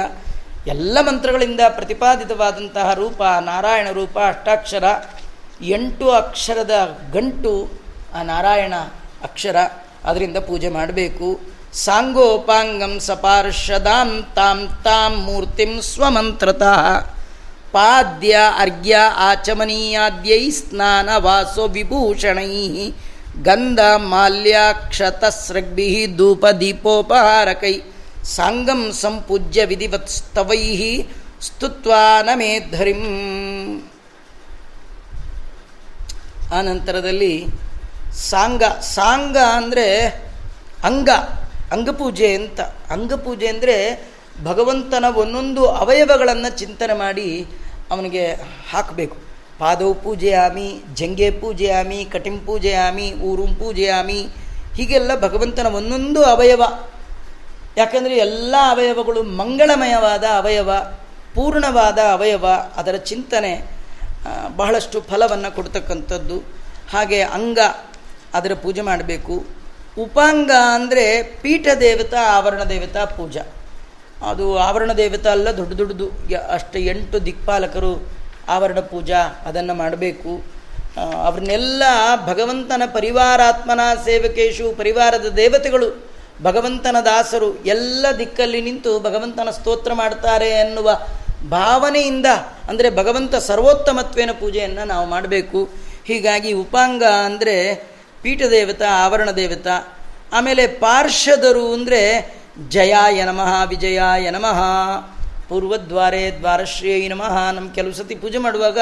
ಎಲ್ಲ 0.66 0.98
ಮಂತ್ರಗಳಿಂದ 1.00 1.60
ಪ್ರತಿಪಾದಿತವಾದಂತಹ 1.68 2.94
ರೂಪ 2.94 3.22
ನಾರಾಯಣ 3.22 3.90
ರೂಪ, 3.92 4.18
ಅಷ್ಟಾಕ್ಷರ. 4.18 4.84
ಎಂಟು 5.60 6.10
ಅಕ್ಷರದ 6.10 6.98
ಗಂಟು 7.12 7.70
ಆ 8.14 8.22
ನಾರಾಯಣ 8.22 8.74
ಅಕ್ಷರ. 9.22 9.56
ಅದರಿಂದ 10.04 10.36
ಪೂಜೆ 10.36 10.68
ಮಾಡಬೇಕು. 10.68 11.53
ಸಾಂಗೋಪಾಂಗಂ 11.74 12.92
ಸಪಾರ್ಷದಾಂ 13.00 14.10
ತಾಂ 14.34 14.58
ತಾಂ 14.82 15.12
ಮೂರ್ತಿಂ 15.24 15.72
ಸ್ವಮಂತ್ರತಃ 15.82 16.82
ಪಾದ್ಯ 17.70 18.34
ಅರ್ಘ್ಯ 18.58 18.96
ಆಚಮನೀಯಾದ್ಯೈ 19.28 20.44
ಸ್ನಾನ 20.58 21.08
ವಾಸೋ 21.24 21.64
ವಿಭೂಷಣೈ 21.68 22.50
ಗಂಧ 23.42 23.80
ಮಾಲ್ಯಾಕ್ಷತಸ್ರಗ್ಭಿ 24.10 25.88
ಧೂಪ 26.16 26.46
ದೀಪೋಪಹಾರಕೈ 26.60 27.74
ಸಾಂಗಂ 28.26 28.92
ಸಂಪೂಜ್ಯ 29.00 29.64
ವಿಧಿವತ್ಸ್ತವೈ 29.64 30.62
ಸ್ತುತ್ವಾ 31.40 32.02
ನಮೇಧರಿಂ 32.22 33.02
ಆ 36.52 36.60
ನಂತರದಲ್ಲಿ 36.62 37.34
ಸಾಂಗ 38.30 38.62
ಸಾಂಗ 38.94 39.36
ಅಂದರೆ 39.56 39.86
ಅಂಗ. 40.84 41.10
ಅಂಗಪೂಜೆ 41.72 42.34
ಅಂತ. 42.34 42.60
ಅಂಗಪೂಜೆ 42.90 43.46
ಅಂದರೆ 43.46 43.76
ಭಗವಂತನ 44.44 45.04
ಒಂದೊಂದು 45.04 45.66
ಅವಯವಗಳನ್ನು 45.66 46.58
ಚಿಂತನೆ 46.58 46.94
ಮಾಡಿ 46.94 47.46
ಅವನಿಗೆ 47.90 48.32
ಹಾಕಬೇಕು. 48.70 49.16
ಪಾದವು 49.58 49.94
ಪೂಜೆಯಾಮಿ, 49.94 50.82
ಜಂಗೆ 50.94 51.30
ಪೂಜೆಯಾಮಿ, 51.30 52.04
ಕಟಿಂ 52.04 52.38
ಪೂಜೆಯಾಮಿ, 52.38 53.12
ಊರುಂ 53.12 53.54
ಪೂಜೆಯಾಮಿ, 53.54 54.28
ಹೀಗೆಲ್ಲ 54.74 55.20
ಭಗವಂತನ 55.20 55.66
ಒಂದೊಂದು 55.66 56.24
ಅವಯವ. 56.24 56.62
ಯಾಕಂದರೆ 57.76 58.16
ಎಲ್ಲ 58.16 58.54
ಅವಯವಗಳು 58.68 59.22
ಮಂಗಳಮಯವಾದ 59.22 60.24
ಅವಯವ, 60.36 60.70
ಪೂರ್ಣವಾದ 61.34 61.98
ಅವಯವ, 61.98 62.46
ಅದರ 62.76 62.96
ಚಿಂತನೆ 62.96 63.70
ಬಹಳಷ್ಟು 64.56 65.00
ಫಲವನ್ನು 65.00 65.54
ಕೊಡ್ತಕ್ಕಂಥದ್ದು. 65.54 66.38
ಹಾಗೆ 66.90 67.20
ಅಂಗ, 67.20 67.58
ಅದರ 68.34 68.54
ಪೂಜೆ 68.54 68.80
ಮಾಡಬೇಕು. 68.80 69.44
ಉಪಾಂಗ 69.98 70.50
ಅಂದರೆ 70.74 71.22
ಪೀಠ 71.22 71.66
ದೇವತಾ, 71.80 72.22
ಆವರಣ 72.36 72.62
ದೇವತಾ, 72.62 73.04
ಪೂಜಾ. 73.04 73.44
ಅದು 74.30 74.58
ಆವರಣ 74.58 74.92
ದೇವತಾ 74.92 75.30
ಅಲ್ಲ, 75.30 75.56
ದೊಡ್ಡ 75.56 75.72
ದೊಡ್ಡದು. 75.72 76.06
ಅಷ್ಟು 76.50 76.78
ಎಂಟು 76.78 77.26
ದಿಕ್ಪಾಲಕರು 77.26 78.08
ಆವರಣ 78.48 78.80
ಪೂಜಾ 78.80 79.20
ಅದನ್ನು 79.46 79.74
ಮಾಡಬೇಕು. 79.74 80.54
ಅವ್ರನ್ನೆಲ್ಲ 80.98 81.82
ಭಗವಂತನ 82.26 82.82
ಪರಿವಾರಾತ್ಮನ 82.94 83.80
ಸೇವಕೇಶು, 84.04 84.72
ಪರಿವಾರದ 84.72 85.28
ದೇವತೆಗಳು, 85.28 85.88
ಭಗವಂತನ 86.42 86.96
ದಾಸರು, 87.04 87.64
ಎಲ್ಲ 87.64 88.06
ದಿಕ್ಕಲ್ಲಿ 88.18 88.60
ನಿಂತು 88.60 89.00
ಭಗವಂತನ 89.00 89.50
ಸ್ತೋತ್ರ 89.50 89.92
ಮಾಡ್ತಾರೆ 89.92 90.50
ಎನ್ನುವ 90.50 90.90
ಭಾವನೆಯಿಂದ, 91.50 92.26
ಅಂದರೆ 92.68 92.90
ಭಗವಂತ 92.90 93.34
ಸರ್ವೋತ್ತಮತ್ವೇನ 93.34 94.30
ಪೂಜೆಯನ್ನು 94.40 94.84
ನಾವು 94.84 95.06
ಮಾಡಬೇಕು. 95.06 95.68
ಹೀಗಾಗಿ 96.04 96.52
ಉಪಾಂಗ 96.52 97.02
ಅಂದರೆ 97.02 97.56
ಪೀಠ 98.24 98.42
ದೇವತಾ 98.56 98.88
ಆವರಣ 99.04 99.30
ದೇವತಾ 99.40 99.74
ಆಮೇಲೆ 100.36 100.64
ಪಾರ್ಶ್ವದರು 100.84 101.64
ಅಂದರೆ 101.74 102.00
ಜಯಾಯ 102.74 103.18
ನಮಃ, 103.24 103.52
ವಿಜಯಾಯ 103.72 104.30
ನಮಃ, 104.36 104.60
ಪೂರ್ವದ್ವಾರೆ 105.48 106.22
ದ್ವಾರಶ್ರೇಯ 106.38 107.08
ನಮಃ 107.12 107.34
ನಮ್ಮ 107.56 107.68
ಕೆಲವು 107.78 107.94
ಸತಿ 107.98 108.14
ಪೂಜೆ 108.22 108.38
ಮಾಡುವಾಗ 108.46 108.78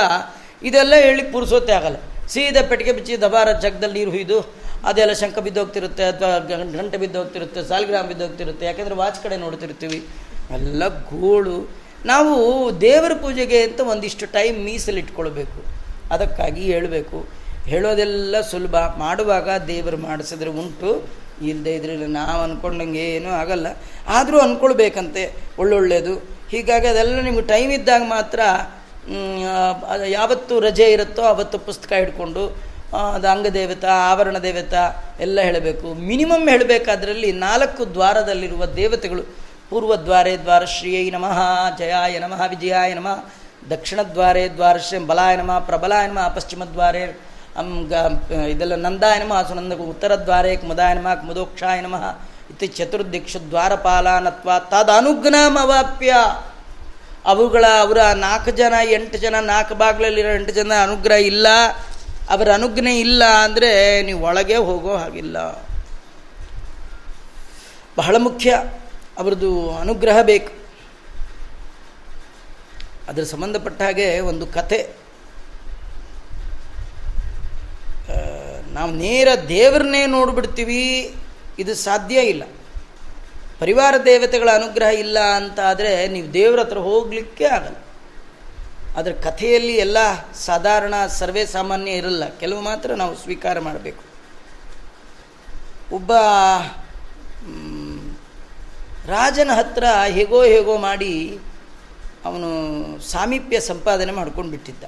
ಇದೆಲ್ಲ 0.68 0.95
ಹೇಳಿ 1.05 1.22
ಪುರುಸೋತೆ 1.34 1.72
ಆಗಲ್ಲ. 1.78 1.99
ಸೀದಾ 2.32 2.62
ಪೆಟ್ಟಿಗೆ 2.70 2.93
ಬಿಚ್ಚಿ 2.93 3.14
ದಬಾರ 3.22 3.49
ಜಗದಲ್ಲಿ 3.64 3.99
ನೀರು 3.99 4.12
ಹುಯ್ದು, 4.16 4.38
ಅದೆಲ್ಲ 4.88 5.12
ಶಂಕ 5.20 5.38
ಬಿದ್ದೋಗ್ತಿರುತ್ತೆ 5.47 6.05
ಅಥವಾ 6.12 6.34
ಗಂಟೆ 6.78 6.99
ಬಿದ್ದೋಗ್ತಿರುತ್ತೆ, 7.03 7.61
ಸಾಲ್ಗ್ರಾಮ್ 7.70 8.09
ಬಿದ್ದೋಗ್ತಿರುತ್ತೆ, 8.12 8.64
ಯಾಕೆಂದರೆ 8.66 8.97
ವಾಚ್ 9.03 9.20
ಕಡೆ 9.24 9.36
ನೋಡ್ತಿರ್ತೀವಿ. 9.36 10.01
ಎಲ್ಲ 10.59 10.82
ಗೋಳು 11.11 11.59
ನಾವು 12.07 12.34
ದೇವರ 12.80 13.12
ಪೂಜೆಗೆ 13.24 13.59
ಅಂತ 13.62 13.80
ಒಂದಿಷ್ಟು 13.93 14.26
ಟೈಮ್ 14.38 14.57
ಮೀಸಲಿಟ್ಕೊಳ್ಬೇಕು. 14.68 15.61
ಅದಕ್ಕಾಗಿ 16.14 16.64
ಹೇಳಬೇಕು. 16.72 17.18
ಹೇಳೋದೆಲ್ಲ 17.67 18.41
ಸುಲಭ. 18.41 18.77
ಮಾಡುವಾಗ 18.97 19.51
ದೇವರು 19.51 19.97
ಮಾಡಿಸಿದ್ರೆ 19.97 20.51
ಉಂಟು. 20.51 21.09
ಇಲ್ಲದೆ 21.43 21.75
ಇದ್ರಲ್ಲಿ 21.75 22.07
ನಾವು 22.07 22.43
ಅಂದ್ಕೊಂಡಂಗೆ 22.43 23.05
ಏನೂ 23.15 23.31
ಆಗಲ್ಲ. 23.31 23.67
ಆದರೂ 24.09 24.39
ಅಂದ್ಕೊಳ್ಬೇಕಂತೆ 24.39 25.35
ಒಳ್ಳೊಳ್ಳೆಯದು. 25.59 26.15
ಹೀಗಾಗಿ 26.51 26.87
ಅದೆಲ್ಲ 26.87 27.21
ನಿಮ್ಗೆ 27.21 27.43
ಟೈಮ್ 27.43 27.73
ಇದ್ದಾಗ 27.73 28.03
ಮಾತ್ರ 28.03 28.41
ಯಾವತ್ತು 30.07 30.61
ರಜೆ 30.61 30.93
ಇರುತ್ತೋ 30.93 31.23
ಅವತ್ತು 31.23 31.59
ಪುಸ್ತಕ 31.59 31.93
ಹಿಡ್ಕೊಂಡು 31.93 32.73
ಅದು 33.15 33.29
ಅಂಗದೇವತಾ, 33.29 33.89
ಆವರಣ 33.89 34.39
ದೇವತಾ 34.39 35.05
ಎಲ್ಲ 35.21 35.41
ಹೇಳಬೇಕು. 35.41 35.95
ಮಿನಿಮಮ್ 35.95 36.49
ಹೇಳಬೇಕಾದ್ರಲ್ಲಿ 36.49 37.33
ನಾಲ್ಕು 37.33 37.95
ದ್ವಾರದಲ್ಲಿರುವ 37.95 38.67
ದೇವತೆಗಳು. 38.67 39.23
ಪೂರ್ವ 39.71 39.97
ದ್ವಾರೇ 39.97 40.37
ದ್ವಾರಶ್ರೀಯೈ 40.37 41.11
ನಮಃ, 41.11 41.39
ಜಯಾಯ 41.79 42.19
ನಮಃ, 42.19 42.47
ವಿಜಯಾಯ 42.47 42.95
ನಮಃ, 42.95 43.25
ದಕ್ಷಿಣದ್ವಾರೆ 43.71 44.49
ದ್ವಾರಶ್ರೀ, 44.49 44.99
ಬಲಾಯ 44.99 45.37
ನಮಃ, 45.37 45.59
ಪ್ರಬಲಾಯ 45.59 46.07
ನಮಃ, 46.07 46.29
ಪಶ್ಚಿಮದ್ವಾರೆ 46.29 47.32
ಇದೆಲ್ಲ 48.50 48.74
ನಂದಾಯ 48.74 49.18
ನಮಃ, 49.18 49.48
ಸುನಂದ 49.48 49.72
ಉತ್ತರದ್ವಾರೆ 49.72 50.57
ಕುಮದಾಯ 50.57 50.94
ನಮಃ, 50.94 51.14
ಕುಮದೋಕ್ಷಾಯ 51.14 51.80
ನಮಃ 51.80 52.18
ಇತಿ 52.50 52.66
ಚತುರ್ದಿಕ್ಷು 52.66 53.50
ದ್ವಾರಪಾಲಾನತ್ವ 53.50 54.50
ತದನುಗ್ನಮವಾಪ್ಯ. 54.59 56.14
ಅವುಗಳ, 57.24 57.64
ಅವರ 57.80 57.98
ನಾಲ್ಕು 58.14 58.50
ಜನ, 58.50 58.74
ಎಂಟು 58.90 59.18
ಜನ, 59.18 59.34
ನಾಲ್ಕು 59.40 59.74
ಭಾಗಗಳಲ್ಲಿರೋ 59.74 60.28
ಎಂಟು 60.28 60.53
ಜನ 60.53 60.72
ಅನುಗ್ರಹ 60.82 61.14
ಇಲ್ಲ. 61.14 61.46
ಅವರ 62.30 62.53
ಅನುಜ್ಞೆ 62.53 63.00
ಇಲ್ಲ 63.00 63.24
ಅಂದರೆ 63.24 64.03
ನೀವು 64.03 64.24
ಒಳಗೆ 64.24 64.57
ಹೋಗೋ 64.57 64.96
ಹಾಗಿಲ್ಲ. 64.96 65.66
ಬಹಳ 67.98 68.16
ಮುಖ್ಯ. 68.18 68.62
ಅವರದು 69.18 69.76
ಅನುಗ್ರಹ 69.76 70.22
ಬೇಕು. 70.22 70.53
ಅದರ 73.09 73.22
ಸಂಬಂಧಪಟ್ಟ 73.22 73.82
ಹಾಗೆ 73.82 74.20
ಒಂದು 74.20 74.46
ಕತೆ 74.46 75.01
ನಾವು 78.73 78.91
ನೇರ 78.91 79.29
ದೇವರನ್ನೇ 79.49 80.07
ನೋಡಿಬಿಡ್ತೀವಿ. 80.07 81.14
ಇದು 81.59 81.75
ಸಾಧ್ಯ 81.75 82.20
ಇಲ್ಲ. 82.20 82.43
ಪರಿವಾರ 83.59 83.95
ದೇವತೆಗಳ 84.05 84.49
ಅನುಗ್ರಹ 84.55 84.87
ಇಲ್ಲ 84.87 85.18
ಅಂತ 85.18 85.61
ಆದರೆ 85.61 86.09
ನೀವು 86.09 86.33
ದೇವ್ರ 86.33 86.61
ಹತ್ರ 86.61 86.79
ಹೋಗಲಿಕ್ಕೆ 86.79 87.45
ಆಗಲ್ಲ. 87.45 87.77
ಅದರ 88.97 89.12
ಕಥೆಯಲ್ಲಿ 89.12 89.77
ಎಲ್ಲ 89.77 89.97
ಸಾಧಾರಣ 90.35 90.95
ಸರ್ವೇ 91.07 91.47
ಸಾಮಾನ್ಯ 91.47 91.93
ಇರಲ್ಲ. 91.93 92.29
ಕೆಲವು 92.29 92.61
ಮಾತ್ರ 92.61 92.95
ನಾವು 92.95 93.16
ಸ್ವೀಕಾರ 93.16 93.59
ಮಾಡಬೇಕು. 93.61 94.05
ಒಬ್ಬ 95.95 96.12
ರಾಜನ 99.07 99.51
ಹತ್ರ 99.53 99.85
ಹೇಗೋ 100.07 100.45
ಹೇಗೋ 100.45 100.77
ಮಾಡಿ 100.77 101.39
ಅವನು 102.25 102.49
ಸಾಮೀಪ್ಯ 103.01 103.61
ಸಂಪಾದನೆ 103.61 104.12
ಮಾಡ್ಕೊಂಡು 104.12 104.51
ಬಿಟ್ಟಿದ್ದ 104.51 104.85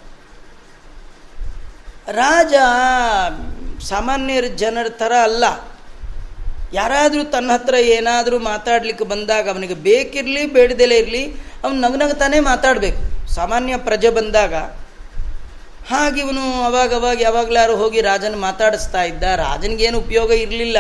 ರಾಜ 2.09 2.55
ಸಾಮಾನ್ಯರ 3.89 4.45
ಜನರ 4.45 4.89
ಥರ 4.89 5.13
ಅಲ್ಲ. 5.23 5.45
ಯಾರಾದರೂ 6.73 7.25
ತನ್ನ 7.25 7.53
ಹತ್ರ 7.53 7.75
ಏನಾದರೂ 7.75 8.39
ಮಾತಾಡಲಿಕ್ಕೆ 8.39 9.05
ಬಂದಾಗ 9.05 9.49
ಅವನಿಗೆ 9.49 9.75
ಬೇಕಿರಲಿ 9.75 10.47
ಬೇಡದೆಲೇ 10.47 10.97
ಇರಲಿ, 10.97 11.25
ಅವನು 11.65 11.81
ನಗನಗ್ತಾನೇ 11.81 12.41
ಮಾತಾಡಬೇಕು. 12.41 13.03
ಸಾಮಾನ್ಯ 13.35 13.77
ಪ್ರಜೆ 13.77 14.11
ಬಂದಾಗ 14.11 14.55
ಹಾಗೆ 15.91 16.21
ಇವನು 16.21 16.65
ಅವಾಗವಾಗ 16.65 17.21
ಯಾವಾಗಲಾರು 17.21 17.77
ಹೋಗಿ 17.77 18.01
ರಾಜನ 18.01 18.35
ಮಾತಾಡಿಸ್ತಾ 18.35 19.03
ಇದ್ದ. 19.03 19.23
ರಾಜನಿಗೇನು 19.23 19.99
ಉಪಯೋಗ 19.99 20.31
ಇರಲಿಲ್ಲ. 20.31 20.79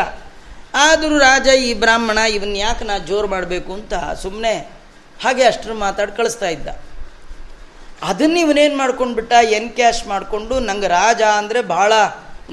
ಆದರೂ 0.75 1.19
ರಾಜ, 1.19 1.49
ಈ 1.49 1.75
ಬ್ರಾಹ್ಮಣ 1.75 2.19
ಇವನ್ನ 2.19 2.57
ಯಾಕೆ 2.57 2.85
ನಾ 2.85 2.99
ಜೋರು 2.99 3.29
ಮಾಡಬೇಕು 3.29 3.73
ಅಂತ 3.73 3.95
ಸುಮ್ಮನೆ 4.23 4.55
ಹಾಗೆ 5.23 5.45
ಅಷ್ಟರ 5.45 5.73
ಮಾತಾಡಿ 5.73 6.17
ಕಳಿಸ್ತಾ 6.17 6.49
ಇದ್ದ. 6.49 6.69
ಅದನ್ನು 8.03 8.39
ಇವನೇನು 8.39 8.77
ಮಾಡ್ಕೊಂಡ್ಬಿಟ್ಟ? 8.77 9.33
ಎನ್ 9.33 9.71
ಕ್ಯಾಶ್ 9.71 10.07
ಮಾಡಿಕೊಂಡು 10.07 10.61
ನಂಗೆ 10.61 10.89
ರಾಜ 10.89 11.23
ಅಂದರೆ 11.23 11.63
ಭಾಳ 11.63 11.93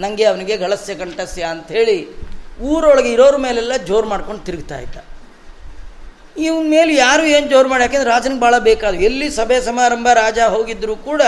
ನನಗೆ 0.04 0.26
ಅವನಿಗೆ 0.32 0.58
ಗಳಸ್ಯ 0.64 0.96
ಕಂಠಸ್ಯ 1.02 1.44
ಅಂಥೇಳಿ 1.54 1.98
ಊರೊಳಗೆ 2.72 3.10
ಇರೋರ 3.16 3.36
ಮೇಲೆಲ್ಲ 3.46 3.74
ಜೋರು 3.90 4.08
ಮಾಡ್ಕೊಂಡು 4.14 4.44
ತಿರುಗ್ತಾ 4.48 4.78
ಇದ್ದ. 4.86 4.98
ಇವನ 6.46 6.66
ಮೇಲೆ 6.76 6.92
ಯಾರು 6.96 7.24
ಏನು 7.36 7.48
ಜೋರು 7.54 7.68
ಮಾಡಿ, 7.72 7.84
ಯಾಕೆಂದ್ರೆ 7.86 8.10
ರಾಜನಿಗೆ 8.12 8.42
ಭಾಳ 8.44 8.56
ಬೇಕಾದ. 8.70 8.96
ಎಲ್ಲಿ 9.08 9.28
ಸಭೆ 9.40 9.58
ಸಮಾರಂಭ, 9.70 10.08
ರಾಜ 10.24 10.40
ಹೋಗಿದ್ದರೂ 10.56 10.96
ಕೂಡ 11.10 11.22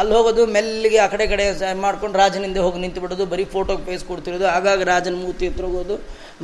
ಅಲ್ಲಿ 0.00 0.12
ಹೋಗೋದು, 0.16 0.42
ಮೆಲ್ಲಿಗೆ 0.54 0.98
ಆ 1.04 1.06
ಕಡೆ 1.12 1.26
ಕಡೆ 1.32 1.44
ಮಾಡ್ಕೊಂಡು 1.84 2.18
ರಾಜನಿಂದ 2.22 2.58
ಹೋಗಿ 2.64 2.78
ನಿಂತು 2.84 3.00
ಬಿಡೋದು, 3.04 3.26
ಬರೀ 3.32 3.44
ಫೋಟೋಗೆ 3.54 3.84
ಪೇಸ್ 3.88 4.04
ಕೊಡ್ತಿರೋದು, 4.08 4.46
ಆಗಾಗ 4.56 4.82
ರಾಜನ 4.92 5.14
ಮೂತಿ 5.26 5.44
ಹತ್ರ 5.48 5.64
ಹೋಗೋದು, 5.64 5.96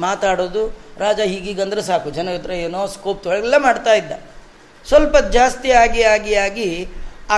ಮಾತಾಡೋದು, 0.05 0.62
ರಾಜ 1.05 1.20
ಹೀಗೀಗಂದ್ರೆ 1.32 1.82
ಸಾಕು. 1.90 2.11
ಜನ 2.18 2.28
ಹತ್ರ 2.36 2.53
ಏನೋ 2.66 2.86
ಸ್ಕೋಪ್ 2.95 3.20
ತೊಳೆಲ್ಲ 3.24 3.59
ಮಾಡ್ತಾ 3.66 3.95
ಇದ್ದ. 3.95 4.12
ಸ್ವಲ್ಪ 4.86 5.16
ಜಾಸ್ತಿ 5.36 5.70
ಆಗಿ 5.82 6.03
ಆಗಿ 6.14 6.34
ಆಗಿ 6.47 6.70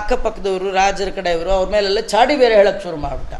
ಅಕ್ಕಪಕ್ಕದವರು, 0.00 0.68
ರಾಜರ 0.80 1.10
ಕಡೆಯವರು 1.18 1.50
ಅವ್ರ 1.56 1.68
ಮೇಲೆಲ್ಲ 1.74 2.00
ಚಾಡಿ 2.12 2.36
ಬೇರೆ 2.36 2.54
ಹೇಳಕ್ಕೆ 2.60 2.82
ಶುರು 2.86 3.00
ಮಾಡಿಬಿಟ್ಟ. 3.06 3.34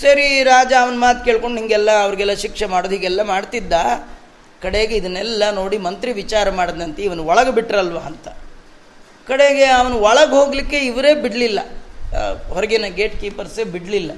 ಸರಿ, 0.00 0.42
ರಾಜ 0.42 0.72
ಅವನ 0.80 0.94
ಮಾತು 0.98 1.24
ಕೇಳ್ಕೊಂಡು 1.24 1.58
ಹಿಂಗೆಲ್ಲ 1.60 1.90
ಅವ್ರಿಗೆಲ್ಲ 2.02 2.34
ಶಿಕ್ಷೆ 2.44 2.66
ಮಾಡೋದು, 2.66 2.94
ಹೀಗೆಲ್ಲ 2.94 3.22
ಮಾಡ್ತಿದ್ದ. 3.22 3.72
ಕಡೆಗೆ 4.62 4.94
ಇದನ್ನೆಲ್ಲ 4.96 5.50
ನೋಡಿ 5.50 5.78
ಮಂತ್ರಿ 5.78 6.12
ವಿಚಾರ 6.12 6.50
ಮಾಡಿದಂತೆ 6.50 7.02
ಇವನು 7.02 7.24
ಒಳಗೆ 7.24 7.50
ಬಿಟ್ರಲ್ವ 7.50 7.98
ಅಂತ. 7.98 8.28
ಕಡೆಗೆ 9.26 9.64
ಅವನು 9.64 9.96
ಒಳಗೆ 9.98 10.30
ಹೋಗಲಿಕ್ಕೆ 10.30 10.78
ಇವರೇ 10.78 11.14
ಬಿಡಲಿಲ್ಲ. 11.14 11.60
ಹೊರಗಿನ 12.48 12.88
ಗೇಟ್ 12.88 13.20
ಕೀಪರ್ಸೇ 13.20 13.64
ಬಿಡಲಿಲ್ಲ. 13.64 14.12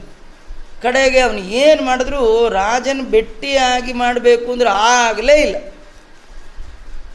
ಕಡೆಗೆ 0.83 1.21
ಅವನು 1.21 1.39
ಏನು 1.39 1.83
ಮಾಡಿದ್ರು, 1.83 2.49
ರಾಜನ 2.49 3.01
ಭೆಟ್ಟಿಯಾಗಿ 3.11 3.93
ಮಾಡಬೇಕು 3.93 4.53
ಅಂದ್ರೆ 4.53 4.71
ಆಗಲೇ 4.71 5.37
ಇಲ್ಲ. 5.43 5.57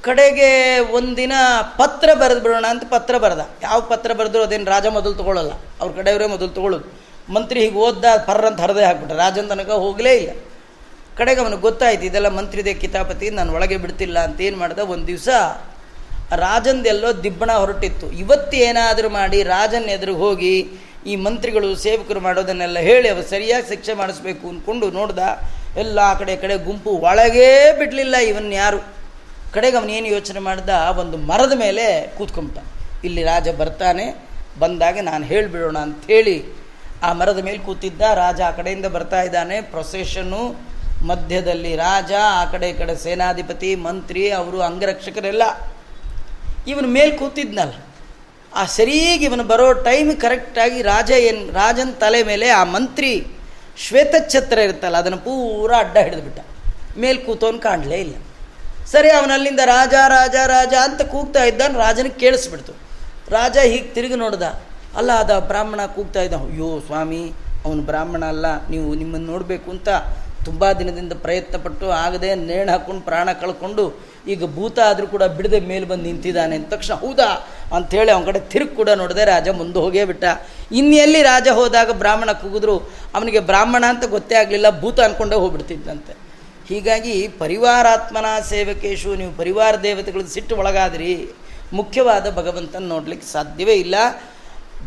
ಕಡೆಗೆ 0.02 0.80
ಒಂದಿನ 0.80 1.34
ಪತ್ರ 1.78 2.10
ಬರೆದು 2.14 2.42
ಬಿಡೋಣ 2.42 2.66
ಅಂತ 2.70 2.84
ಪತ್ರ 2.90 3.18
ಬರೆದ. 3.18 3.44
ಯಾವ 3.64 3.82
ಪತ್ರ 3.82 4.14
ಬರೆದ್ರು 4.14 4.44
ಅದೇನು 4.44 4.66
ರಾಜ 4.66 4.86
ಮೊದಲು 4.88 5.14
ತೊಗೊಳ್ಳಲ್ಲ 5.14 5.54
ಅವ್ರ 5.82 5.92
ಕಡೆಯವರೇ 5.96 6.28
ಮೊದಲು 6.28 6.48
ತೊಗೊಳ್ಳೋದು 6.48 7.03
ಮಂತ್ರಿ 7.36 7.60
ಹೀಗೆ 7.64 7.80
ಓದ್ದ 7.88 8.06
ಪರ್ರ 8.28 8.46
ಅಂತ 8.52 8.62
ಹರದೇ 8.66 8.84
ಹಾಕ್ಬಿಟ್ರೆ. 8.88 9.18
ರಾಜನ 9.24 9.46
ತನಕ 9.52 9.72
ಹೋಗಲೇ 9.84 10.14
ಇಲ್ಲ. 10.22 10.32
ಕಡೆಗೆ 11.18 11.40
ಅವನಿಗೆ 11.44 11.64
ಗೊತ್ತಾಯ್ತು, 11.68 12.04
ಇದೆಲ್ಲ 12.10 12.30
ಮಂತ್ರಿದೆ 12.38 12.74
ಕಿತಾಪತಿ, 12.82 13.28
ನಾನು 13.38 13.50
ಒಳಗೆ 13.58 13.78
ಬಿಡ್ತಿಲ್ಲ 13.84 14.18
ಅಂತ 14.28 14.42
ಏನು 14.48 14.58
ಮಾಡ್ದ? 14.62 14.80
ಒಂದು 14.94 15.08
ದಿವಸ 15.12 15.30
ರಾಜಂದೆಲ್ಲೋ 16.44 17.10
ದಿಬ್ಬಣ 17.26 17.52
ಹೊರಟಿತ್ತು. 17.64 18.08
ಇವತ್ತು 18.24 18.56
ಏನಾದರೂ 18.68 19.10
ಮಾಡಿ 19.20 19.40
ರಾಜನ 19.56 19.90
ಎದುರು 19.98 20.16
ಹೋಗಿ 20.24 20.56
ಈ 21.12 21.14
ಮಂತ್ರಿಗಳು 21.26 21.70
ಸೇವಕರು 21.86 22.20
ಮಾಡೋದನ್ನೆಲ್ಲ 22.28 22.80
ಹೇಳಿ 22.90 23.08
ಅವರು 23.14 23.26
ಸರಿಯಾಗಿ 23.34 23.68
ಶಿಕ್ಷೆ 23.74 23.94
ಮಾಡಿಸ್ಬೇಕು 24.02 24.46
ಅಂದ್ಕೊಂಡು 24.52 24.86
ನೋಡ್ದ, 24.98 25.20
ಎಲ್ಲ 25.84 26.00
ಆ 26.12 26.14
ಕಡೆ 26.22 26.34
ಕಡೆ 26.44 26.56
ಗುಂಪು 26.68 26.92
ಒಳಗೇ 27.10 27.52
ಬಿಡಲಿಲ್ಲ 27.80 28.16
ಇವನ್ 28.32 28.50
ಯಾರು. 28.54 28.80
ಕಡೆಗೆ 29.56 29.78
ಅವನೇನು 29.80 30.08
ಯೋಚನೆ 30.16 30.42
ಮಾಡ್ದ? 30.48 30.70
ಒಂದು 31.02 31.18
ಮರದ 31.30 31.54
ಮೇಲೆ 31.64 31.86
ಕೂತ್ಕೊಂಬಿಟ್ಟ. 32.18 32.60
ಇಲ್ಲಿ 33.08 33.24
ರಾಜ 33.32 33.48
ಬರ್ತಾನೆ, 33.62 34.06
ಬಂದಾಗ 34.60 34.98
ನಾನು 35.12 35.24
ಹೇಳಿಬಿಡೋಣ 35.32 35.78
ಅಂಥೇಳಿ 35.88 36.36
ಆ 37.08 37.10
ಮರದ 37.20 37.40
ಮೇಲೆ 37.48 37.60
ಕೂತಿದ್ದ 37.68 38.02
ರಾಜ 38.24 38.40
ಆ 38.42 38.52
ಕಡೆಯಿಂದ 38.52 38.88
ಬರ್ತಾ 38.96 39.22
ಇದ್ದಾನೆ. 39.22 39.62
ಪ್ರೊಸೆಷನ್ನು 39.74 40.42
ಮಧ್ಯದಲ್ಲಿ 41.10 41.72
ರಾಜ, 41.76 42.12
ಆ 42.42 42.44
ಕಡೆ 42.52 42.68
ಈ 42.70 42.76
ಕಡೆ 42.82 42.94
ಸೇನಾಧಿಪತಿ, 43.04 43.76
ಮಂತ್ರಿ, 43.88 44.24
ಅವರು 44.32 44.62
ಅಂಗರಕ್ಷಕರೆಲ್ಲ 44.62 45.44
ಇವನು 46.68 46.88
ಮೇಲೆ 46.98 47.12
ಕೂತಿದ್ನಲ್ಲ. 47.22 47.74
ಆ 48.56 48.64
ಸರಿಯಾಗಿ 48.78 49.26
ಇವನು 49.26 49.44
ಬರೋ 49.44 49.68
ಟೈಮ್ 49.88 50.12
ಕರೆಕ್ಟಾಗಿ 50.22 50.82
ರಾಜ 50.82 51.12
ಏನು, 51.30 51.42
ರಾಜನ 51.54 51.92
ತಲೆ 52.00 52.24
ಮೇಲೆ 52.24 52.50
ಆ 52.50 52.64
ಮಂತ್ರಿ 52.76 53.12
ಶ್ವೇತಛತ್ರ 53.86 54.58
ಇರುತ್ತಲ್ಲ, 54.58 54.98
ಅದನ್ನು 54.98 55.18
ಪೂರ 55.18 55.72
ಅಡ್ಡ 55.78 55.98
ಹಿಡಿದುಬಿಟ್ಟ. 55.98 56.40
ಮೇಲೆ 57.04 57.20
ಕೂತೋನ್ 57.28 57.60
ಕಾಣಲೇ 57.62 58.00
ಇಲ್ಲ. 58.06 58.16
ಸರಿ 58.92 59.10
ಅವನಲ್ಲಿಂದ 59.10 59.62
ರಾಜ 59.66 59.94
ರಾಜ 60.08 60.36
ರಾಜ 60.48 60.74
ಅಂತ 60.88 61.02
ಕೂಗ್ತಾ 61.14 61.44
ಇದ್ದಾನೆ, 61.44 61.76
ರಾಜನಿಗೆ 61.80 62.20
ಕೇಳಿಸ್ಬಿಡ್ತು. 62.24 62.74
ರಾಜ 63.30 63.58
ಹೀಗೆ 63.72 63.88
ತಿರುಗಿ 63.96 64.16
ನೋಡ್ದ. 64.16 64.44
ಅಲ್ಲ 64.98 65.12
ಅದ 65.24 65.32
ಬ್ರಾಹ್ಮಣ 65.50 65.82
ಕೂಗ್ತಾ 65.96 66.22
ಇದ್ದ, 66.22 66.38
ಅಯ್ಯೋ 66.48 66.70
ಸ್ವಾಮಿ, 66.88 67.24
ಅವನು 67.66 67.82
ಬ್ರಾಹ್ಮಣ 67.82 68.24
ಅಲ್ಲ, 68.34 68.48
ನೀವು 68.70 68.88
ನಿಮ್ಮನ್ನು 69.02 69.28
ನೋಡಬೇಕು 69.34 69.72
ಅಂತ 69.72 69.90
ತುಂಬ 70.48 70.72
ದಿನದಿಂದ 70.80 71.14
ಪ್ರಯತ್ನಪಟ್ಟು 71.26 71.86
ಆಗದೆ 72.06 72.30
ನೇಣು 72.36 72.70
ಹಾಕ್ಕೊಂಡು 72.72 73.02
ಪ್ರಾಣ 73.02 73.30
ಕಳ್ಕೊಂಡು 73.42 73.84
ಈಗ 74.34 74.46
ಭೂತ 74.56 74.78
ಆದರೂ 74.90 75.08
ಕೂಡ 75.08 75.24
ಬಿಡದೆ 75.38 75.60
ಮೇಲೆ 75.70 75.86
ಬಂದು 75.86 76.04
ನಿಂತಿದ್ದಾನೆ 76.04 76.56
ಅಂದ 76.56 76.68
ತಕ್ಷಣ, 76.74 76.94
ಹೌದಾ? 76.94 77.30
ಅಂಥೇಳಿ 77.76 78.12
ಅವನ 78.12 78.26
ಕಡೆ 78.26 78.40
ತಿರುಗಿ 78.40 78.76
ಕೂಡ 78.76 78.90
ನೋಡಿದೆ 79.02 79.24
ರಾಜ 79.26 79.50
ಮುಂದೆ 79.62 79.80
ಹೋಗೇ 79.80 80.04
ಬಿಟ್ಟ. 80.06 80.26
ಇನ್ನೆಲ್ಲಿ 80.80 81.22
ರಾಜ 81.24 81.48
ಹೋದಾಗ 81.60 81.92
ಬ್ರಾಹ್ಮಣ 81.92 82.32
ಕೂಗಿದ್ರು, 82.42 82.76
ಅವನಿಗೆ 83.16 83.40
ಬ್ರಾಹ್ಮಣ 83.40 83.84
ಅಂತ 83.94 84.06
ಗೊತ್ತೇ 84.16 84.36
ಆಗಲಿಲ್ಲ, 84.36 84.70
ಭೂತ 84.82 85.00
ಅಂದ್ಕೊಂಡೇ 85.00 85.36
ಹೋಗ್ಬಿಡ್ತಿದ್ದಂತೆ. 85.36 86.14
ಹೀಗಾಗಿ 86.70 87.16
ಪರಿವಾರಾತ್ಮನ 87.28 88.28
ಸೇವಕೇಶು, 88.50 89.16
ನೀವು 89.16 89.32
ಪರಿವಾರ 89.42 89.74
ದೇವತೆಗಳು 89.88 90.28
ಸಿಟ್ಟು 90.28 90.56
ಒಳಗಾದ್ರಿ. 90.56 91.14
ಮುಖ್ಯವಾದ 91.74 92.26
ಭಗವಂತನ 92.40 92.86
ನೋಡಲಿಕ್ಕೆ 92.96 93.28
ಸಾಧ್ಯವೇ 93.32 93.74
ಇಲ್ಲ. 93.74 93.96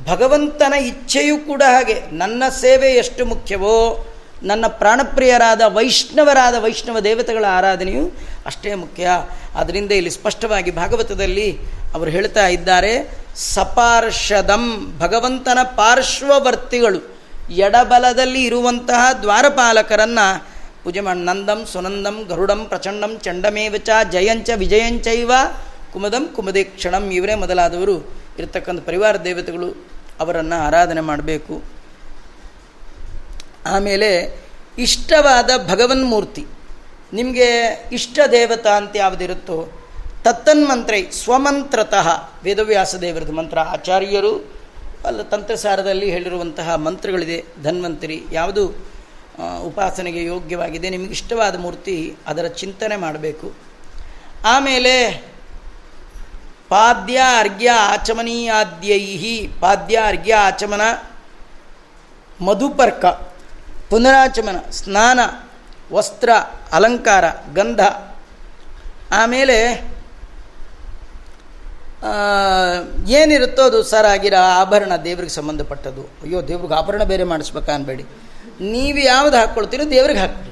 ಭಗವಂತನ 0.05 0.74
ಇಚ್ಛೆಯೂ 0.74 1.38
ಕೂಡ 1.38 1.62
ಹಾಗೆ. 1.72 2.03
ನನ್ನ 2.12 2.42
ಸೇವೆ 2.61 2.88
ಎಷ್ಟು 2.88 3.26
ಮುಖ್ಯವೋ, 3.26 4.07
ನನ್ನ 4.42 4.66
ಪ್ರಾಣಪ್ರಿಯರಾದ 4.66 5.61
ವೈಷ್ಣವರಾದ 5.66 6.55
ವೈಷ್ಣವ 6.55 7.01
ದೇವತೆಗಳ 7.01 7.44
ಆರಾಧನೆಯು 7.49 8.12
ಅಷ್ಟೇ 8.47 8.74
ಮುಖ್ಯ. 8.74 9.09
ಅದರಿಂದ 9.55 9.92
ಇಲ್ಲಿ 9.92 10.11
ಸ್ಪಷ್ಟವಾಗಿ 10.11 10.70
ಭಾಗವತದಲ್ಲಿ 10.70 11.59
ಅವರು 11.94 12.11
ಹೇಳ್ತಾ 12.11 12.47
ಇದ್ದಾರೆ, 12.47 13.11
ಸಪಾರ್ಷದಂ 13.36 14.94
ಭಗವಂತನ 14.99 15.59
ಪಾರ್ಶ್ವವರ್ತಿಗಳು, 15.62 17.16
ಎಡಬಲದಲ್ಲಿ 17.51 18.42
ಇರುವಂತಹ 18.42 19.12
ದ್ವಾರಪಾಲಕರನ್ನು 19.12 20.57
ಪೂಜೆ 20.84 21.01
ಮಾಡಿ 21.01 21.20
ನಂದಂ 21.20 21.66
ಸುನಂದಂ 21.72 22.26
ಗರುಡಂ 22.28 22.64
ಪ್ರಚಂಡಂ 22.64 23.18
ಚಂಡಮೇವಚ 23.22 23.88
ಜಯಂಚ 24.12 24.51
ವಿಜಯಂಚೈವ 24.57 25.30
ಕುಮದಂ 25.97 26.24
ಕುಮದೇಕ್ಷಣಂ 26.36 27.11
ಇವರೇ 27.11 27.34
ಮೊದಲಾದವರು 27.34 28.14
ಇರತಕ್ಕಂಥ 28.38 28.86
ಪರಿವಾರ 28.86 29.16
ದೇವತೆಗಳು 29.16 29.88
ಅವರನ್ನು 30.20 30.66
ಆರಾಧನೆ 30.66 31.01
ಮಾಡಬೇಕು. 31.01 31.62
ಆಮೇಲೆ 33.66 34.40
ಇಷ್ಟವಾದ 34.78 35.51
ಭಗವನ್ಮೂರ್ತಿ. 35.68 36.47
ನಿಮಗೆ 37.12 37.49
ಇಷ್ಟ 37.92 38.18
ದೇವತಾ 38.32 38.76
ಅಂತ 38.76 38.97
ಯಾವುದಿರುತ್ತೋ 38.97 39.68
ತತ್ತನ್ಮಂತ್ರೈ 40.24 41.11
ಸ್ವಮಂತ್ರತಃ 41.11 42.30
ವೇದವ್ಯಾಸ 42.44 42.94
ದೇವರದ 42.94 43.30
ಮಂತ್ರ 43.30 43.59
ಆಚಾರ್ಯರು 43.59 44.53
ಅಲ್ಲ 45.07 45.22
ತಂತ್ರಸಾರದಲ್ಲಿ 45.22 46.11
ಹೇಳಿರುವಂತಹ 46.11 46.74
ಮಂತ್ರಗಳಿದೆ 46.74 47.44
ಧನ್ವಂತರಿ. 47.62 48.22
ಯಾವುದು? 48.32 48.66
ಉಪಾಸನೆಗೆ 49.62 50.24
ಯೋಗ್ಯವಾಗಿದೆ. 50.24 50.90
ನಿಮಗೆ 50.90 51.11
ಇಷ್ಟವಾದ 51.11 51.59
ಮೂರ್ತಿ 51.59 52.16
ಅದರ 52.26 52.44
ಚಿಂತನೆ 52.44 52.97
ಮಾಡಬೇಕು. 52.97 53.55
ಆಮೇಲೆ 54.44 55.24
ಪಾದ್ಯ 56.68 57.20
ಅರ್ಘ್ಯ 57.38 57.70
ಆಚಮನೀಯಾದ್ಯೈ 57.70 59.46
ಪಾದ್ಯ 59.46 59.98
ಅರ್ಘ್ಯ 60.06 60.34
ಆಚಮನ, 60.34 60.80
ಮಧುಪರ್ಕ, 62.44 63.04
ಪುನರಾಚಮನ, 63.90 64.70
ಸ್ನಾನ, 64.70 65.20
ವಸ್ತ್ರ, 65.92 66.30
ಅಲಂಕಾರ, 66.72 67.24
ಗಂಧ. 67.54 67.80
ಆಮೇಲೆ 69.10 69.58
ಏನಿರುತ್ತೋ 73.08 73.62
ಅದು 73.62 73.82
ಸರಾಗಿರ 73.82 74.34
ಆಭರಣ 74.36 74.92
ದೇವ್ರಿಗೆ 75.04 75.32
ಸಂಬಂಧಪಟ್ಟದ್ದು. 75.32 76.02
ಅಯ್ಯೋ, 76.02 76.48
ದೇವ್ರಿಗೆ 76.48 76.74
ಆಭರಣ 76.74 77.04
ಬೇರೆ 77.04 77.24
ಮಾಡಿಸ್ಬೇಕಾ 77.24 77.72
ಅನ್ಬೇಡಿ. 77.72 78.04
ನೀವು 78.60 78.98
ಯಾವ್ದು 78.98 79.36
ಹಾಕ್ಕೊಳ್ತೀರೋ 79.36 79.90
ದೇವ್ರಿಗೆ 79.90 80.18
ಹಾಕ್ಬಿಡಿ. 80.18 80.50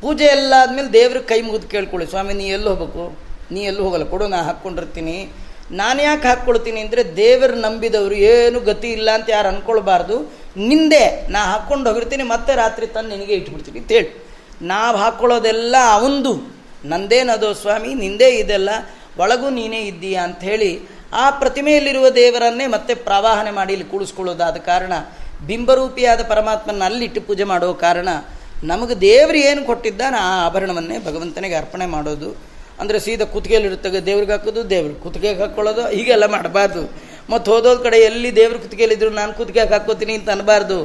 ಪೂಜೆ 0.00 0.24
ಎಲ್ಲ 0.24 0.54
ಆದಮೇಲೆ 0.60 0.92
ದೇವ್ರಿಗೆ 0.92 1.24
ಕೈ 1.24 1.40
ಮುಗಿದು 1.40 1.68
ಕೇಳ್ಕೊಳ್ಳಿ. 1.68 2.08
ಸ್ವಾಮಿ, 2.08 2.34
ನೀ 2.34 2.44
ಎಲ್ಲಿ 2.44 2.68
ಹೋಗ್ಬೇಕು? 2.68 3.27
ನೀ 3.54 3.60
ಎಲ್ಲೂ 3.70 3.82
ಹೋಗಲ್ಲ. 3.86 4.06
ಕೊಡು, 4.14 4.24
ನಾ 4.34 4.38
ಹಾಕ್ಕೊಂಡಿರ್ತೀನಿ. 4.48 5.16
ನಾನು 5.80 6.00
ಯಾಕೆ 6.08 6.26
ಹಾಕ್ಕೊಳ್ತೀನಿ 6.30 6.78
ಅಂದರೆ 6.84 7.02
ದೇವರು 7.22 7.56
ನಂಬಿದವರು 7.64 8.16
ಏನು 8.32 8.58
ಗತಿ 8.68 8.88
ಇಲ್ಲ 8.98 9.08
ಅಂತ 9.18 9.28
ಯಾರು 9.36 9.48
ಅಂದ್ಕೊಳ್ಬಾರ್ದು 9.52 10.16
ನಿಂದೆ 10.68 11.04
ನಾ 11.34 11.40
ಹಾಕ್ಕೊಂಡು 11.52 11.86
ಹೋಗಿರ್ತೀನಿ, 11.90 12.24
ಮತ್ತೆ 12.34 12.52
ರಾತ್ರಿ 12.62 12.86
ತಂದು 12.94 13.10
ನಿನಗೆ 13.14 13.34
ಇಟ್ಬಿಡ್ತೀನಿ 13.40 13.80
ಅಂತೇಳಿ 13.82 14.08
ನಾವು 14.72 14.96
ಹಾಕ್ಕೊಳ್ಳೋದೆಲ್ಲ 15.02 15.76
ಅವಂದು. 15.96 16.32
ನಂದೇನದೋ 16.92 17.50
ಸ್ವಾಮಿ? 17.62 17.90
ನಿಂದೇ 18.04 18.30
ಇದೆಲ್ಲ. 18.42 18.70
ಒಳಗೂ 19.22 19.48
ನೀನೇ 19.58 19.80
ಇದ್ದೀಯಾ 19.90 20.20
ಅಂಥೇಳಿ 20.28 20.70
ಆ 21.22 21.24
ಪ್ರತಿಮೆಯಲ್ಲಿರುವ 21.40 22.06
ದೇವರನ್ನೇ 22.18 22.66
ಮತ್ತೆ 22.74 22.92
ಪ್ರವಾಹನೆ 23.06 23.52
ಮಾಡಿ 23.58 23.72
ಇಲ್ಲಿ 23.76 23.86
ಕೂಡಿಸ್ಕೊಳ್ಳೋದಾದ 23.92 24.58
ಕಾರಣ, 24.70 24.92
ಬಿಂಬರೂಪಿಯಾದ 25.48 26.22
ಪರಮಾತ್ಮನ 26.32 26.84
ಅಲ್ಲಿಟ್ಟು 26.88 27.20
ಪೂಜೆ 27.28 27.44
ಮಾಡೋ 27.52 27.70
ಕಾರಣ, 27.86 28.08
ನಮಗೆ 28.70 28.94
ದೇವರು 29.08 29.38
ಏನು 29.48 29.60
ಕೊಟ್ಟಿದ್ದಾನೆ 29.70 30.18
ಆ 30.28 30.30
ಆಭರಣವನ್ನೇ 30.46 30.96
ಭಗವಂತನಿಗೆ 31.08 31.56
ಅರ್ಪಣೆ 31.62 31.86
ಮಾಡೋದು. 31.96 32.30
ಅಂದರೆ 32.82 32.98
ಸೀದಾ 33.04 33.26
ಕುತ್ತಿಗೆಯಲ್ಲಿರುತ್ತೆ 33.34 34.00
ದೇವ್ರಿಗೆ 34.08 34.32
ಹಾಕೋದು 34.36 34.62
ದೇವ್ರಿಗೆ 34.72 34.98
ಕುತ್ತಿಗೆಗೆ 35.04 35.40
ಹಾಕ್ಕೊಳ್ಳೋದು 35.44 35.84
ಹೀಗೆಲ್ಲ 35.96 36.26
ಮಾಡಬಾರ್ದು. 36.36 36.82
ಮತ್ತು 37.32 37.48
ಹೋದೋದ 37.52 37.78
ಕಡೆ 37.86 37.96
ಎಲ್ಲಿ 38.08 38.28
ದೇವ್ರ 38.36 38.56
ಕುತ್ತಿಗೆಯಲ್ಲಿದ್ರು 38.64 39.10
ನಾನು 39.20 39.32
ಕುತ್ತಿಗೆಗೆ 39.38 39.72
ಹಾಕೋತೀನಿ 39.74 40.12
ಅಂತ 40.18 40.28
ಅನ್ನಬಾರ್ದು 40.34 40.76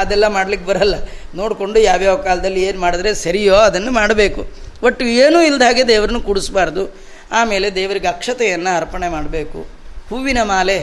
ಅದೆಲ್ಲ 0.00 0.26
ಮಾಡ್ಲಿಕ್ಕೆ 0.36 0.66
ಬರಲ್ಲ. 0.70 0.94
ನೋಡಿಕೊಂಡು 1.40 1.78
ಯಾವ್ಯಾವ 1.88 2.16
ಕಾಲದಲ್ಲಿ 2.28 2.62
ಏನು 2.68 2.78
ಮಾಡಿದ್ರೆ 2.84 3.10
ಸರಿಯೋ 3.24 3.56
ಅದನ್ನು 3.68 3.92
ಮಾಡಬೇಕು. 4.00 4.42
ಒಟ್ಟು 4.86 5.04
ಏನೂ 5.24 5.38
ಇಲ್ಲದ 5.48 5.66
ಹಾಗೆ 5.68 5.84
ದೇವರನ್ನು 5.92 6.22
ಕೂಡಿಸ್ಬಾರ್ದು. 6.28 6.84
ಆಮೇಲೆ 7.40 7.66
ದೇವರಿಗೆ 7.80 8.08
ಅಕ್ಷತೆಯನ್ನು 8.14 8.70
ಅರ್ಪಣೆ 8.80 9.08
ಮಾಡಬೇಕು. 9.16 9.60
ಹೂವಿನ 10.08 10.40
ಮಾಲೆ 10.52 10.78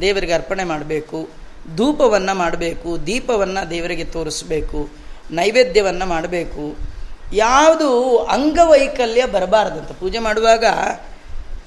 ದೇವರಿಗೆ 0.00 0.34
ಅರ್ಪಣೆ 0.38 0.64
ಮಾಡಬೇಕು. 0.72 1.18
ಧೂಪವನ್ನು 1.76 2.34
ಮಾಡಬೇಕು. 2.42 2.90
ದೀಪವನ್ನು 3.06 3.62
ದೇವರಿಗೆ 3.70 4.04
ತೋರಿಸ್ಬೇಕು. 4.16 4.80
ನೈವೇದ್ಯವನ್ನು 5.38 6.06
ಮಾಡಬೇಕು. 6.14 6.64
ಯಾವುದು 7.32 8.18
ಅಂಗವೈಕಲ್ಯ 8.18 9.26
ಬರಬಾರ್ದಂತ 9.26 9.92
ಪೂಜೆ 9.92 10.18
ಮಾಡುವಾಗ, 10.18 10.64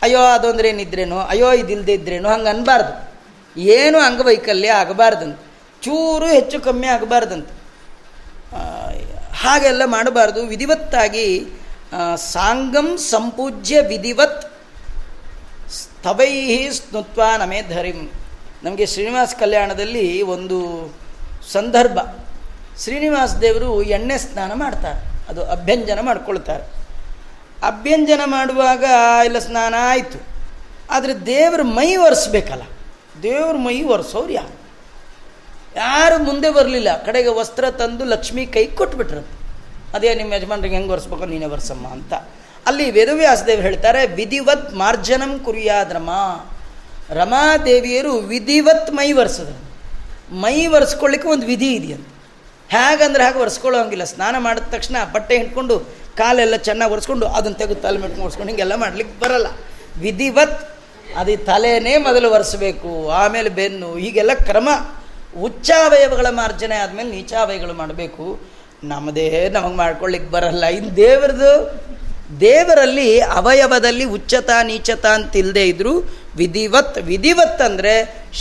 ಅಯ್ಯೋ, 0.02 0.20
ಅದೊಂದ್ರೆ 0.20 0.70
ಏನಿದ್ರೇನು 0.70 1.20
ಅಯ್ಯೋ 1.20 1.52
ಇದಿಲ್ಲದೆ 1.52 1.94
ಇದ್ರೇನು, 1.94 2.30
ಹಂಗೆ 2.30 2.50
ಅನ್ಬಾರ್ದು. 2.50 3.14
ಏನು 3.60 4.00
ಅಂಗವೈಕಲ್ಯ 4.00 4.72
ಆಗಬಾರ್ದಂತ. 4.72 5.40
ಚೂರು 5.82 6.26
ಹೆಚ್ಚು 6.26 6.62
ಕಮ್ಮಿ 6.62 6.88
ಆಗಬಾರ್ದಂತ. 6.88 7.50
ಹಾಗೆಲ್ಲ 9.34 9.82
ಮಾಡಬಾರ್ದು. 9.86 10.42
ವಿಧಿವತ್ತಾಗಿ 10.42 11.46
ಸಾಂಗಂ 12.16 12.98
ಸಂಪೂಜ್ಯ 12.98 13.82
ವಿಧಿವತ್ 13.82 14.54
ಸ್ತವೈ 15.70 16.70
ಸ್ನುತ್ವ 16.70 17.24
ನಮೇ 17.40 17.62
ಧರಿಂ. 17.62 18.12
ನಮಗೆ 18.64 18.86
ಶ್ರೀನಿವಾಸ 18.86 19.34
ಕಲ್ಯಾಣದಲ್ಲಿ 19.40 20.22
ಒಂದು 20.22 20.90
ಸಂದರ್ಭ. 21.52 22.00
ಶ್ರೀನಿವಾಸ 22.84 23.36
ದೇವರು 23.36 23.84
ಎಣ್ಣೆ 23.84 24.18
ಸ್ನಾನ 24.18 24.54
ಮಾಡ್ತಾರೆ. 24.54 25.13
ಅದು 25.30 25.46
ಅಭ್ಯಂಜನ 25.46 26.00
ಮಾಡ್ಕೊಳ್ತಾರೆ. 26.02 26.64
ಅಭ್ಯಂಜನ 27.64 28.22
ಮಾಡುವಾಗ 28.26 28.84
ಇಲ್ಲ 29.26 29.40
ಸ್ನಾನ 29.40 29.76
ಆಯಿತು. 29.80 30.22
ಆದರೆ 30.90 31.26
ದೇವ್ರ 31.26 31.62
ಮೈ 31.62 31.96
ಒರೆಸ್ಬೇಕಲ್ಲ. 31.96 32.62
ದೇವ್ರ 33.24 33.56
ಮೈ 33.58 33.84
ಒರೆಸೋರು 33.84 34.30
ಯಾರು? 34.30 34.64
ಯಾರು 35.76 36.24
ಮುಂದೆ 36.24 36.50
ಬರಲಿಲ್ಲ. 36.50 37.04
ಕಡೆಗೆ 37.04 37.30
ವಸ್ತ್ರ 37.30 37.72
ತಂದು 37.72 38.06
ಲಕ್ಷ್ಮಿ 38.06 38.46
ಕೈ 38.46 38.66
ಕೊಟ್ಬಿಟ್ರಂತೆ 38.68 39.44
ಅದೇ 39.96 40.16
ನಿಮ್ಮ 40.16 40.34
ಯಜಮಾನ್ರಿಗೆ 40.34 40.76
ಹೆಂಗೆ 40.76 40.92
ಒರೆಸ್ಬೇಕು 40.92 41.26
ನೀನೇ 41.26 41.46
ಒರೆಸಮ್ಮ 41.46 41.88
ಅಂತ. 41.88 42.14
ಅಲ್ಲಿ 42.66 42.92
ವೇದವ್ಯಾಸದೇವರು 42.92 43.62
ಹೇಳ್ತಾರೆ, 43.62 44.06
ವಿಧಿವತ್ 44.06 44.74
ಮಾರ್ಜನಂ 44.74 45.40
ಕುರಿಯಾದ 45.40 45.92
ರಮಾ 45.92 46.50
ರಮಾದೇವಿಯರು 47.10 48.18
ವಿಧಿವತ್ 48.18 48.92
ಮೈ 48.92 49.12
ಒರೆಸಿದ್ರು. 49.12 49.74
ಮೈ 50.36 50.66
ಒರೆಸ್ಕೊಳ್ಳಿಕ್ಕೆ 50.66 51.30
ಒಂದು 51.30 51.46
ವಿಧಿ 51.46 51.74
ಇದೆಯಂತ. 51.74 52.13
ಹೇಗಂದ್ರೆ 52.74 53.24
ಹಾಗೆ 53.26 53.40
ಒರೆಸ್ಕೊಳ್ಳೋ 53.44 53.78
ಹಂಗಿಲ್ಲ 53.82 54.06
ಸ್ನಾನ 54.14 54.36
ಮಾಡಿದ 54.46 54.68
ತಕ್ಷಣ 54.76 54.98
ಬಟ್ಟೆ 55.16 55.34
ಹಿಡ್ಕೊಂಡು 55.42 55.76
ಕಾಲೆಲ್ಲ 56.20 56.56
ಚೆನ್ನಾಗಿ 56.68 56.92
ಒರೆಸ್ಕೊಂಡು 56.94 57.26
ಅದನ್ನು 57.38 57.58
ತೆಗೆದು 57.62 57.82
ತಲೆ 57.86 58.00
ಮೆಟ್ಕೊಂಡು 58.04 58.26
ಒರೆಸ್ಕೊಂಡು 58.28 58.52
ಹಿಂಗೆಲ್ಲ 58.52 58.76
ಮಾಡ್ಲಿಕ್ಕೆ 58.84 59.16
ಬರಲ್ಲ. 59.24 59.48
ವಿಧಿವತ್ 60.04 60.60
ಅದು 61.22 61.34
ತಲೆಯೇ 61.48 61.96
ಮೊದಲು 62.08 62.28
ಒರೆಸಬೇಕು, 62.36 62.92
ಆಮೇಲೆ 63.22 63.50
ಬೆನ್ನು, 63.60 63.90
ಹೀಗೆಲ್ಲ 64.04 64.34
ಕ್ರಮ. 64.50 64.70
ಉಚ್ಚಾವಯವಗಳ 65.48 66.28
ಮಾರ್ಜನೆ 66.42 66.76
ಆದಮೇಲೆ 66.84 67.10
ನೀಚಾವಯಗಳು 67.16 67.74
ಮಾಡಬೇಕು. 67.82 68.26
ನಮ್ಮದೇ 68.92 69.28
ನಮಗೆ 69.56 69.76
ಮಾಡ್ಕೊಳ್ಳಿಕ್ಕೆ 69.82 70.30
ಬರಲ್ಲ. 70.36 70.64
ಇನ್ನು 70.78 70.92
ದೇವರದು, 70.96 71.52
ದೇವರಲ್ಲಿ 72.42 73.10
ಅವಯವದಲ್ಲಿ 73.40 74.06
ಉಚ್ಚತ 74.16 74.50
ನೀಚತ 74.70 75.06
ಅಂತ 75.18 75.36
ಇಲ್ಲದೆ 75.42 75.64
ಇದ್ದರೂ 75.72 75.94
ವಿಧಿವತ್ 76.36 76.98
ವಿಧಿವತ್ 77.12 77.62
ಅಂದರೆ 77.62 77.94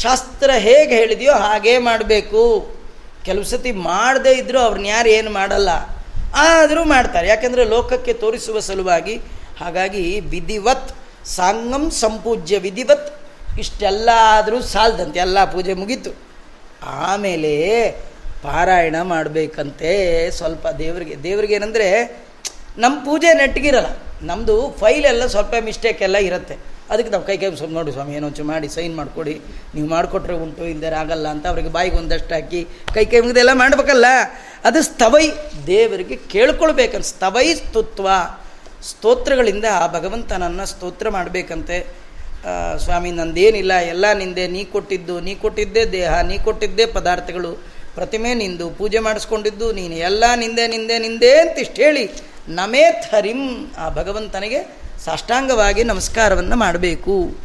ಶಾಸ್ತ್ರ 0.03 0.51
ಹೇಗೆ 0.67 0.95
ಹೇಳಿದೆಯೋ 1.01 1.35
ಹಾಗೇ 1.47 1.75
ಮಾಡಬೇಕು. 1.89 2.43
ಕೆಲವು 3.25 3.45
ಸತಿ 3.45 3.73
ಮಾಡದೇ 3.73 4.33
ಇದ್ದರೂ 4.33 4.59
ಅವ್ರನ್ನ 4.59 4.87
ಯಾರು 4.87 5.09
ಏನು 5.09 5.31
ಮಾಡಲ್ಲ. 5.31 5.69
ಆದರೂ 6.35 6.85
ಮಾಡ್ತಾರೆ. 6.85 7.29
ಯಾಕೆಂದರೆ 7.29 7.65
ಲೋಕಕ್ಕೆ 7.65 8.13
ತೋರಿಸುವ 8.13 8.61
ಸಲುವಾಗಿ 8.61 9.21
ಹಾಗಾಗಿ 9.61 10.21
ವಿಧಿವತ್ 10.21 10.97
ಸಾಂಗಂ 11.27 11.91
ಸಂಪೂಜ್ಯ 11.91 12.59
ವಿಧಿವತ್ 12.59 13.21
ಇಷ್ಟೆಲ್ಲ 13.59 14.11
ಆದರೂ 14.17 14.63
ಸಾಲದಂತೆ. 14.63 15.19
ಎಲ್ಲ 15.21 15.45
ಪೂಜೆ 15.45 15.75
ಮುಗೀತು. 15.75 16.11
ಆಮೇಲೆ 16.83 17.91
ಪಾರಾಯಣ 18.43 18.97
ಮಾಡಬೇಕಂತೆ. 19.03 20.31
ಸ್ವಲ್ಪ 20.31 20.69
ದೇವರಿಗೆ, 20.69 21.23
ದೇವ್ರಿಗೆ 21.23 21.55
ಏನಂದರೆ 21.55 22.17
ನಮ್ಮ 22.79 23.05
ಪೂಜೆ 23.05 23.35
ನೆಟ್ಟಿಗಿರಲ್ಲ. 23.35 23.87
ನಮ್ಮದು 24.23 24.77
ಫೈಲೆಲ್ಲ 24.81 25.27
ಸ್ವಲ್ಪ 25.27 25.55
ಮಿಸ್ಟೇಕ್ 25.61 26.03
ಎಲ್ಲ 26.03 26.17
ಇರುತ್ತೆ. 26.17 26.72
ಅದಕ್ಕೆ 26.93 27.11
ನಾವು 27.15 27.25
ಕೈ 27.29 27.37
ಕೈ 27.43 27.49
ಸ್ವಲ್ಪ 27.61 27.75
ನೋಡಿ 27.79 27.93
ಸ್ವಾಮಿ, 27.97 28.13
ಏನೋ 28.19 28.29
ಮಾಡಿ, 28.51 28.69
ಸೈನ್ 28.77 28.95
ಮಾಡಿಕೊಡಿ. 29.01 29.35
ನೀವು 29.75 29.87
ಮಾಡಿಕೊಟ್ರೆ 29.95 30.35
ಉಂಟು 30.45 30.65
ಇಲ್ಲದೆ 30.73 30.99
ಆಗಲ್ಲ 31.03 31.27
ಅಂತ 31.35 31.45
ಅವರಿಗೆ 31.53 31.71
ಬಾಯಿಗೆ 31.77 31.97
ಒಂದಷ್ಟು 32.03 32.35
ಹಾಕಿ, 32.37 32.63
ಕೈ 32.95 33.05
ಕೈ 33.13 33.21
ಮುಗಿದೆಲ್ಲ 33.25 33.53
ಮಾಡಬೇಕಲ್ಲ. 33.63 34.07
ಅದು 34.69 34.81
ಸ್ತವೈ 34.91 35.25
ದೇವರಿಗೆ 35.73 36.17
ಕೇಳ್ಕೊಳ್ಬೇಕಂತ 36.35 37.09
ಸ್ತವೈ 37.15 37.47
ಸ್ತುತ್ವ. 37.61 38.09
ಸ್ತೋತ್ರಗಳಿಂದ 38.91 39.67
ಆ 39.81 39.85
ಭಗವಂತನನ್ನು 39.97 40.65
ಸ್ತೋತ್ರ 40.73 41.09
ಮಾಡಬೇಕಂತೆ. 41.17 41.79
ಸ್ವಾಮಿ, 42.85 43.11
ನಂದೇನಿಲ್ಲ, 43.19 43.73
ಎಲ್ಲ 43.93 44.07
ನಿಂದೆ, 44.21 44.45
ನೀ 44.55 44.63
ಕೊಟ್ಟಿದ್ದು, 44.75 45.17
ನೀ 45.27 45.33
ಕೊಟ್ಟಿದ್ದೇ 45.43 45.83
ದೇಹ, 45.97 46.13
ನೀ 46.31 46.37
ಕೊಟ್ಟಿದ್ದೇ 46.47 46.87
ಪದಾರ್ಥಗಳು. 46.97 47.53
ಪ್ರತಿಮೆ 47.95 48.31
ನಿಂದು, 48.35 48.67
ಪೂಜೆ 48.71 49.01
ಮಾಡಿಸ್ಕೊಂಡಿದ್ದು 49.07 49.67
ನೀನು, 49.73 49.95
ಎಲ್ಲ 50.09 50.25
ನಿಂದೆ 50.43 50.65
ನಿಂದೆ 50.75 50.97
ನಿಂದೆ 51.07 51.33
ಅಂತ 51.41 51.57
ಇಷ್ಟು 51.59 51.81
ಹೇಳಿ 51.83 52.05
ನಮೇ 52.59 52.85
ಥರಿಂ 53.05 53.43
ಆ 53.79 53.89
ಭಗವಂತನಿಗೆ 53.99 54.61
ಸಾಷ್ಟಾಂಗವಾಗಿ 55.05 55.85
ನಮಸ್ಕಾರವನ್ನು 55.85 56.57
ಮಾಡಬೇಕು. 56.57 57.37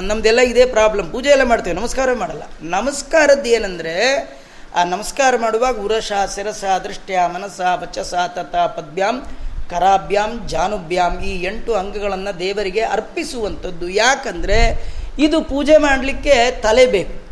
ನಮ್ಮದೆಲ್ಲ 0.00 0.40
ಇದೇ 0.40 0.66
ಪ್ರಾಬ್ಲಮ್. 0.66 1.12
ಪೂಜೆ 1.12 1.28
ಎಲ್ಲ 1.28 1.42
ಮಾಡ್ತೇವೆ. 1.44 1.76
ನಮಸ್ಕಾರ 1.76 2.12
ಮಾಡಲ್ಲ. 2.12 2.42
ನಮಸ್ಕಾರದ್ದು 2.62 3.48
ಏನಂದರೆ, 3.48 4.28
ಆ 4.74 4.84
ನಮಸ್ಕಾರ 4.84 5.36
ಮಾಡುವಾಗ 5.36 5.80
ಉರಸ, 5.80 6.12
ಶಿರಸ, 6.34 6.64
ದೃಷ್ಟ್ಯ, 6.84 7.18
ಮನಸ್ಸ, 7.34 7.60
ವಚಸ, 7.74 8.14
ತತ, 8.28 8.56
ಪದ್ಭ್ಯಾಂ, 8.56 9.22
ಕರಾಭ್ಯಾಂ, 9.70 10.42
ಜಾನುಭ್ಯಾಂ 10.46 11.20
ಈ 11.20 11.44
ಎಂಟು 11.44 11.74
ಅಂಗಗಳನ್ನು 11.74 12.38
ದೇವರಿಗೆ 12.38 12.80
ಅರ್ಪಿಸುವಂಥದ್ದು. 12.80 13.88
ಯಾಕಂದರೆ 13.88 14.84
ಇದು 15.18 15.42
ಪೂಜೆ 15.42 15.76
ಮಾಡಲಿಕ್ಕೆ 15.76 16.60
ತಲೆ 16.60 16.86
ಬೇಕು. 16.86 17.22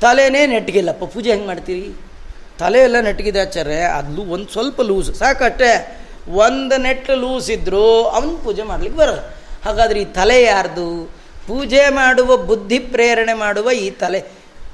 ತಲೆನೇ 0.00 0.46
ನೆಟ್ಗಿಲ್ಲಪ್ಪ 0.46 1.04
ಪೂಜೆ 1.04 1.30
ಹೆಂಗೆ 1.30 1.46
ಮಾಡ್ತೀರಿ? 1.46 2.06
ತಲೆ 2.58 2.78
ಎಲ್ಲ 2.78 3.00
ನೆಟ್ಟಿಗಿದೆ 3.00 3.40
ಆಚಾರ್ಯ 3.40 3.72
ಅದು 3.72 4.22
ಒಂದು 4.22 4.48
ಸ್ವಲ್ಪ 4.48 4.80
ಲೂಸ್. 4.80 5.14
ಸಾಕಷ್ಟೇ. 5.14 6.00
ಒಂದು 6.28 7.14
ಲೂಸ್ 7.14 7.50
ಇದ್ದರೂ 7.50 8.02
ಅವನು 8.02 8.44
ಪೂಜೆ 8.44 8.62
ಮಾಡ್ಲಿಕ್ಕೆ 8.62 9.00
ಬರಲ್ಲ. 9.00 9.18
ಹಾಗಾದ್ರೆ 9.64 10.00
ಈ 10.00 10.04
ತಲೆ 10.04 10.42
ಯಾರ್ದು? 10.42 11.10
ಪೂಜೆ 11.46 11.88
ಮಾಡುವ 11.88 12.36
ಬುದ್ಧಿ 12.36 12.78
ಪ್ರೇರಣೆ 12.78 13.32
ಮಾಡುವ 13.32 13.70
ಈ 13.70 13.90
ತಲೆ. 13.90 14.24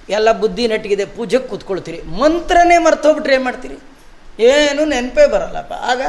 ಎಲ್ಲ 0.09 0.33
ಬುದ್ಧಿ 0.33 0.69
ನೆಟ್ಟಿಗಿದೆ, 0.69 1.05
ಪೂಜೆಗೆ 1.05 1.49
ಕೂತ್ಕೊಳ್ತೀರಿ. 1.49 2.03
ಮಂತ್ರನೇ 2.03 2.79
ಮರ್ತೋಗ್ಬಿಟ್ರೆ 2.79 3.35
ಏನು 3.35 3.45
ಮಾಡ್ತೀರಿ? 3.45 3.79
ಏನು 4.45 4.85
ನೆನಪೇ 4.85 5.27
ಬರಲ್ಲಪ್ಪ. 5.27 5.73
ಆಗ 5.73 6.03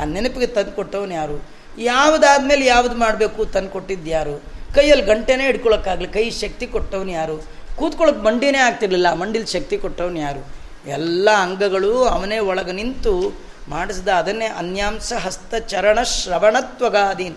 ಆ 0.00 0.04
ನೆನಪಿಗೆ 0.04 0.46
ತಂದು 0.46 0.72
ಕೊಟ್ಟವನು 0.72 1.14
ಯಾರು? 1.14 1.44
ಯಾವುದಾದ್ಮೇಲೆ 1.78 2.66
ಯಾವುದು 2.66 2.94
ಮಾಡಬೇಕು 2.94 3.44
ತಂದು 3.44 3.68
ಕೊಟ್ಟಿದ್ದು 3.68 4.10
ಯಾರು? 4.10 4.42
ಕೈಯಲ್ಲಿ 4.74 5.04
ಗಂಟೆನೇ 5.04 5.44
ಹಿಡ್ಕೊಳಕ್ಕಾಗಲಿ, 5.44 6.08
ಕೈ 6.08 6.30
ಶಕ್ತಿ 6.30 6.66
ಕೊಟ್ಟವನು 6.66 7.10
ಯಾರು? 7.10 7.44
ಕೂತ್ಕೊಳ್ಳೋಕೆ 7.76 8.20
ಮಂಡಿನೇ 8.20 8.58
ಆಗ್ತಿರ್ಲಿಲ್ಲ 8.58 9.12
ಮಂಡಿಲಿ 9.12 9.46
ಶಕ್ತಿ 9.46 9.78
ಕೊಟ್ಟವನು 9.78 10.18
ಯಾರು? 10.18 10.64
ಎಲ್ಲ 10.90 11.30
ಅಂಗಗಳು 11.30 12.04
ಅವನೇ 12.04 12.38
ಒಳಗೆ 12.38 12.72
ನಿಂತು 12.72 13.32
ಮಾಡಿಸಿದ 13.68 14.08
ಅದನ್ನೇ 14.20 14.48
ಅನ್ಯಾಂಸ 14.60 15.10
ಹಸ್ತ 15.24 15.54
ಚರಣ 15.72 15.98
ಶ್ರವಣತ್ವಗಾದೀನ್ 16.14 17.36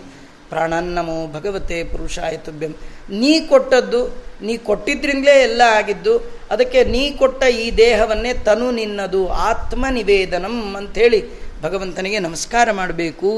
ಪ್ರಾಣನ್ನಮೋ 0.49 1.15
ಭಗವತೆ 1.27 1.77
ಪುರುಷಾಯತುಭ್ಯಂ. 1.83 2.73
ನೀ 3.09 3.31
ಕೊಟ್ಟದ್ದು, 3.49 4.01
ನೀ 4.41 4.53
ಕೊಟ್ಟಿದ್ರಿಂದಲೇ 4.57 5.35
ಎಲ್ಲ 5.41 5.61
ಆಗಿದ್ದು, 5.79 6.13
ಅದಕ್ಕೆ 6.51 6.81
ನೀ 6.83 7.03
ಕೊಟ್ಟ 7.11 7.43
ಈ 7.63 7.65
ದೇಹವನ್ನೇ 7.77 8.31
ತನು 8.47 8.67
ನಿನ್ನದು 8.71 9.21
ಆತ್ಮ 9.49 9.85
ನಿವೇದನಂ 9.89 10.57
ಅಂಥೇಳಿ 10.75 11.19
ಭಗವಂತನಿಗೆ 11.61 12.19
ನಮಸ್ಕಾರ 12.19 12.67
ಮಾಡಬೇಕು. 12.71 13.31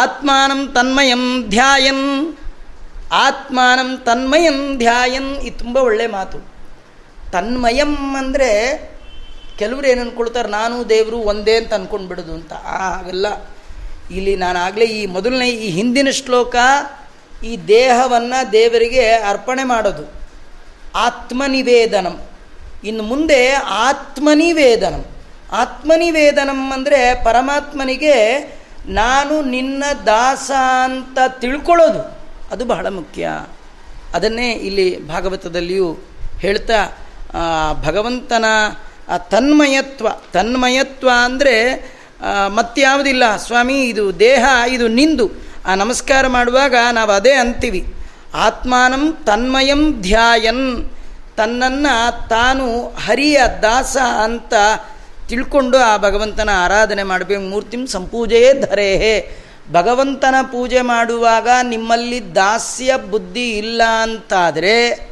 ಆತ್ಮಾನಂ 0.00 0.60
ತನ್ಮಯಂ 0.74 1.24
ಧ್ಯಾಯನ್. 1.48 2.06
ಆತ್ಮಾನಂ 3.24 3.90
ತನ್ಮಯಂ 4.06 4.58
ಧ್ಯಾಯನ್ 4.78 5.30
ಇದು 5.40 5.56
ತುಂಬ 5.58 5.76
ಒಳ್ಳೆ 5.88 6.06
ಮಾತು. 6.06 6.38
ತನ್ಮಯಂ 7.32 7.94
ಅಂದರೆ 8.14 8.50
ಕೆಲವರು 9.58 9.86
ಏನು 9.86 10.00
ಅಂದ್ಕೊಳ್ತಾರೆ 10.00 10.48
ನಾನು 10.48 10.88
ದೇವರು 10.88 11.16
ಒಂದೇ 11.16 11.56
ಅಂತ 11.56 11.74
ಅಂದ್ಕೊಂಡು 11.74 12.08
ಬಿಡೋದು 12.08 12.32
ಅಂತ 12.32 12.52
ಹಾಗೆಲ್ಲ 12.52 13.26
ಇಲ್ಲಿ 14.10 14.36
ನಾನು 14.36 14.58
ಆಗಲೇ 14.58 14.84
ಈ 14.84 15.06
ಮೊದಲನೇ, 15.06 15.48
ಈ 15.48 15.70
ಹಿಂದಿನ 15.70 16.08
ಶ್ಲೋಕ 16.10 16.56
ಈ 17.44 17.56
ದೇಹವನ್ನು 17.68 18.52
ದೇವರಿಗೆ 18.52 19.04
ಅರ್ಪಣೆ 19.10 19.64
ಮಾಡೋದು. 19.64 20.12
ಆತ್ಮನಿವೇದನಂ. 20.94 22.20
ಇನ್ನು 22.84 23.02
ಮುಂದೆ 23.02 23.40
ಆತ್ಮನಿವೇದನಂ. 23.86 25.04
ಆತ್ಮನಿವೇದನಂ 25.52 26.72
ಅಂದರೆ 26.72 27.24
ಪರಮಾತ್ಮನಿಗೆ 27.24 28.16
ನಾನು 28.86 29.42
ನಿನ್ನ 29.42 29.84
ದಾಸ 30.06 30.50
ಅಂತ 30.84 31.18
ತಿಳ್ಕೊಳ್ಳೋದು. 31.40 32.02
ಅದು 32.50 32.64
ಬಹಳ 32.64 32.86
ಮುಖ್ಯ. 32.88 33.28
ಅದನ್ನೇ 34.14 34.52
ಇಲ್ಲಿ 34.52 35.08
ಭಾಗವತದಲ್ಲಿಯೂ 35.08 35.98
ಹೇಳ್ತಾ 36.38 36.98
ಭಗವಂತನ 37.84 38.44
ತನ್ಮಯತ್ವ 39.16 40.08
ತನ್ಮಯತ್ವ 40.32 41.10
ಅಂದರೆ 41.24 41.54
ಮತ್ಯಾವುದಿಲ್ಲ 42.48 43.36
ಸ್ವಾಮಿ, 43.36 43.82
ಇದು 43.82 44.18
ದೇಹ, 44.20 44.44
ಇದು 44.68 44.88
ನಿಂದು. 44.88 45.30
ಆ 45.66 45.74
ನಮಸ್ಕಾರ 45.74 46.26
ಮಾಡುವಾಗ 46.26 46.74
ನಾವು 46.92 47.10
ಅದೇ 47.10 47.32
ಅಂತೀವಿ. 47.32 47.94
ಆತ್ಮಾನಂ 48.34 49.12
ತನ್ಮಯಂ 49.26 50.02
ಧ್ಯಾಯನ್. 50.02 50.90
ತನ್ನನ್ನು 51.36 52.28
ತಾನು 52.28 52.88
ಹರಿಯ 52.88 53.40
ದಾಸ 53.62 53.96
ಅಂತ 53.96 54.54
ತಿಳ್ಕೊಂಡು 55.28 55.78
ಆ 55.78 55.96
ಭಗವಂತನ 55.96 56.50
ಆರಾಧನೆ 56.54 57.02
ಮಾಡಬೇಕು. 57.02 57.42
ಮೂರ್ತಿಂ 57.42 57.86
ಸಂಪೂಜೆಯೇ 57.86 58.52
ಧರೆಹೇ. 58.52 59.38
ಭಗವಂತನ 59.72 60.34
ಪೂಜೆ 60.42 60.80
ಮಾಡುವಾಗ 60.80 61.48
ನಿಮ್ಮಲ್ಲಿ 61.62 62.34
ದಾಸ್ಯ 62.34 62.96
ಬುದ್ಧಿ 63.10 63.58
ಇಲ್ಲ 63.58 63.82
ಅಂತಾದರೆ 64.02 65.08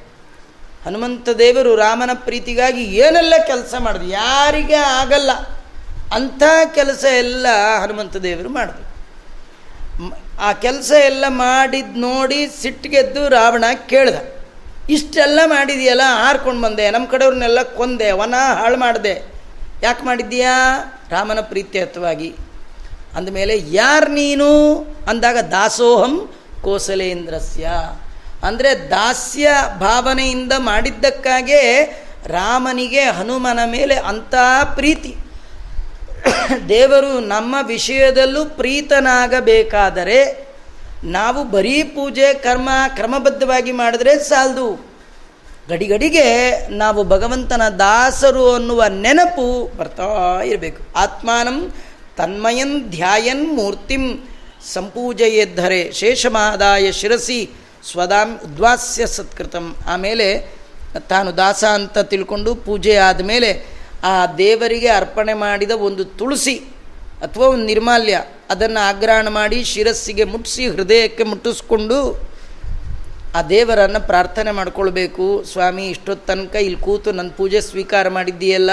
ಹನುಮಂತ 0.87 1.29
ದೇವರು 1.29 1.77
ರಾಮನ 1.77 2.11
ಪ್ರೀತಿಗಾಗಿ 2.15 2.85
ಏನೆಲ್ಲ 2.85 3.35
ಕೆಲಸ 3.47 3.75
ಮಾಡಿದ್ರು? 3.79 4.09
ಯಾರಿಗೆ 4.09 4.75
ಆಗಲ್ಲ. 4.75 5.31
ಅಂಥ 6.15 6.43
ಕೆಲಸ 6.75 7.05
ಎಲ್ಲ 7.05 7.47
ಹನುಮಂತ 7.83 8.17
ದೇವರು 8.17 8.49
ಮಾಡಿದ್ರು. 8.49 8.87
ಆ 10.41 10.53
ಕೆಲಸ 10.53 10.93
ಎಲ್ಲ 11.05 11.25
ಮಾಡಿದ್ 11.29 11.99
ನೋಡಿ 11.99 12.49
ಸಿಟ್ಟಿಗೆದ್ದು 12.63 13.29
ರಾವಣ 13.29 13.65
ಕೇಳ್ದ. 13.89 14.15
ಇಷ್ಟೆಲ್ಲ 14.91 15.41
ಮಾಡಿದೆಯಲ್ಲ 15.45 16.01
ಹಾರ್ಕೊಂಡು 16.05 16.63
ಬಂದೆ. 16.63 16.91
ನಮ್ಮ 16.91 17.07
ಕಡೆಯವ್ರನ್ನೆಲ್ಲ 17.07 17.63
ಕೊಂದೆ, 17.63 18.13
ವನ 18.13 18.35
ಹಾಳು 18.55 18.77
ಮಾಡಿದೆ. 18.77 19.23
ಯಾಕೆ 19.83 20.05
ಮಾಡಿದ್ದೀಯಾ 20.05 20.79
ರಾಮನ 21.11 21.41
ಪ್ರೀತ್ಯರ್ಥವಾಗಿ 21.41 22.35
ಅಂದಮೇಲೆ, 23.17 23.63
ಯಾರು 23.71 24.07
ನೀನು? 24.07 24.79
ಅಂದಾಗ 25.09 25.39
ದಾಸೋಹಂ 25.39 26.35
ಕೋಸಲೇಂದ್ರಸ್ಯ. 26.63 27.67
ಅಂದರೆ 28.47 28.71
ದಾಸ್ಯ 28.91 29.49
ಭಾವನೆಯಿಂದ 29.81 30.53
ಮಾಡಿದ್ದಕ್ಕಾಗೇ 30.59 31.63
ರಾಮನಿಗೆ 32.27 33.05
ಹನುಮನ 33.19 33.61
ಮೇಲೆ 33.67 33.97
ಅಂಥ 34.11 34.35
ಪ್ರೀತಿ. 34.75 35.13
ದೇವರು 36.69 37.13
ನಮ್ಮ 37.21 37.55
ವಿಷಯದಲ್ಲೂ 37.67 38.43
ಪ್ರೀತನಾಗಬೇಕಾದರೆ 38.59 40.19
ನಾವು 41.05 41.41
ಬರೀ 41.45 41.83
ಪೂಜೆ 41.83 42.29
ಕರ್ಮ 42.35 42.71
ಕ್ರಮಬದ್ಧವಾಗಿ 42.95 43.73
ಮಾಡಿದ್ರೆ 43.73 44.13
ಸಾಲದು. 44.19 44.69
ಗಡಿಗಡಿಗೆ 45.69 46.27
ನಾವು 46.73 47.01
ಭಗವಂತನ 47.05 47.63
ದಾಸರು 47.79 48.45
ಅನ್ನುವ 48.55 48.83
ನೆನಪು 49.05 49.47
ಬರ್ತಾ 49.77 50.09
ಇರಬೇಕು. 50.45 50.81
ಆತ್ಮಾನಂ 50.97 51.59
ತನ್ಮಯನ್ 52.17 52.77
ಧ್ಯಾಯನ್ 52.91 53.47
ಮೂರ್ತಿಂ 53.57 54.05
ಸಂಪೂಜೆಯೆದ್ದರೆ 54.75 55.81
ಶೇಷಮಾದಾಯ 55.93 56.87
ಶಿರಸಿ 56.93 57.41
ಸ್ವದಾಂ 57.91 58.41
ಉದ್ವಾಸ್ಯ 58.45 59.07
ಸತ್ಕೃತಂ. 59.07 59.77
ಆಮೇಲೆ 59.87 60.57
ತಾನು 61.09 61.37
ದಾಸ 61.37 61.65
ಅಂತ 61.65 61.99
ತಿಳ್ಕೊಂಡು 61.99 62.55
ಪೂಜೆ 62.55 62.97
ಆದಮೇಲೆ 62.97 63.67
ಆ 64.05 64.27
ದೇವರಿಗೆ 64.27 64.89
ಅರ್ಪಣೆ 64.89 65.35
ಮಾಡಿದ 65.35 65.71
ಒಂದು 65.71 66.05
ತುಳಸಿ 66.05 66.57
ಅಥವಾ 67.23 67.47
ಒಂದು 67.47 67.65
ನಿರ್ಮಾಲ್ಯ, 67.65 68.25
ಅದನ್ನು 68.51 68.89
ಆಗ್ರಹಣ 68.89 69.29
ಮಾಡಿ 69.29 69.65
ಶಿರಸ್ಸಿಗೆ 69.65 70.25
ಮುಟ್ಟಿಸಿ 70.25 70.69
ಹೃದಯಕ್ಕೆ 70.69 71.25
ಮುಟ್ಟಿಸ್ಕೊಂಡು 71.25 72.29
ಆ 73.35 73.43
ದೇವರನ್ನು 73.43 74.07
ಪ್ರಾರ್ಥನೆ 74.07 74.51
ಮಾಡ್ಕೊಳ್ಬೇಕು. 74.51 75.45
ಸ್ವಾಮಿ 75.45 75.89
ಇಷ್ಟೊತ್ತು 75.89 76.27
ತನಕ 76.27 76.55
ಇಲ್ಲಿ 76.55 76.81
ಕೂತು 76.81 77.13
ನನ್ನ 77.13 77.31
ಪೂಜೆ 77.31 77.61
ಸ್ವೀಕಾರ 77.61 78.09
ಮಾಡಿದ್ದೀಯಲ್ಲ? 78.09 78.71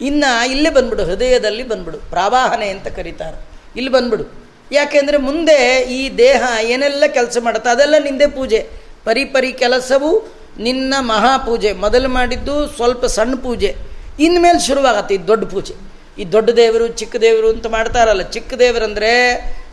ಇನ್ನು 0.00 0.50
ಇಲ್ಲೇ 0.50 0.70
ಬಂದ್ಬಿಡು, 0.70 1.04
ಹೃದಯದಲ್ಲಿ 1.04 1.62
ಬಂದ್ಬಿಡು. 1.68 1.98
ಪ್ರಾವಾಹನೆ 1.98 2.68
ಅಂತ 2.68 2.88
ಕರೀತಾರೆ. 2.88 3.38
ಇಲ್ಲಿ 3.76 3.90
ಬಂದ್ಬಿಡು. 3.90 4.47
ಯಾಕೆಂದರೆ 4.72 5.16
ಮುಂದೆ 5.16 5.80
ಈ 5.90 6.16
ದೇಹ 6.18 6.42
ಏನೆಲ್ಲ 6.62 7.04
ಕೆಲಸ 7.06 7.38
ಮಾಡುತ್ತೆ, 7.40 7.70
ಅದೆಲ್ಲ 7.70 7.94
ನಿಂದೆ 7.98 8.26
ಪೂಜೆ. 8.26 8.66
ಪರಿ 9.04 9.24
ಪರಿ 9.24 9.52
ಕೆಲಸವು 9.52 10.10
ನಿನ್ನ 10.58 10.94
ಮಹಾಪೂಜೆ 11.00 11.72
ಮೊದಲು 11.72 12.08
ಮಾಡಿದ್ದು 12.08 12.66
ಸ್ವಲ್ಪ 12.66 13.04
ಸಣ್ಣ 13.04 13.34
ಪೂಜೆ. 13.34 13.76
ಇನ್ಮೇಲೆ 14.20 14.66
ಶುರುವಾಗತ್ತೆ 14.66 15.14
ಈ 15.14 15.18
ದೊಡ್ಡ 15.18 15.44
ಪೂಜೆ. 15.44 15.74
ಈ 16.18 16.24
ದೊಡ್ಡ 16.24 16.50
ದೇವರು, 16.50 16.88
ಚಿಕ್ಕ 16.88 17.16
ದೇವರು 17.16 17.48
ಅಂತ 17.48 17.66
ಮಾಡ್ತಾರಲ್ಲ, 17.66 18.22
ಚಿಕ್ಕ 18.22 18.54
ದೇವರಂದರೆ 18.54 19.12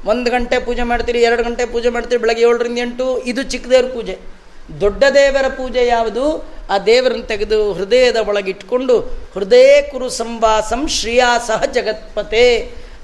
ಒಂದು 0.05 0.31
ಗಂಟೆ 0.31 0.59
ಪೂಜೆ 0.59 0.83
ಮಾಡ್ತೀರಿ, 0.83 1.21
ಎರಡು 1.21 1.43
ಗಂಟೆ 1.43 1.65
ಪೂಜೆ 1.65 1.89
ಮಾಡ್ತೀರಿ, 1.89 2.21
ಬೆಳಗ್ಗೆ 2.21 2.43
ಏಳರಿಂದ 2.43 2.77
ಎಂಟು, 2.77 3.23
ಇದು 3.23 3.43
ಚಿಕ್ಕ 3.43 3.67
ದೇವ್ರ 3.67 3.87
ಪೂಜೆ. 3.93 4.19
ದೊಡ್ಡ 4.81 5.03
ದೇವರ 5.13 5.47
ಪೂಜೆ 5.47 5.87
ಯಾವುದು? 5.87 6.45
ಆ 6.69 6.77
ದೇವರನ್ನು 6.77 7.23
ತೆಗೆದು 7.23 7.73
ಹೃದಯದ 7.73 8.15
ಒಳಗಿಟ್ಕೊಂಡು 8.15 8.99
ಹೃದಯ 9.33 9.81
ಕುರು 9.81 10.09
ಸಂವಾಸಂ 10.09 10.87
ಶ್ರೀಯಾಸಹ 10.87 11.63
ಜಗತ್ಪತೆ. 11.63 12.45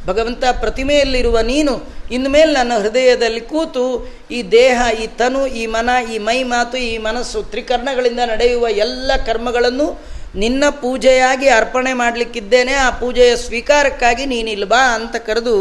ಭಗವಂತ 0.06 0.44
ಪ್ರತಿಮೆಯಲ್ಲಿರುವ 0.62 1.40
ನೀನು 1.40 1.74
ಇನ್ಮೇಲೆ 2.12 2.52
ನನ್ನ 2.54 2.74
ಹೃದಯದಲ್ಲಿ 2.84 3.42
ಕೂತು 3.42 3.84
ಈ 4.32 4.40
ದೇಹ, 4.52 4.82
ಈ 5.04 5.06
ತನು, 5.20 5.48
ಈ 5.48 5.66
ಮನ, 5.66 5.90
ಈ 6.14 6.18
ಮೈ 6.18 6.44
ಮಾತು, 6.44 6.78
ಈ 6.78 6.98
ಮನಸ್ಸು 6.98 7.42
ತ್ರಿಕರ್ಣಗಳಿಂದ 7.52 8.20
ನಡೆಯುವ 8.32 8.68
ಎಲ್ಲ 8.86 9.12
ಕರ್ಮಗಳನ್ನು 9.26 9.88
ನಿನ್ನ 10.36 10.64
ಪೂಜೆಯಾಗಿ 10.82 11.48
ಅರ್ಪಣೆ 11.50 11.94
ಮಾಡಲಿಕ್ಕಿದ್ದೇನೆ. 11.94 12.74
ಆ 12.74 12.90
ಪೂಜೆಯ 13.00 13.32
ಸ್ವೀಕಾರಕ್ಕಾಗಿ 13.36 14.26
ನೀನಿಲ್ಬಾ 14.26 14.82
ಅಂತ 14.96 15.16
ಕರೆದು 15.16 15.56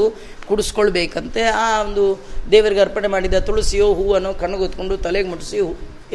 ಕುಡಿಸ್ಕೊಳ್ಬೇಕಂತೆ. 0.48 1.42
ಆ 1.42 1.82
ಒಂದು 1.82 2.04
ದೇವರಿಗೆ 2.52 2.80
ಅರ್ಪಣೆ 2.80 3.08
ಮಾಡಿದ 3.08 3.38
ತುಳಸಿಯೋ 3.38 3.88
ಹೂವನ್ನು 3.94 4.34
ಕಣ್ಣುಗೊತ್ಕೊಂಡು 4.34 4.96
ತಲೆಗೆ 4.96 5.28
ಮುಟ್ಟಿಸಿ 5.28 5.58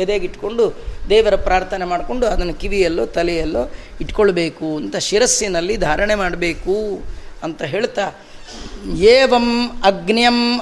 ಎದೆಗಿಟ್ಕೊಂಡು 0.04 0.64
ದೇವರ 1.10 1.36
ಪ್ರಾರ್ಥನೆ 1.36 1.86
ಮಾಡಿಕೊಂಡು 1.86 2.26
ಅದನ್ನು 2.28 2.54
ಕಿವಿಯಲ್ಲೋ 2.54 3.06
ತಲೆಯಲ್ಲೋ 3.18 3.72
ಇಟ್ಕೊಳ್ಬೇಕು 4.02 4.76
ಅಂತ 4.76 4.96
ಶಿರಸ್ಸಿನಲ್ಲಿ 5.10 5.78
ಧಾರಣೆ 5.78 6.16
ಮಾಡಬೇಕು. 6.16 6.76
ಅಂತ 7.46 7.62
ಹೇಳ್ತಾ, 7.62 8.12
ಏವಂ 8.96 9.82
ಅಗ್ನ್ಯಂ 9.84 10.62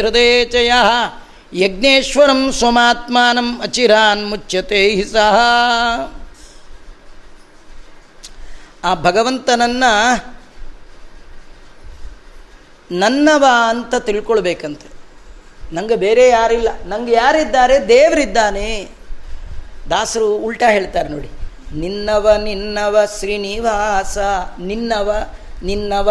ಹೃದಯ 0.00 0.72
ಯಜ್ಞೇಶ್ವರಂ 1.54 2.52
ಸ್ವಮಾತ್ಮಾನಂ 2.52 3.60
ಅಚಿರಾನ್ 3.62 4.30
ಮುಚ್ಚತೆ 4.30 4.88
ಹಿ 4.88 5.04
ಸಹ. 5.04 5.36
ಆ 8.84 8.94
ಭಗವಂತನನ್ನು 8.94 10.24
ನನ್ನವ 12.92 13.44
ಅಂತ 13.68 13.94
ತಿಳ್ಕೊಳ್ಬೇಕಂತೆ. 13.94 14.92
ನನಗೆ 15.74 15.96
ಬೇರೆ 15.96 16.28
ಯಾರಿಲ್ಲ. 16.28 16.68
ನಂಗೆ 16.86 17.12
ಯಾರಿದ್ದಾರೆ? 17.12 17.88
ದೇವರಿದ್ದಾನೆ. 17.88 18.88
ದಾಸರು 19.90 20.36
ಉಲ್ಟಾ 20.36 20.70
ಹೇಳ್ತಾರೆ 20.70 21.08
ನೋಡಿ. 21.08 21.30
ನಿನ್ನವ 21.74 22.36
ನಿನ್ನವ 22.42 22.96
ಶ್ರೀನಿವಾಸ, 23.18 24.18
ನಿನ್ನವ 24.60 25.10
ನಿನ್ನವ, 25.62 26.08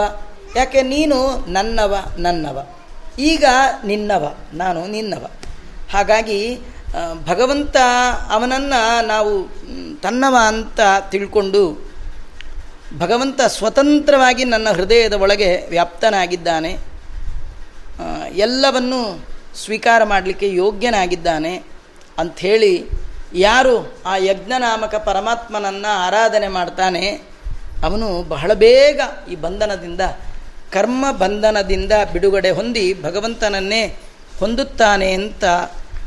ಯಾಕೆ 0.56 0.82
ನೀನು 0.82 1.18
ನನ್ನವ 1.52 1.96
ನನ್ನವ? 2.18 2.58
ಈಗ 3.20 3.46
ನಿನ್ನವ, 3.86 4.24
ನಾನು 4.54 4.88
ನಿನ್ನವ. 4.88 5.24
ಹಾಗಾಗಿ 5.94 6.60
ಭಗವಂತ 7.28 7.78
ಅವನನ್ನು 8.32 9.06
ನಾವು 9.06 9.34
ತನ್ನವ 10.02 10.36
ಅಂತ 10.48 10.80
ತಿಳ್ಕೊಂಡು 11.12 11.92
ಭಗವಂತ 12.98 13.42
ಸ್ವತಂತ್ರವಾಗಿ 13.42 14.44
ನನ್ನ 14.44 14.70
ಹೃದಯದ 14.70 15.14
ಒಳಗೆ 15.14 15.68
ವ್ಯಾಪ್ತನಾಗಿದ್ದಾನೆ. 15.70 16.72
ಎಲ್ಲವನ್ನು 18.36 19.02
ಸ್ವೀಕಾರ 19.56 20.04
ಮಾಡಲಿಕ್ಕೆ 20.04 20.54
ಯೋಗ್ಯನಾಗಿದ್ದಾನೆ 20.54 21.64
ಅಂಥೇಳಿ 22.18 22.90
ಯಾರು 23.34 23.76
ಆ 24.06 24.14
ಯಜ್ಞನಾಮಕ 24.30 24.96
ಪರಮಾತ್ಮನನ್ನು 24.96 25.92
ಆರಾಧನೆ 26.06 26.48
ಮಾಡ್ತಾನೆ, 26.48 27.04
ಅವನು 27.84 28.08
ಬಹಳ 28.24 28.52
ಬೇಗ 28.54 29.02
ಈ 29.32 29.36
ಬಂಧನದಿಂದ, 29.36 30.02
ಕರ್ಮ 30.72 31.06
ಬಂಧನದಿಂದ 31.12 31.94
ಬಿಡುಗಡೆ 32.14 32.52
ಹೊಂದಿ 32.52 32.86
ಭಗವಂತನನ್ನೇ 33.04 33.84
ಹೊಂದುತ್ತಾನೆ 34.40 35.10
ಅಂತ 35.14 35.44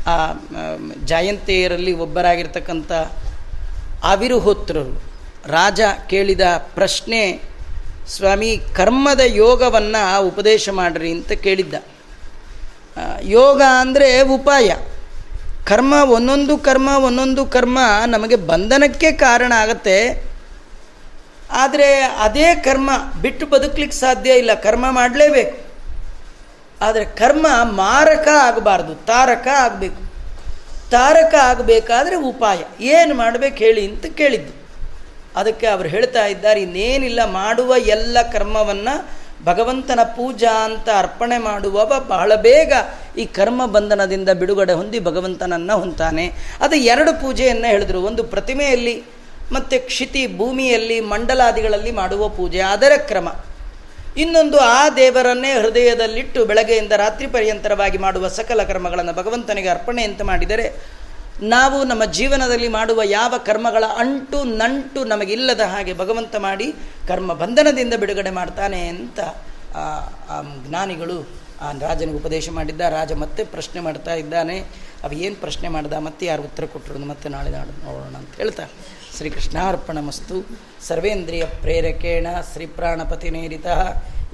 ಆ 0.07 0.15
ಜಯಂತೆಯರಲ್ಲಿ 1.05 1.93
ಒಬ್ಬರಾಗಿರ್ತಕ್ಕಂಥ 2.05 2.91
ಅವಿರುಹೋತ್ರರು. 4.11 4.95
ರಾಜ 5.47 5.81
ಕೇಳಿದ 6.09 6.45
ಪ್ರಶ್ನೆ, 6.57 7.21
ಸ್ವಾಮಿ, 8.07 8.51
ಕರ್ಮದ 8.75 9.21
ಯೋಗವನ್ನು 9.25 10.27
ಉಪದೇಶ 10.27 10.69
ಮಾಡಿರಿ 10.69 11.11
ಅಂತ 11.11 11.31
ಕೇಳಿದ್ದ. 11.45 11.75
ಯೋಗ 13.21 13.61
ಅಂದರೆ 13.79 14.09
ಉಪಾಯ. 14.21 14.69
ಕರ್ಮ 15.65 15.93
ಒಂದೊಂದು 15.93 16.57
ಕರ್ಮ 16.57 16.89
ಒಂದೊಂದು 16.89 17.45
ಕರ್ಮ 17.45 17.79
ನಮಗೆ 18.05 18.35
ಬಂಧನಕ್ಕೆ 18.35 19.11
ಕಾರಣ 19.11 19.53
ಆಗತ್ತೆ. 19.57 19.97
ಆದರೆ 21.51 22.01
ಅದೇ 22.01 22.55
ಕರ್ಮ 22.55 22.89
ಬಿಟ್ಟು 23.21 23.45
ಬದುಕಲಿಕ್ಕೆ 23.45 23.97
ಸಾಧ್ಯ 23.97 24.31
ಇಲ್ಲ, 24.31 24.53
ಕರ್ಮ 24.53 24.85
ಮಾಡಲೇಬೇಕು. 24.91 25.57
ಆದರೆ 26.81 27.05
ಕರ್ಮ 27.05 27.47
ಮಾರಕ 27.63 28.27
ಆಗಬಾರ್ದು, 28.41 28.95
ತಾರಕ 28.95 29.47
ಆಗಬೇಕು. 29.57 30.01
ತಾರಕ 30.91 31.35
ಆಗಬೇಕಾದ್ರೆ 31.43 32.15
ಉಪಾಯ. 32.15 32.57
ಏನು 32.81 33.13
ಮಾಡಬೇಕು 33.15 33.55
ಹೇಳಿ 33.55 33.87
ಅಂತ 33.87 34.05
ಕೇಳಿದ್ದು. 34.05 34.53
ಅದಕ್ಕೆ 35.35 35.67
ಅವರು 35.67 35.87
ಹೇಳ್ತಾ 35.87 36.25
ಇದ್ದಾರೆ, 36.25 36.61
ಇನ್ನೇನಿಲ್ಲ, 36.61 37.25
ಮಾಡುವ 37.25 37.73
ಎಲ್ಲ 37.77 38.17
ಕರ್ಮವನ್ನು 38.33 39.24
ಭಗವಂತನ 39.45 39.99
ಪೂಜಾ 40.03 40.65
ಅಂತ 40.65 40.89
ಅರ್ಪಣೆ 40.97 41.37
ಮಾಡುವವ 41.37 41.91
ಬಹಳ 42.07 42.35
ಬೇಗ 42.35 42.73
ಈ 43.17 43.25
ಕರ್ಮ 43.25 43.65
ಬಂಧನದಿಂದ 43.65 44.29
ಬಿಡುಗಡೆ 44.29 44.73
ಹೊಂದಿ 44.73 44.99
ಭಗವಂತನನ್ನು 44.99 45.79
ಹೊಂತಾನೆ 45.79 46.25
ಅದು 46.61 46.75
ಎರಡು 46.75 47.11
ಪೂಜೆಯನ್ನು 47.21 47.67
ಹೇಳಿದರು. 47.67 48.01
ಒಂದು 48.01 48.23
ಪ್ರತಿಮೆಯಲ್ಲಿ, 48.23 49.03
ಮತ್ತು 49.51 49.85
ಕ್ಷಿತಿ 49.85 50.37
ಭೂಮಿಯಲ್ಲಿ, 50.37 51.01
ಮಂಡಲಾದಿಗಳಲ್ಲಿ 51.01 51.91
ಮಾಡುವ 51.91 52.29
ಪೂಜೆ. 52.29 52.59
ಅದರ 52.59 52.91
ಕ್ರಮ. 52.97 53.27
ಇನ್ನೊಂದು 54.17 54.57
ಆ 54.57 54.89
ದೇವರನ್ನೇ 54.89 55.51
ಹೃದಯದಲ್ಲಿಟ್ಟು 55.53 56.45
ಬೆಳಗ್ಗೆಯಿಂದ 56.45 56.91
ರಾತ್ರಿ 56.97 57.27
ಪರ್ಯಂತರವಾಗಿ 57.27 57.97
ಮಾಡುವ 57.97 58.27
ಸಕಲ 58.27 58.63
ಕರ್ಮಗಳನ್ನು 58.63 59.13
ಭಗವಂತನಿಗೆ 59.13 59.69
ಅರ್ಪಣೆ 59.69 60.03
ಅಂತ 60.03 60.21
ಮಾಡಿದರೆ 60.21 60.94
ನಾವು 61.41 61.83
ನಮ್ಮ 61.83 62.05
ಜೀವನದಲ್ಲಿ 62.05 62.67
ಮಾಡುವ 62.67 63.01
ಯಾವ 63.03 63.33
ಕರ್ಮಗಳ 63.37 63.83
ಅಂಟು 63.97 64.43
ನಂಟು 64.43 65.03
ನಮಗಿಲ್ಲದ 65.03 65.59
ಹಾಗೆ 65.59 65.93
ಭಗವಂತ 65.93 66.35
ಮಾಡಿ 66.35 66.73
ಕರ್ಮ 67.07 67.33
ಬಂಧನದಿಂದ 67.33 67.93
ಬಿಡುಗಡೆ 67.93 68.29
ಮಾಡ್ತಾನೆ 68.29 68.87
ಅಂತ 68.87 69.19
ಆ 69.75 70.41
ಜ್ಞಾನಿಗಳು, 70.67 71.27
ಆ 71.61 71.71
ರಾಜನಿಗೆ 71.71 72.17
ಉಪದೇಶ 72.17 72.49
ಮಾಡಿದ್ದ, 72.49 72.81
ರಾಜ 72.81 73.13
ಮತ್ತೆ 73.13 73.43
ಪ್ರಶ್ನೆ 73.43 73.81
ಮಾಡ್ತಾ 73.81 74.13
ಇದ್ದಾನೆ. 74.13 74.59
ಅವು 75.03 75.11
ಏನು 75.11 75.35
ಪ್ರಶ್ನೆ 75.35 75.69
ಮಾಡ್ದ, 75.69 75.93
ಮತ್ತೆ 75.93 76.25
ಯಾರು 76.25 76.43
ಉತ್ತರ 76.43 76.65
ಕೊಟ್ಟರು 76.65 76.99
ಮತ್ತೆ 76.99 77.29
ನಾಳೆ 77.29 77.49
ನಾಡು 77.49 77.85
ನೋಡೋಣ 77.85 78.15
ಅಂತ 78.15 78.35
ಹೇಳ್ತಾ. 78.37 78.63
ಶ್ರೀಕೃಷ್ಣಾರ್ಪಣಮಸ್ತು. 79.17 80.59
ಸರ್ವೇಂದ್ರಿಯ 80.87 81.45
ಪ್ರೇರಕೇಣ 81.45 82.27
ಶ್ರೀ 82.53 82.65
ನೇರಿತ. 83.29 83.65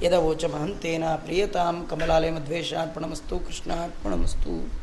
ಯದವೋಚ 0.02 0.44
ಮಹಂತೇನ 0.44 1.04
ಪ್ರಿಯತಾಂ 1.04 1.86
ಕಮಲಾಲಯ 1.90 2.30
ಮಧ್ವೇಶಾರ್ಪಣಮಸ್ತು 2.30 3.38
ಕೃಷ್ಣಾರ್ಪಣಮಸ್ತು. 3.38 4.81